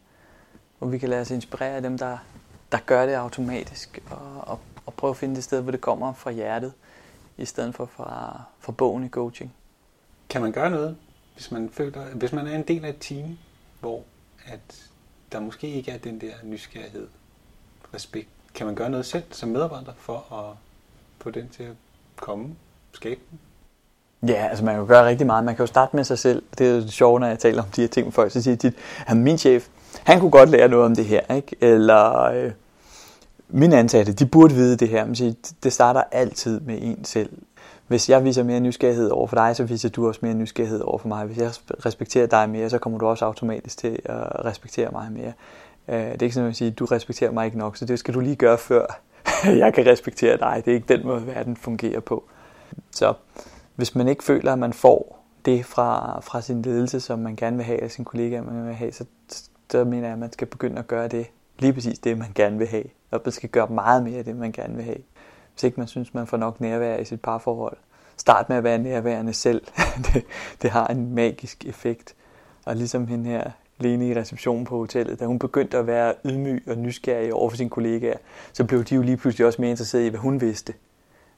hvor 0.78 0.88
vi 0.88 0.98
kan 0.98 1.08
lade 1.08 1.20
os 1.20 1.30
inspirere 1.30 1.76
af 1.76 1.82
dem, 1.82 1.98
der, 1.98 2.18
der 2.72 2.78
gør 2.86 3.06
det 3.06 3.14
automatisk, 3.14 3.98
og, 4.10 4.48
og 4.48 4.58
og 4.90 4.94
prøve 4.94 5.10
at 5.10 5.16
finde 5.16 5.34
det 5.34 5.44
sted, 5.44 5.60
hvor 5.60 5.70
det 5.70 5.80
kommer 5.80 6.12
fra 6.12 6.30
hjertet, 6.30 6.72
i 7.38 7.44
stedet 7.44 7.74
for 7.74 7.86
fra, 7.86 8.42
fra 8.60 8.72
bogen 8.72 9.04
i 9.04 9.08
coaching. 9.08 9.52
Kan 10.28 10.40
man 10.40 10.52
gøre 10.52 10.70
noget, 10.70 10.96
hvis 11.34 11.50
man, 11.50 11.70
føler, 11.72 12.04
hvis 12.14 12.32
man 12.32 12.46
er 12.46 12.54
en 12.56 12.62
del 12.62 12.84
af 12.84 12.88
et 12.88 12.96
team, 13.00 13.38
hvor 13.80 14.02
at 14.46 14.90
der 15.32 15.40
måske 15.40 15.68
ikke 15.68 15.90
er 15.90 15.98
den 15.98 16.20
der 16.20 16.32
nysgerrighed, 16.42 17.08
respekt? 17.94 18.28
Kan 18.54 18.66
man 18.66 18.74
gøre 18.74 18.90
noget 18.90 19.06
selv 19.06 19.24
som 19.30 19.48
medarbejder 19.48 19.92
for 19.96 20.32
at 20.32 20.56
få 21.18 21.30
den 21.30 21.48
til 21.48 21.62
at 21.62 21.74
komme, 22.16 22.54
skabe 22.92 23.20
den? 23.30 23.38
Ja, 24.28 24.46
altså 24.50 24.64
man 24.64 24.74
kan 24.74 24.80
jo 24.80 24.86
gøre 24.86 25.06
rigtig 25.06 25.26
meget. 25.26 25.44
Man 25.44 25.56
kan 25.56 25.62
jo 25.62 25.66
starte 25.66 25.96
med 25.96 26.04
sig 26.04 26.18
selv. 26.18 26.42
Det 26.58 26.68
er 26.68 26.74
jo 26.74 26.88
sjovt, 26.88 27.20
når 27.20 27.28
jeg 27.28 27.38
taler 27.38 27.62
om 27.62 27.68
de 27.68 27.80
her 27.80 27.88
ting 27.88 28.06
med 28.06 28.12
folk, 28.12 28.32
så 28.32 28.42
siger 28.42 28.56
de, 28.56 28.72
at 29.06 29.16
min 29.16 29.38
chef, 29.38 29.68
han 30.04 30.20
kunne 30.20 30.30
godt 30.30 30.50
lære 30.50 30.68
noget 30.68 30.86
om 30.86 30.96
det 30.96 31.04
her, 31.04 31.34
ikke? 31.34 31.56
Eller 31.60 32.22
øh, 32.22 32.50
mine 33.48 33.78
ansatte, 33.78 34.12
de 34.12 34.26
burde 34.26 34.54
vide 34.54 34.76
det 34.76 34.88
her. 34.88 35.04
Men 35.04 35.36
det 35.62 35.72
starter 35.72 36.02
altid 36.12 36.60
med 36.60 36.78
en 36.82 37.04
selv. 37.04 37.30
Hvis 37.86 38.08
jeg 38.08 38.24
viser 38.24 38.42
mere 38.42 38.60
nysgerrighed 38.60 39.10
over 39.10 39.26
for 39.26 39.36
dig, 39.36 39.56
så 39.56 39.64
viser 39.64 39.88
du 39.88 40.08
også 40.08 40.20
mere 40.22 40.34
nysgerrighed 40.34 40.80
over 40.80 40.98
for 40.98 41.08
mig. 41.08 41.26
Hvis 41.26 41.38
jeg 41.38 41.50
respekterer 41.86 42.26
dig 42.26 42.50
mere, 42.50 42.70
så 42.70 42.78
kommer 42.78 42.98
du 42.98 43.06
også 43.06 43.24
automatisk 43.24 43.78
til 43.78 43.98
at 44.04 44.44
respektere 44.44 44.88
mig 44.92 45.12
mere. 45.12 45.32
Øh, 45.88 46.12
det 46.12 46.22
er 46.22 46.22
ikke 46.22 46.34
sådan 46.34 46.50
at 46.50 46.56
sige, 46.56 46.70
at 46.70 46.78
du 46.78 46.84
respekterer 46.84 47.30
mig 47.30 47.46
ikke 47.46 47.58
nok, 47.58 47.76
så 47.76 47.84
det 47.84 47.98
skal 47.98 48.14
du 48.14 48.20
lige 48.20 48.36
gøre 48.36 48.58
før 48.58 49.00
jeg 49.62 49.74
kan 49.74 49.86
respektere 49.86 50.36
dig. 50.36 50.62
Det 50.64 50.70
er 50.70 50.74
ikke 50.74 50.96
den 50.96 51.06
måde, 51.06 51.26
verden 51.26 51.56
fungerer 51.56 52.00
på. 52.00 52.24
Så 52.90 53.14
hvis 53.76 53.94
man 53.94 54.08
ikke 54.08 54.24
føler, 54.24 54.52
at 54.52 54.58
man 54.58 54.72
får 54.72 55.24
det 55.44 55.66
fra, 55.66 56.20
fra 56.20 56.40
sin 56.40 56.62
ledelse, 56.62 57.00
som 57.00 57.18
man 57.18 57.36
gerne 57.36 57.56
vil 57.56 57.66
have, 57.66 57.82
af 57.82 57.90
sin 57.90 58.04
kollega, 58.04 58.40
man 58.40 58.66
vil 58.66 58.74
have, 58.74 58.92
så, 58.92 59.04
så 59.70 59.84
mener 59.84 60.06
jeg, 60.06 60.12
at 60.12 60.18
man 60.18 60.32
skal 60.32 60.46
begynde 60.46 60.78
at 60.78 60.86
gøre 60.86 61.08
det, 61.08 61.26
lige 61.58 61.72
præcis 61.72 61.98
det, 61.98 62.18
man 62.18 62.32
gerne 62.34 62.58
vil 62.58 62.66
have. 62.66 62.84
Og 63.10 63.20
man 63.24 63.32
skal 63.32 63.48
gøre 63.48 63.66
meget 63.66 64.02
mere 64.02 64.18
af 64.18 64.24
det, 64.24 64.36
man 64.36 64.52
gerne 64.52 64.74
vil 64.74 64.84
have. 64.84 64.98
Hvis 65.52 65.64
ikke 65.64 65.80
man 65.80 65.88
synes, 65.88 66.14
man 66.14 66.26
får 66.26 66.36
nok 66.36 66.60
nærvær 66.60 66.96
i 66.96 67.04
sit 67.04 67.20
parforhold. 67.20 67.76
Start 68.16 68.48
med 68.48 68.56
at 68.56 68.64
være 68.64 68.78
nærværende 68.78 69.32
selv. 69.32 69.62
det, 70.06 70.24
det 70.62 70.70
har 70.70 70.86
en 70.86 71.14
magisk 71.14 71.64
effekt. 71.64 72.14
Og 72.64 72.76
ligesom 72.76 73.06
hende 73.06 73.30
her, 73.30 73.50
Lene 73.80 74.08
i 74.08 74.14
receptionen 74.14 74.64
på 74.64 74.78
hotellet, 74.78 75.20
da 75.20 75.24
hun 75.24 75.38
begyndte 75.38 75.78
at 75.78 75.86
være 75.86 76.14
ydmyg 76.24 76.64
og 76.66 76.78
nysgerrig 76.78 77.34
over 77.34 77.50
for 77.50 77.56
sine 77.56 77.70
kollegaer, 77.70 78.16
så 78.52 78.64
blev 78.64 78.84
de 78.84 78.94
jo 78.94 79.02
lige 79.02 79.16
pludselig 79.16 79.46
også 79.46 79.62
mere 79.62 79.70
interesserede 79.70 80.06
i, 80.06 80.10
hvad 80.10 80.20
hun 80.20 80.40
vidste. 80.40 80.74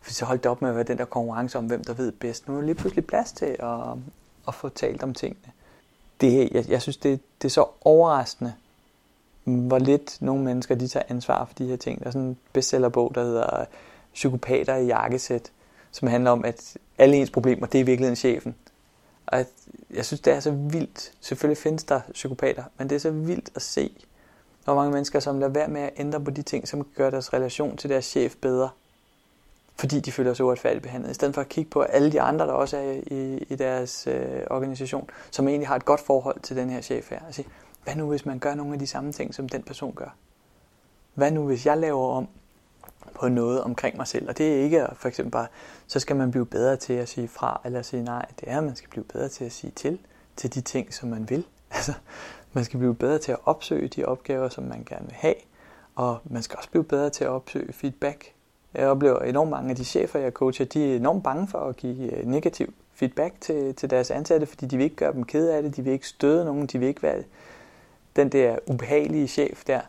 For 0.00 0.12
så 0.12 0.24
holdt 0.24 0.42
det 0.42 0.50
op 0.50 0.62
med 0.62 0.70
at 0.70 0.74
være 0.74 0.84
den 0.84 0.98
der 0.98 1.04
konkurrence 1.04 1.58
om, 1.58 1.66
hvem 1.66 1.84
der 1.84 1.94
ved 1.94 2.12
bedst. 2.12 2.48
Nu 2.48 2.54
er 2.54 2.58
der 2.58 2.66
lige 2.66 2.74
pludselig 2.74 3.06
plads 3.06 3.32
til 3.32 3.56
at, 3.58 3.78
at 4.48 4.54
få 4.54 4.68
talt 4.68 5.02
om 5.02 5.14
tingene. 5.14 5.52
Det, 6.22 6.52
jeg, 6.52 6.70
jeg 6.70 6.82
synes, 6.82 6.96
det, 6.96 7.20
det 7.42 7.48
er 7.48 7.52
så 7.52 7.66
overraskende, 7.80 8.54
hvor 9.44 9.78
lidt 9.78 10.18
nogle 10.20 10.44
mennesker 10.44 10.74
de 10.74 10.88
tager 10.88 11.04
ansvar 11.08 11.44
for 11.44 11.54
de 11.54 11.66
her 11.66 11.76
ting. 11.76 12.00
Der 12.00 12.06
er 12.06 12.10
sådan 12.10 12.28
en 12.28 12.38
bestsellerbog, 12.52 13.12
der 13.14 13.22
hedder 13.22 13.64
Psykopater 14.14 14.76
i 14.76 14.86
jakkesæt, 14.86 15.52
som 15.90 16.08
handler 16.08 16.30
om, 16.30 16.44
at 16.44 16.76
alle 16.98 17.16
ens 17.16 17.30
problemer, 17.30 17.66
det 17.66 17.78
er 17.78 17.82
i 17.82 17.86
virkeligheden 17.86 18.16
chefen. 18.16 18.54
Og 19.26 19.44
jeg 19.90 20.04
synes, 20.04 20.20
det 20.20 20.32
er 20.32 20.40
så 20.40 20.50
vildt. 20.50 21.12
Selvfølgelig 21.20 21.58
findes 21.58 21.84
der 21.84 22.00
psykopater, 22.12 22.64
men 22.78 22.90
det 22.90 22.96
er 22.96 23.00
så 23.00 23.10
vildt 23.10 23.50
at 23.54 23.62
se, 23.62 23.90
hvor 24.64 24.74
mange 24.74 24.92
mennesker, 24.92 25.20
som 25.20 25.38
lader 25.38 25.52
være 25.52 25.68
med 25.68 25.80
at 25.80 25.90
ændre 25.96 26.20
på 26.20 26.30
de 26.30 26.42
ting, 26.42 26.68
som 26.68 26.84
gør 26.96 27.10
deres 27.10 27.32
relation 27.32 27.76
til 27.76 27.90
deres 27.90 28.04
chef 28.04 28.34
bedre 28.40 28.68
fordi 29.82 30.00
de 30.00 30.12
føler 30.12 30.34
sig 30.34 30.46
uretfærdigt 30.46 30.82
behandlet, 30.82 31.10
i 31.10 31.14
stedet 31.14 31.34
for 31.34 31.40
at 31.40 31.48
kigge 31.48 31.70
på 31.70 31.82
alle 31.82 32.12
de 32.12 32.20
andre, 32.20 32.46
der 32.46 32.52
også 32.52 32.76
er 32.76 33.00
i, 33.06 33.46
i 33.48 33.54
deres 33.54 34.06
øh, 34.06 34.40
organisation, 34.50 35.10
som 35.30 35.48
egentlig 35.48 35.68
har 35.68 35.76
et 35.76 35.84
godt 35.84 36.00
forhold 36.00 36.40
til 36.40 36.56
den 36.56 36.70
her 36.70 36.80
chef 36.80 37.10
her. 37.10 37.18
Altså, 37.26 37.42
hvad 37.84 37.96
nu 37.96 38.08
hvis 38.08 38.26
man 38.26 38.38
gør 38.38 38.54
nogle 38.54 38.72
af 38.72 38.78
de 38.78 38.86
samme 38.86 39.12
ting, 39.12 39.34
som 39.34 39.48
den 39.48 39.62
person 39.62 39.94
gør? 39.94 40.16
Hvad 41.14 41.30
nu 41.30 41.46
hvis 41.46 41.66
jeg 41.66 41.78
laver 41.78 42.08
om 42.08 42.28
på 43.14 43.28
noget 43.28 43.62
omkring 43.62 43.96
mig 43.96 44.06
selv? 44.06 44.28
Og 44.28 44.38
det 44.38 44.58
er 44.58 44.62
ikke 44.62 44.86
for 44.94 45.08
eksempel 45.08 45.30
bare, 45.32 45.46
så 45.86 46.00
skal 46.00 46.16
man 46.16 46.30
blive 46.30 46.46
bedre 46.46 46.76
til 46.76 46.92
at 46.92 47.08
sige 47.08 47.28
fra 47.28 47.60
eller 47.64 47.78
at 47.78 47.86
sige 47.86 48.04
nej. 48.04 48.26
Det 48.40 48.48
er, 48.50 48.58
at 48.58 48.64
man 48.64 48.76
skal 48.76 48.90
blive 48.90 49.04
bedre 49.04 49.28
til 49.28 49.44
at 49.44 49.52
sige 49.52 49.70
til, 49.70 49.98
til 50.36 50.54
de 50.54 50.60
ting, 50.60 50.94
som 50.94 51.08
man 51.08 51.30
vil. 51.30 51.46
Altså, 51.74 51.92
man 52.52 52.64
skal 52.64 52.78
blive 52.78 52.94
bedre 52.94 53.18
til 53.18 53.32
at 53.32 53.38
opsøge 53.44 53.88
de 53.88 54.04
opgaver, 54.04 54.48
som 54.48 54.64
man 54.64 54.84
gerne 54.88 55.04
vil 55.06 55.14
have. 55.14 55.34
Og 55.94 56.18
man 56.24 56.42
skal 56.42 56.56
også 56.56 56.70
blive 56.70 56.84
bedre 56.84 57.10
til 57.10 57.24
at 57.24 57.30
opsøge 57.30 57.72
feedback 57.72 58.32
jeg 58.74 58.88
oplever 58.88 59.18
enormt 59.18 59.50
mange 59.50 59.70
af 59.70 59.76
de 59.76 59.84
chefer, 59.84 60.18
jeg 60.18 60.32
coacher, 60.32 60.66
de 60.66 60.92
er 60.92 60.96
enormt 60.96 61.24
bange 61.24 61.48
for 61.48 61.58
at 61.58 61.76
give 61.76 62.12
øh, 62.12 62.26
negativ 62.26 62.74
feedback 62.94 63.34
til, 63.40 63.74
til 63.74 63.90
deres 63.90 64.10
ansatte, 64.10 64.46
fordi 64.46 64.66
de 64.66 64.76
vil 64.76 64.84
ikke 64.84 64.96
gøre 64.96 65.12
dem 65.12 65.24
kede 65.24 65.54
af 65.54 65.62
det, 65.62 65.76
de 65.76 65.82
vil 65.82 65.92
ikke 65.92 66.08
støde 66.08 66.44
nogen, 66.44 66.66
de 66.66 66.78
vil 66.78 66.88
ikke 66.88 67.02
være 67.02 67.22
den 68.16 68.28
der 68.28 68.56
ubehagelige 68.66 69.28
chef 69.28 69.64
der. 69.66 69.80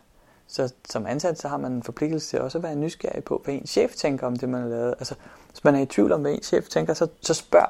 Så 0.48 0.74
som 0.90 1.06
ansat, 1.06 1.40
så 1.40 1.48
har 1.48 1.58
man 1.58 1.72
en 1.72 1.84
forpligtelse 1.84 2.30
til 2.30 2.42
også 2.42 2.58
at 2.58 2.64
være 2.64 2.76
nysgerrig 2.76 3.24
på, 3.24 3.42
hvad 3.46 3.54
en 3.54 3.68
chef 3.68 3.96
tænker 3.96 4.28
om 4.28 4.36
det, 4.36 4.50
man 4.50 4.62
har 4.62 4.70
lavet. 4.70 4.94
Altså, 5.00 5.16
hvis 5.50 5.64
man 5.64 5.76
er 5.76 5.80
i 5.80 5.86
tvivl 5.86 6.12
om, 6.12 6.22
hvad 6.22 6.32
en 6.32 6.44
chef 6.44 6.68
tænker, 6.68 6.94
så, 6.94 7.08
så 7.22 7.34
spørg. 7.34 7.70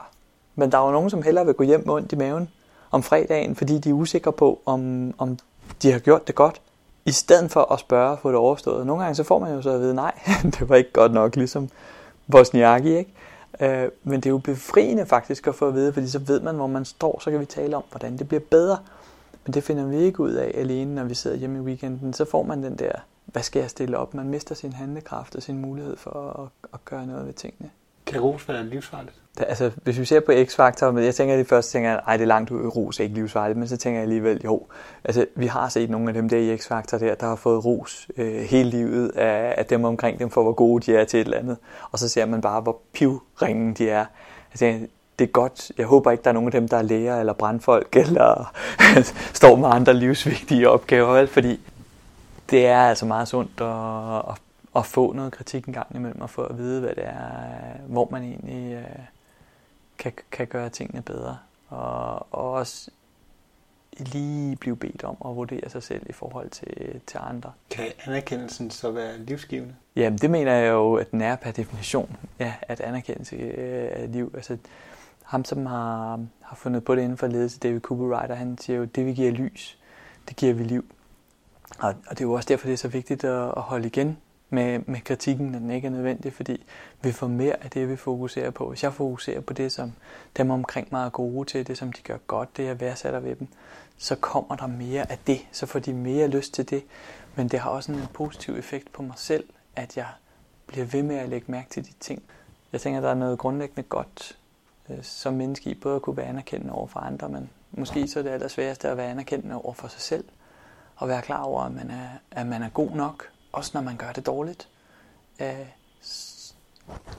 Men 0.55 0.71
der 0.71 0.77
er 0.77 0.85
jo 0.85 0.91
nogen, 0.91 1.09
som 1.09 1.21
hellere 1.21 1.45
vil 1.45 1.53
gå 1.53 1.63
hjem 1.63 1.83
med 1.85 1.93
ondt 1.93 2.11
i 2.11 2.15
maven 2.15 2.49
om 2.91 3.03
fredagen, 3.03 3.55
fordi 3.55 3.77
de 3.77 3.89
er 3.89 3.93
usikre 3.93 4.33
på, 4.33 4.61
om, 4.65 5.13
om 5.17 5.37
de 5.81 5.91
har 5.91 5.99
gjort 5.99 6.27
det 6.27 6.35
godt 6.35 6.61
i 7.05 7.11
stedet 7.11 7.51
for 7.51 7.73
at 7.73 7.79
spørge 7.79 8.17
for 8.17 8.21
få 8.21 8.29
det 8.29 8.37
overstået. 8.37 8.87
Nogle 8.87 9.03
gange 9.03 9.15
så 9.15 9.23
får 9.23 9.39
man 9.39 9.53
jo 9.53 9.61
så 9.61 9.69
at 9.69 9.79
vide, 9.79 9.93
nej, 9.93 10.19
det 10.59 10.69
var 10.69 10.75
ikke 10.75 10.91
godt 10.91 11.13
nok, 11.13 11.35
ligesom 11.35 11.69
Bosniaki, 12.31 12.97
ikke? 12.97 13.13
Øh, 13.59 13.89
men 14.03 14.15
det 14.15 14.25
er 14.25 14.29
jo 14.29 14.37
befriende 14.37 15.05
faktisk 15.05 15.47
at 15.47 15.55
få 15.55 15.67
at 15.67 15.73
vide, 15.73 15.93
fordi 15.93 16.07
så 16.07 16.19
ved 16.19 16.39
man, 16.39 16.55
hvor 16.55 16.67
man 16.67 16.85
står, 16.85 17.19
så 17.19 17.31
kan 17.31 17.39
vi 17.39 17.45
tale 17.45 17.75
om, 17.75 17.83
hvordan 17.91 18.17
det 18.17 18.27
bliver 18.27 18.41
bedre. 18.51 18.77
Men 19.45 19.53
det 19.53 19.63
finder 19.63 19.85
vi 19.85 19.97
ikke 19.97 20.19
ud 20.19 20.31
af 20.31 20.51
alene, 20.55 20.95
når 20.95 21.03
vi 21.03 21.13
sidder 21.13 21.37
hjemme 21.37 21.57
i 21.57 21.61
weekenden. 21.61 22.13
Så 22.13 22.25
får 22.25 22.43
man 22.43 22.63
den 22.63 22.75
der, 22.75 22.91
hvad 23.25 23.43
skal 23.43 23.59
jeg 23.59 23.69
stille 23.69 23.97
op? 23.97 24.13
Man 24.13 24.29
mister 24.29 24.55
sin 24.55 24.73
handlekraft 24.73 25.35
og 25.35 25.43
sin 25.43 25.57
mulighed 25.57 25.97
for 25.97 26.43
at, 26.43 26.69
at 26.73 26.85
gøre 26.85 27.05
noget 27.05 27.25
ved 27.25 27.33
tingene. 27.33 27.69
Kan 28.05 28.21
ros 28.21 28.49
være 28.49 28.65
livsfarligt? 28.65 29.15
Da, 29.39 29.43
altså, 29.43 29.71
hvis 29.83 29.99
vi 29.99 30.05
ser 30.05 30.19
på 30.19 30.31
X-Factor, 30.31 30.99
jeg 30.99 31.15
tænker 31.15 31.33
at 31.33 31.39
de 31.39 31.45
første 31.45 31.71
tænker, 31.71 31.97
at 31.97 32.19
det 32.19 32.25
er 32.25 32.27
langt 32.27 32.51
ud, 32.51 32.67
ros 32.67 32.99
er 32.99 33.03
ikke 33.03 33.15
livsfarligt, 33.15 33.59
men 33.59 33.67
så 33.67 33.77
tænker 33.77 33.99
jeg 33.99 34.03
alligevel, 34.03 34.41
jo, 34.45 34.61
altså, 35.03 35.25
vi 35.35 35.47
har 35.47 35.69
set 35.69 35.89
nogle 35.89 36.07
af 36.07 36.13
dem 36.13 36.29
der 36.29 36.37
i 36.37 36.55
X-Factor 36.55 36.97
der, 36.97 37.15
der 37.15 37.27
har 37.27 37.35
fået 37.35 37.65
ros 37.65 38.07
øh, 38.17 38.41
hele 38.41 38.69
livet 38.69 39.09
af, 39.09 39.55
af, 39.57 39.65
dem 39.65 39.83
omkring 39.83 40.19
dem, 40.19 40.29
for 40.29 40.43
hvor 40.43 40.53
gode 40.53 40.85
de 40.85 40.97
er 40.97 41.03
til 41.05 41.19
et 41.19 41.25
eller 41.25 41.37
andet. 41.37 41.57
Og 41.91 41.99
så 41.99 42.09
ser 42.09 42.25
man 42.25 42.41
bare, 42.41 42.61
hvor 42.61 42.79
pivringen 42.93 43.73
de 43.73 43.89
er. 43.89 44.05
Jeg 44.53 44.59
tænker, 44.59 44.87
det 45.19 45.27
er 45.27 45.31
godt. 45.31 45.71
Jeg 45.77 45.85
håber 45.85 46.11
ikke, 46.11 46.23
der 46.23 46.29
er 46.29 46.33
nogen 46.33 46.47
af 46.47 46.51
dem, 46.51 46.67
der 46.67 46.77
er 46.77 46.81
læger 46.81 47.19
eller 47.19 47.33
brandfolk, 47.33 47.95
eller 47.95 48.53
står 49.33 49.55
med 49.55 49.69
andre 49.71 49.93
livsvigtige 49.93 50.69
opgaver, 50.69 51.25
fordi 51.25 51.59
det 52.49 52.67
er 52.67 52.79
altså 52.79 53.05
meget 53.05 53.27
sundt 53.27 53.61
at, 53.61 54.31
at 54.31 54.39
at 54.75 54.85
få 54.85 55.13
noget 55.13 55.33
kritik 55.33 55.65
en 55.65 55.73
gang 55.73 55.95
imellem, 55.95 56.21
og 56.21 56.29
få 56.29 56.43
at 56.43 56.57
vide, 56.57 56.81
hvad 56.81 56.95
det 56.95 57.05
er, 57.05 57.77
hvor 57.87 58.07
man 58.11 58.23
egentlig 58.23 58.73
øh, 58.73 58.99
kan, 59.97 60.13
kan 60.31 60.47
gøre 60.47 60.69
tingene 60.69 61.01
bedre. 61.01 61.37
Og, 61.69 62.33
og 62.33 62.51
også 62.51 62.91
lige 63.97 64.55
blive 64.55 64.75
bedt 64.75 65.03
om 65.03 65.17
at 65.25 65.35
vurdere 65.35 65.69
sig 65.69 65.83
selv 65.83 66.09
i 66.09 66.11
forhold 66.11 66.49
til, 66.49 67.01
til 67.07 67.19
andre. 67.21 67.51
Kan 67.69 67.85
anerkendelsen 68.05 68.69
så 68.71 68.91
være 68.91 69.17
livsgivende? 69.17 69.75
Jamen, 69.95 70.19
det 70.19 70.29
mener 70.29 70.53
jeg 70.53 70.71
jo, 70.71 70.95
at 70.95 71.11
den 71.11 71.21
er 71.21 71.35
per 71.35 71.51
definition, 71.51 72.17
ja, 72.39 72.53
at 72.61 72.79
anerkendelse 72.79 73.35
øh, 73.35 73.89
er 73.91 74.07
liv. 74.07 74.31
Altså, 74.35 74.57
ham, 75.23 75.45
som 75.45 75.65
har, 75.65 76.25
har 76.41 76.55
fundet 76.55 76.83
på 76.83 76.95
det 76.95 77.01
inden 77.01 77.17
for 77.17 77.27
ledelse, 77.27 77.59
David 77.59 77.79
Cooper 77.79 78.33
han 78.35 78.57
siger 78.57 78.77
jo, 78.77 78.85
det 78.85 79.05
vi 79.05 79.13
giver 79.13 79.31
lys, 79.31 79.77
det 80.29 80.35
giver 80.35 80.53
vi 80.53 80.63
liv. 80.63 80.85
Og, 81.79 81.89
og 81.89 82.09
det 82.09 82.21
er 82.21 82.25
jo 82.25 82.33
også 82.33 82.47
derfor, 82.47 82.67
det 82.67 82.73
er 82.73 82.77
så 82.77 82.87
vigtigt 82.87 83.23
at, 83.23 83.47
at 83.57 83.61
holde 83.61 83.87
igen 83.87 84.17
med, 84.53 84.79
med 84.85 85.01
kritikken, 85.01 85.47
når 85.47 85.59
den 85.59 85.71
ikke 85.71 85.85
er 85.85 85.91
nødvendig, 85.91 86.33
fordi 86.33 86.65
vi 87.01 87.11
får 87.11 87.27
mere 87.27 87.63
af 87.63 87.69
det, 87.69 87.89
vi 87.89 87.95
fokuserer 87.95 88.49
på. 88.49 88.69
Hvis 88.69 88.83
jeg 88.83 88.93
fokuserer 88.93 89.41
på 89.41 89.53
det, 89.53 89.71
som 89.71 89.93
dem 90.37 90.49
omkring 90.49 90.87
mig 90.91 91.05
er 91.05 91.09
gode 91.09 91.45
til, 91.45 91.67
det 91.67 91.77
som 91.77 91.91
de 91.91 92.01
gør 92.01 92.17
godt, 92.17 92.57
det 92.57 92.65
jeg 92.65 92.79
værdsætter 92.79 93.19
ved 93.19 93.35
dem, 93.35 93.47
så 93.97 94.15
kommer 94.15 94.55
der 94.55 94.67
mere 94.67 95.11
af 95.11 95.17
det, 95.27 95.39
så 95.51 95.65
får 95.65 95.79
de 95.79 95.93
mere 95.93 96.27
lyst 96.27 96.53
til 96.53 96.69
det. 96.69 96.83
Men 97.35 97.47
det 97.47 97.59
har 97.59 97.69
også 97.69 97.91
en 97.91 98.07
positiv 98.13 98.55
effekt 98.55 98.93
på 98.93 99.01
mig 99.01 99.13
selv, 99.17 99.43
at 99.75 99.97
jeg 99.97 100.07
bliver 100.67 100.85
ved 100.85 101.03
med 101.03 101.15
at 101.15 101.29
lægge 101.29 101.51
mærke 101.51 101.69
til 101.69 101.85
de 101.85 101.93
ting. 101.99 102.23
Jeg 102.71 102.81
tænker, 102.81 102.99
at 102.99 103.03
der 103.03 103.09
er 103.09 103.13
noget 103.15 103.39
grundlæggende 103.39 103.83
godt 103.83 104.37
øh, 104.89 104.97
som 105.01 105.33
menneske 105.33 105.69
i, 105.69 105.73
både 105.73 105.95
at 105.95 106.01
kunne 106.01 106.17
være 106.17 106.25
anerkendende 106.25 106.73
over 106.73 106.87
for 106.87 106.99
andre, 106.99 107.29
men 107.29 107.49
måske 107.71 108.07
så 108.07 108.19
er 108.19 108.23
det 108.23 108.29
allersværeste 108.29 108.89
at 108.89 108.97
være 108.97 109.09
anerkendende 109.09 109.55
over 109.55 109.73
for 109.73 109.87
sig 109.87 110.01
selv, 110.01 110.25
og 110.95 111.07
være 111.07 111.21
klar 111.21 111.43
over, 111.43 111.61
at 111.61 111.71
man 111.71 111.91
er, 111.91 112.07
at 112.31 112.47
man 112.47 112.63
er 112.63 112.69
god 112.69 112.91
nok, 112.91 113.32
også 113.53 113.71
når 113.73 113.81
man 113.81 113.97
gør 113.97 114.11
det 114.11 114.25
dårligt. 114.25 114.69
Øh, 115.39 115.67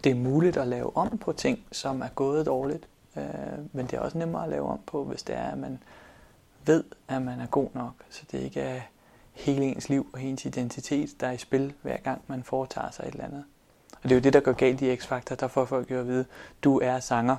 det 0.04 0.10
er 0.10 0.14
muligt 0.14 0.56
at 0.56 0.68
lave 0.68 0.96
om 0.96 1.18
på 1.18 1.32
ting, 1.32 1.66
som 1.72 2.02
er 2.02 2.08
gået 2.08 2.46
dårligt, 2.46 2.88
øh, 3.16 3.24
men 3.72 3.86
det 3.86 3.92
er 3.92 4.00
også 4.00 4.18
nemmere 4.18 4.44
at 4.44 4.50
lave 4.50 4.68
om 4.68 4.80
på, 4.86 5.04
hvis 5.04 5.22
det 5.22 5.36
er, 5.36 5.50
at 5.50 5.58
man 5.58 5.82
ved, 6.66 6.84
at 7.08 7.22
man 7.22 7.40
er 7.40 7.46
god 7.46 7.68
nok, 7.74 7.94
så 8.10 8.22
det 8.32 8.40
ikke 8.40 8.60
er 8.60 8.80
hele 9.32 9.64
ens 9.64 9.88
liv 9.88 10.10
og 10.12 10.22
ens 10.22 10.44
identitet, 10.44 11.20
der 11.20 11.26
er 11.26 11.32
i 11.32 11.38
spil, 11.38 11.72
hver 11.82 11.96
gang 11.96 12.22
man 12.26 12.42
foretager 12.42 12.90
sig 12.90 13.02
et 13.06 13.12
eller 13.12 13.24
andet. 13.24 13.44
Og 13.92 14.02
det 14.02 14.10
er 14.10 14.14
jo 14.16 14.20
det, 14.20 14.32
der 14.32 14.40
går 14.40 14.52
galt 14.52 14.80
i 14.80 14.94
X-Factor, 14.96 15.34
der 15.34 15.48
får 15.48 15.64
folk 15.64 15.90
jo 15.90 16.00
at 16.00 16.06
vide, 16.06 16.24
du 16.64 16.80
er 16.80 17.00
sanger, 17.00 17.36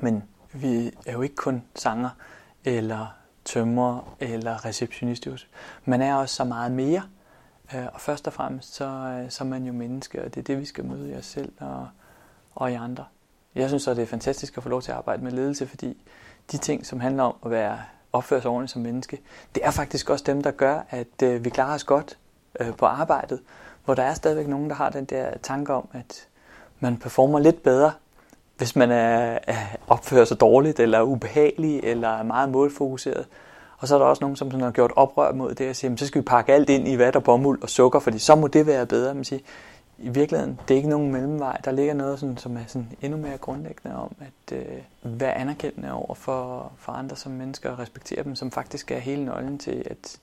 men 0.00 0.24
vi 0.52 0.92
er 1.06 1.12
jo 1.12 1.22
ikke 1.22 1.36
kun 1.36 1.62
sanger, 1.74 2.10
eller 2.64 3.06
tømrer, 3.44 4.16
eller 4.20 4.64
receptionist. 4.64 5.28
Man 5.84 6.02
er 6.02 6.14
også 6.14 6.34
så 6.34 6.44
meget 6.44 6.72
mere, 6.72 7.02
Øh, 7.74 7.86
og 7.94 8.00
først 8.00 8.26
og 8.26 8.32
fremmest, 8.32 8.74
så, 8.74 8.84
øh, 8.84 9.30
så 9.30 9.44
er 9.44 9.48
man 9.48 9.64
jo 9.64 9.72
menneske, 9.72 10.24
og 10.24 10.34
det 10.34 10.40
er 10.40 10.44
det, 10.44 10.60
vi 10.60 10.64
skal 10.64 10.84
møde 10.84 11.10
i 11.10 11.14
os 11.14 11.26
selv 11.26 11.52
og, 11.60 11.88
og 12.54 12.72
i 12.72 12.74
andre. 12.74 13.04
Jeg 13.54 13.68
synes 13.68 13.82
så, 13.82 13.94
det 13.94 14.02
er 14.02 14.06
fantastisk 14.06 14.56
at 14.56 14.62
få 14.62 14.68
lov 14.68 14.82
til 14.82 14.90
at 14.90 14.96
arbejde 14.96 15.24
med 15.24 15.32
ledelse, 15.32 15.66
fordi 15.66 16.02
de 16.52 16.58
ting, 16.58 16.86
som 16.86 17.00
handler 17.00 17.22
om 17.22 17.34
at 17.44 17.50
være 17.50 17.78
opføre 18.12 18.42
sig 18.42 18.50
ordentligt 18.50 18.72
som 18.72 18.82
menneske, 18.82 19.20
det 19.54 19.66
er 19.66 19.70
faktisk 19.70 20.10
også 20.10 20.24
dem, 20.26 20.42
der 20.42 20.50
gør, 20.50 20.80
at 20.90 21.22
øh, 21.22 21.44
vi 21.44 21.50
klarer 21.50 21.74
os 21.74 21.84
godt 21.84 22.18
øh, 22.60 22.76
på 22.76 22.86
arbejdet. 22.86 23.40
Hvor 23.84 23.94
der 23.94 24.02
er 24.02 24.14
stadigvæk 24.14 24.46
nogen, 24.46 24.70
der 24.70 24.76
har 24.76 24.90
den 24.90 25.04
der 25.04 25.38
tanke 25.42 25.72
om, 25.72 25.88
at 25.92 26.28
man 26.80 26.96
performer 26.96 27.38
lidt 27.38 27.62
bedre, 27.62 27.92
hvis 28.56 28.76
man 28.76 28.90
er, 28.90 29.38
er 29.46 29.56
opfører 29.88 30.24
sig 30.24 30.40
dårligt, 30.40 30.80
eller 30.80 31.02
ubehagelig, 31.02 31.80
eller 31.84 32.08
er 32.08 32.22
meget 32.22 32.48
målfokuseret. 32.48 33.26
Og 33.80 33.88
så 33.88 33.94
er 33.94 33.98
der 33.98 34.06
også 34.06 34.24
nogen, 34.24 34.36
som 34.36 34.50
sådan 34.50 34.64
har 34.64 34.70
gjort 34.70 34.92
oprør 34.96 35.32
mod 35.32 35.54
det, 35.54 35.70
og 35.70 35.76
siger, 35.76 35.96
så 35.96 36.06
skal 36.06 36.20
vi 36.20 36.24
pakke 36.24 36.52
alt 36.52 36.70
ind 36.70 36.88
i 36.88 36.98
vat 36.98 37.16
og 37.16 37.24
bomuld 37.24 37.62
og 37.62 37.70
sukker, 37.70 37.98
fordi 37.98 38.18
så 38.18 38.34
må 38.34 38.46
det 38.46 38.66
være 38.66 38.86
bedre. 38.86 39.14
Man 39.14 39.24
siger, 39.24 39.40
i 39.98 40.08
virkeligheden, 40.08 40.58
det 40.68 40.74
er 40.74 40.76
ikke 40.76 40.88
nogen 40.88 41.12
mellemvej. 41.12 41.60
Der 41.64 41.70
ligger 41.70 41.94
noget, 41.94 42.18
sådan, 42.18 42.36
som 42.36 42.56
er 42.56 42.64
sådan 42.66 42.88
endnu 43.02 43.18
mere 43.18 43.38
grundlæggende 43.38 43.96
om, 43.96 44.14
at 44.20 44.56
øh, 44.56 45.18
være 45.20 45.34
anerkendende 45.34 45.92
over 45.92 46.14
for, 46.14 46.72
for 46.76 46.92
andre 46.92 47.16
som 47.16 47.32
mennesker 47.32 47.70
og 47.70 47.78
respektere 47.78 48.24
dem, 48.24 48.34
som 48.34 48.50
faktisk 48.50 48.90
er 48.90 48.98
hele 48.98 49.24
nøglen 49.24 49.58
til, 49.58 49.86
at 49.90 50.20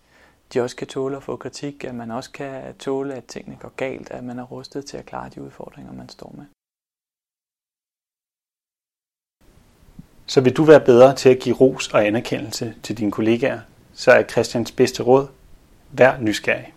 de 0.53 0.61
også 0.61 0.75
kan 0.75 0.87
tåle 0.87 1.17
at 1.17 1.23
få 1.23 1.35
kritik, 1.35 1.83
at 1.83 1.95
man 1.95 2.11
også 2.11 2.31
kan 2.31 2.61
tåle, 2.79 3.13
at 3.13 3.23
tingene 3.23 3.57
går 3.59 3.71
galt, 3.77 4.11
at 4.11 4.23
man 4.23 4.39
er 4.39 4.43
rustet 4.43 4.85
til 4.85 4.97
at 4.97 5.05
klare 5.05 5.29
de 5.35 5.41
udfordringer, 5.41 5.93
man 5.93 6.09
står 6.09 6.33
med. 6.37 6.45
Så 10.27 10.41
vil 10.41 10.53
du 10.53 10.63
være 10.63 10.79
bedre 10.79 11.15
til 11.15 11.29
at 11.29 11.39
give 11.39 11.55
ros 11.55 11.87
og 11.87 12.05
anerkendelse 12.05 12.73
til 12.83 12.97
dine 12.97 13.11
kollegaer, 13.11 13.59
så 13.93 14.11
er 14.11 14.23
Christians 14.23 14.71
bedste 14.71 15.03
råd, 15.03 15.27
vær 15.91 16.17
nysgerrig. 16.19 16.73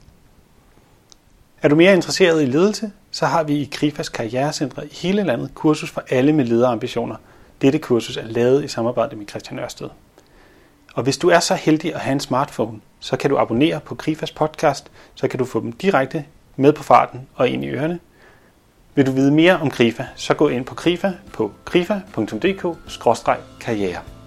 Er 1.62 1.68
du 1.68 1.76
mere 1.76 1.94
interesseret 1.94 2.42
i 2.42 2.46
ledelse, 2.46 2.92
så 3.10 3.26
har 3.26 3.42
vi 3.42 3.54
i 3.54 3.68
Krifas 3.72 4.08
Karrierecentre 4.08 4.86
i 4.86 4.90
hele 4.92 5.22
landet 5.22 5.50
kursus 5.54 5.90
for 5.90 6.02
alle 6.10 6.32
med 6.32 6.44
lederambitioner. 6.44 7.16
Dette 7.62 7.78
kursus 7.78 8.16
er 8.16 8.24
lavet 8.24 8.64
i 8.64 8.68
samarbejde 8.68 9.16
med 9.16 9.26
Christian 9.28 9.58
Ørsted. 9.58 9.88
Og 10.94 11.02
hvis 11.02 11.18
du 11.18 11.28
er 11.28 11.40
så 11.40 11.54
heldig 11.54 11.94
at 11.94 12.00
have 12.00 12.12
en 12.12 12.20
smartphone, 12.20 12.80
så 13.00 13.16
kan 13.16 13.30
du 13.30 13.38
abonnere 13.38 13.80
på 13.80 13.94
Krifas 13.94 14.32
podcast, 14.32 14.90
så 15.14 15.28
kan 15.28 15.38
du 15.38 15.44
få 15.44 15.60
dem 15.60 15.72
direkte 15.72 16.24
med 16.56 16.72
på 16.72 16.82
farten 16.82 17.28
og 17.34 17.48
ind 17.48 17.64
i 17.64 17.68
ørerne. 17.68 17.98
Vil 19.00 19.06
du 19.06 19.12
vide 19.12 19.30
mere 19.30 19.56
om 19.56 19.70
Krifa, 19.70 20.04
så 20.16 20.34
gå 20.34 20.48
ind 20.48 20.64
på 20.64 20.74
Krifa 20.74 21.12
på 21.32 21.52
krifa.dk-karriere. 21.64 24.19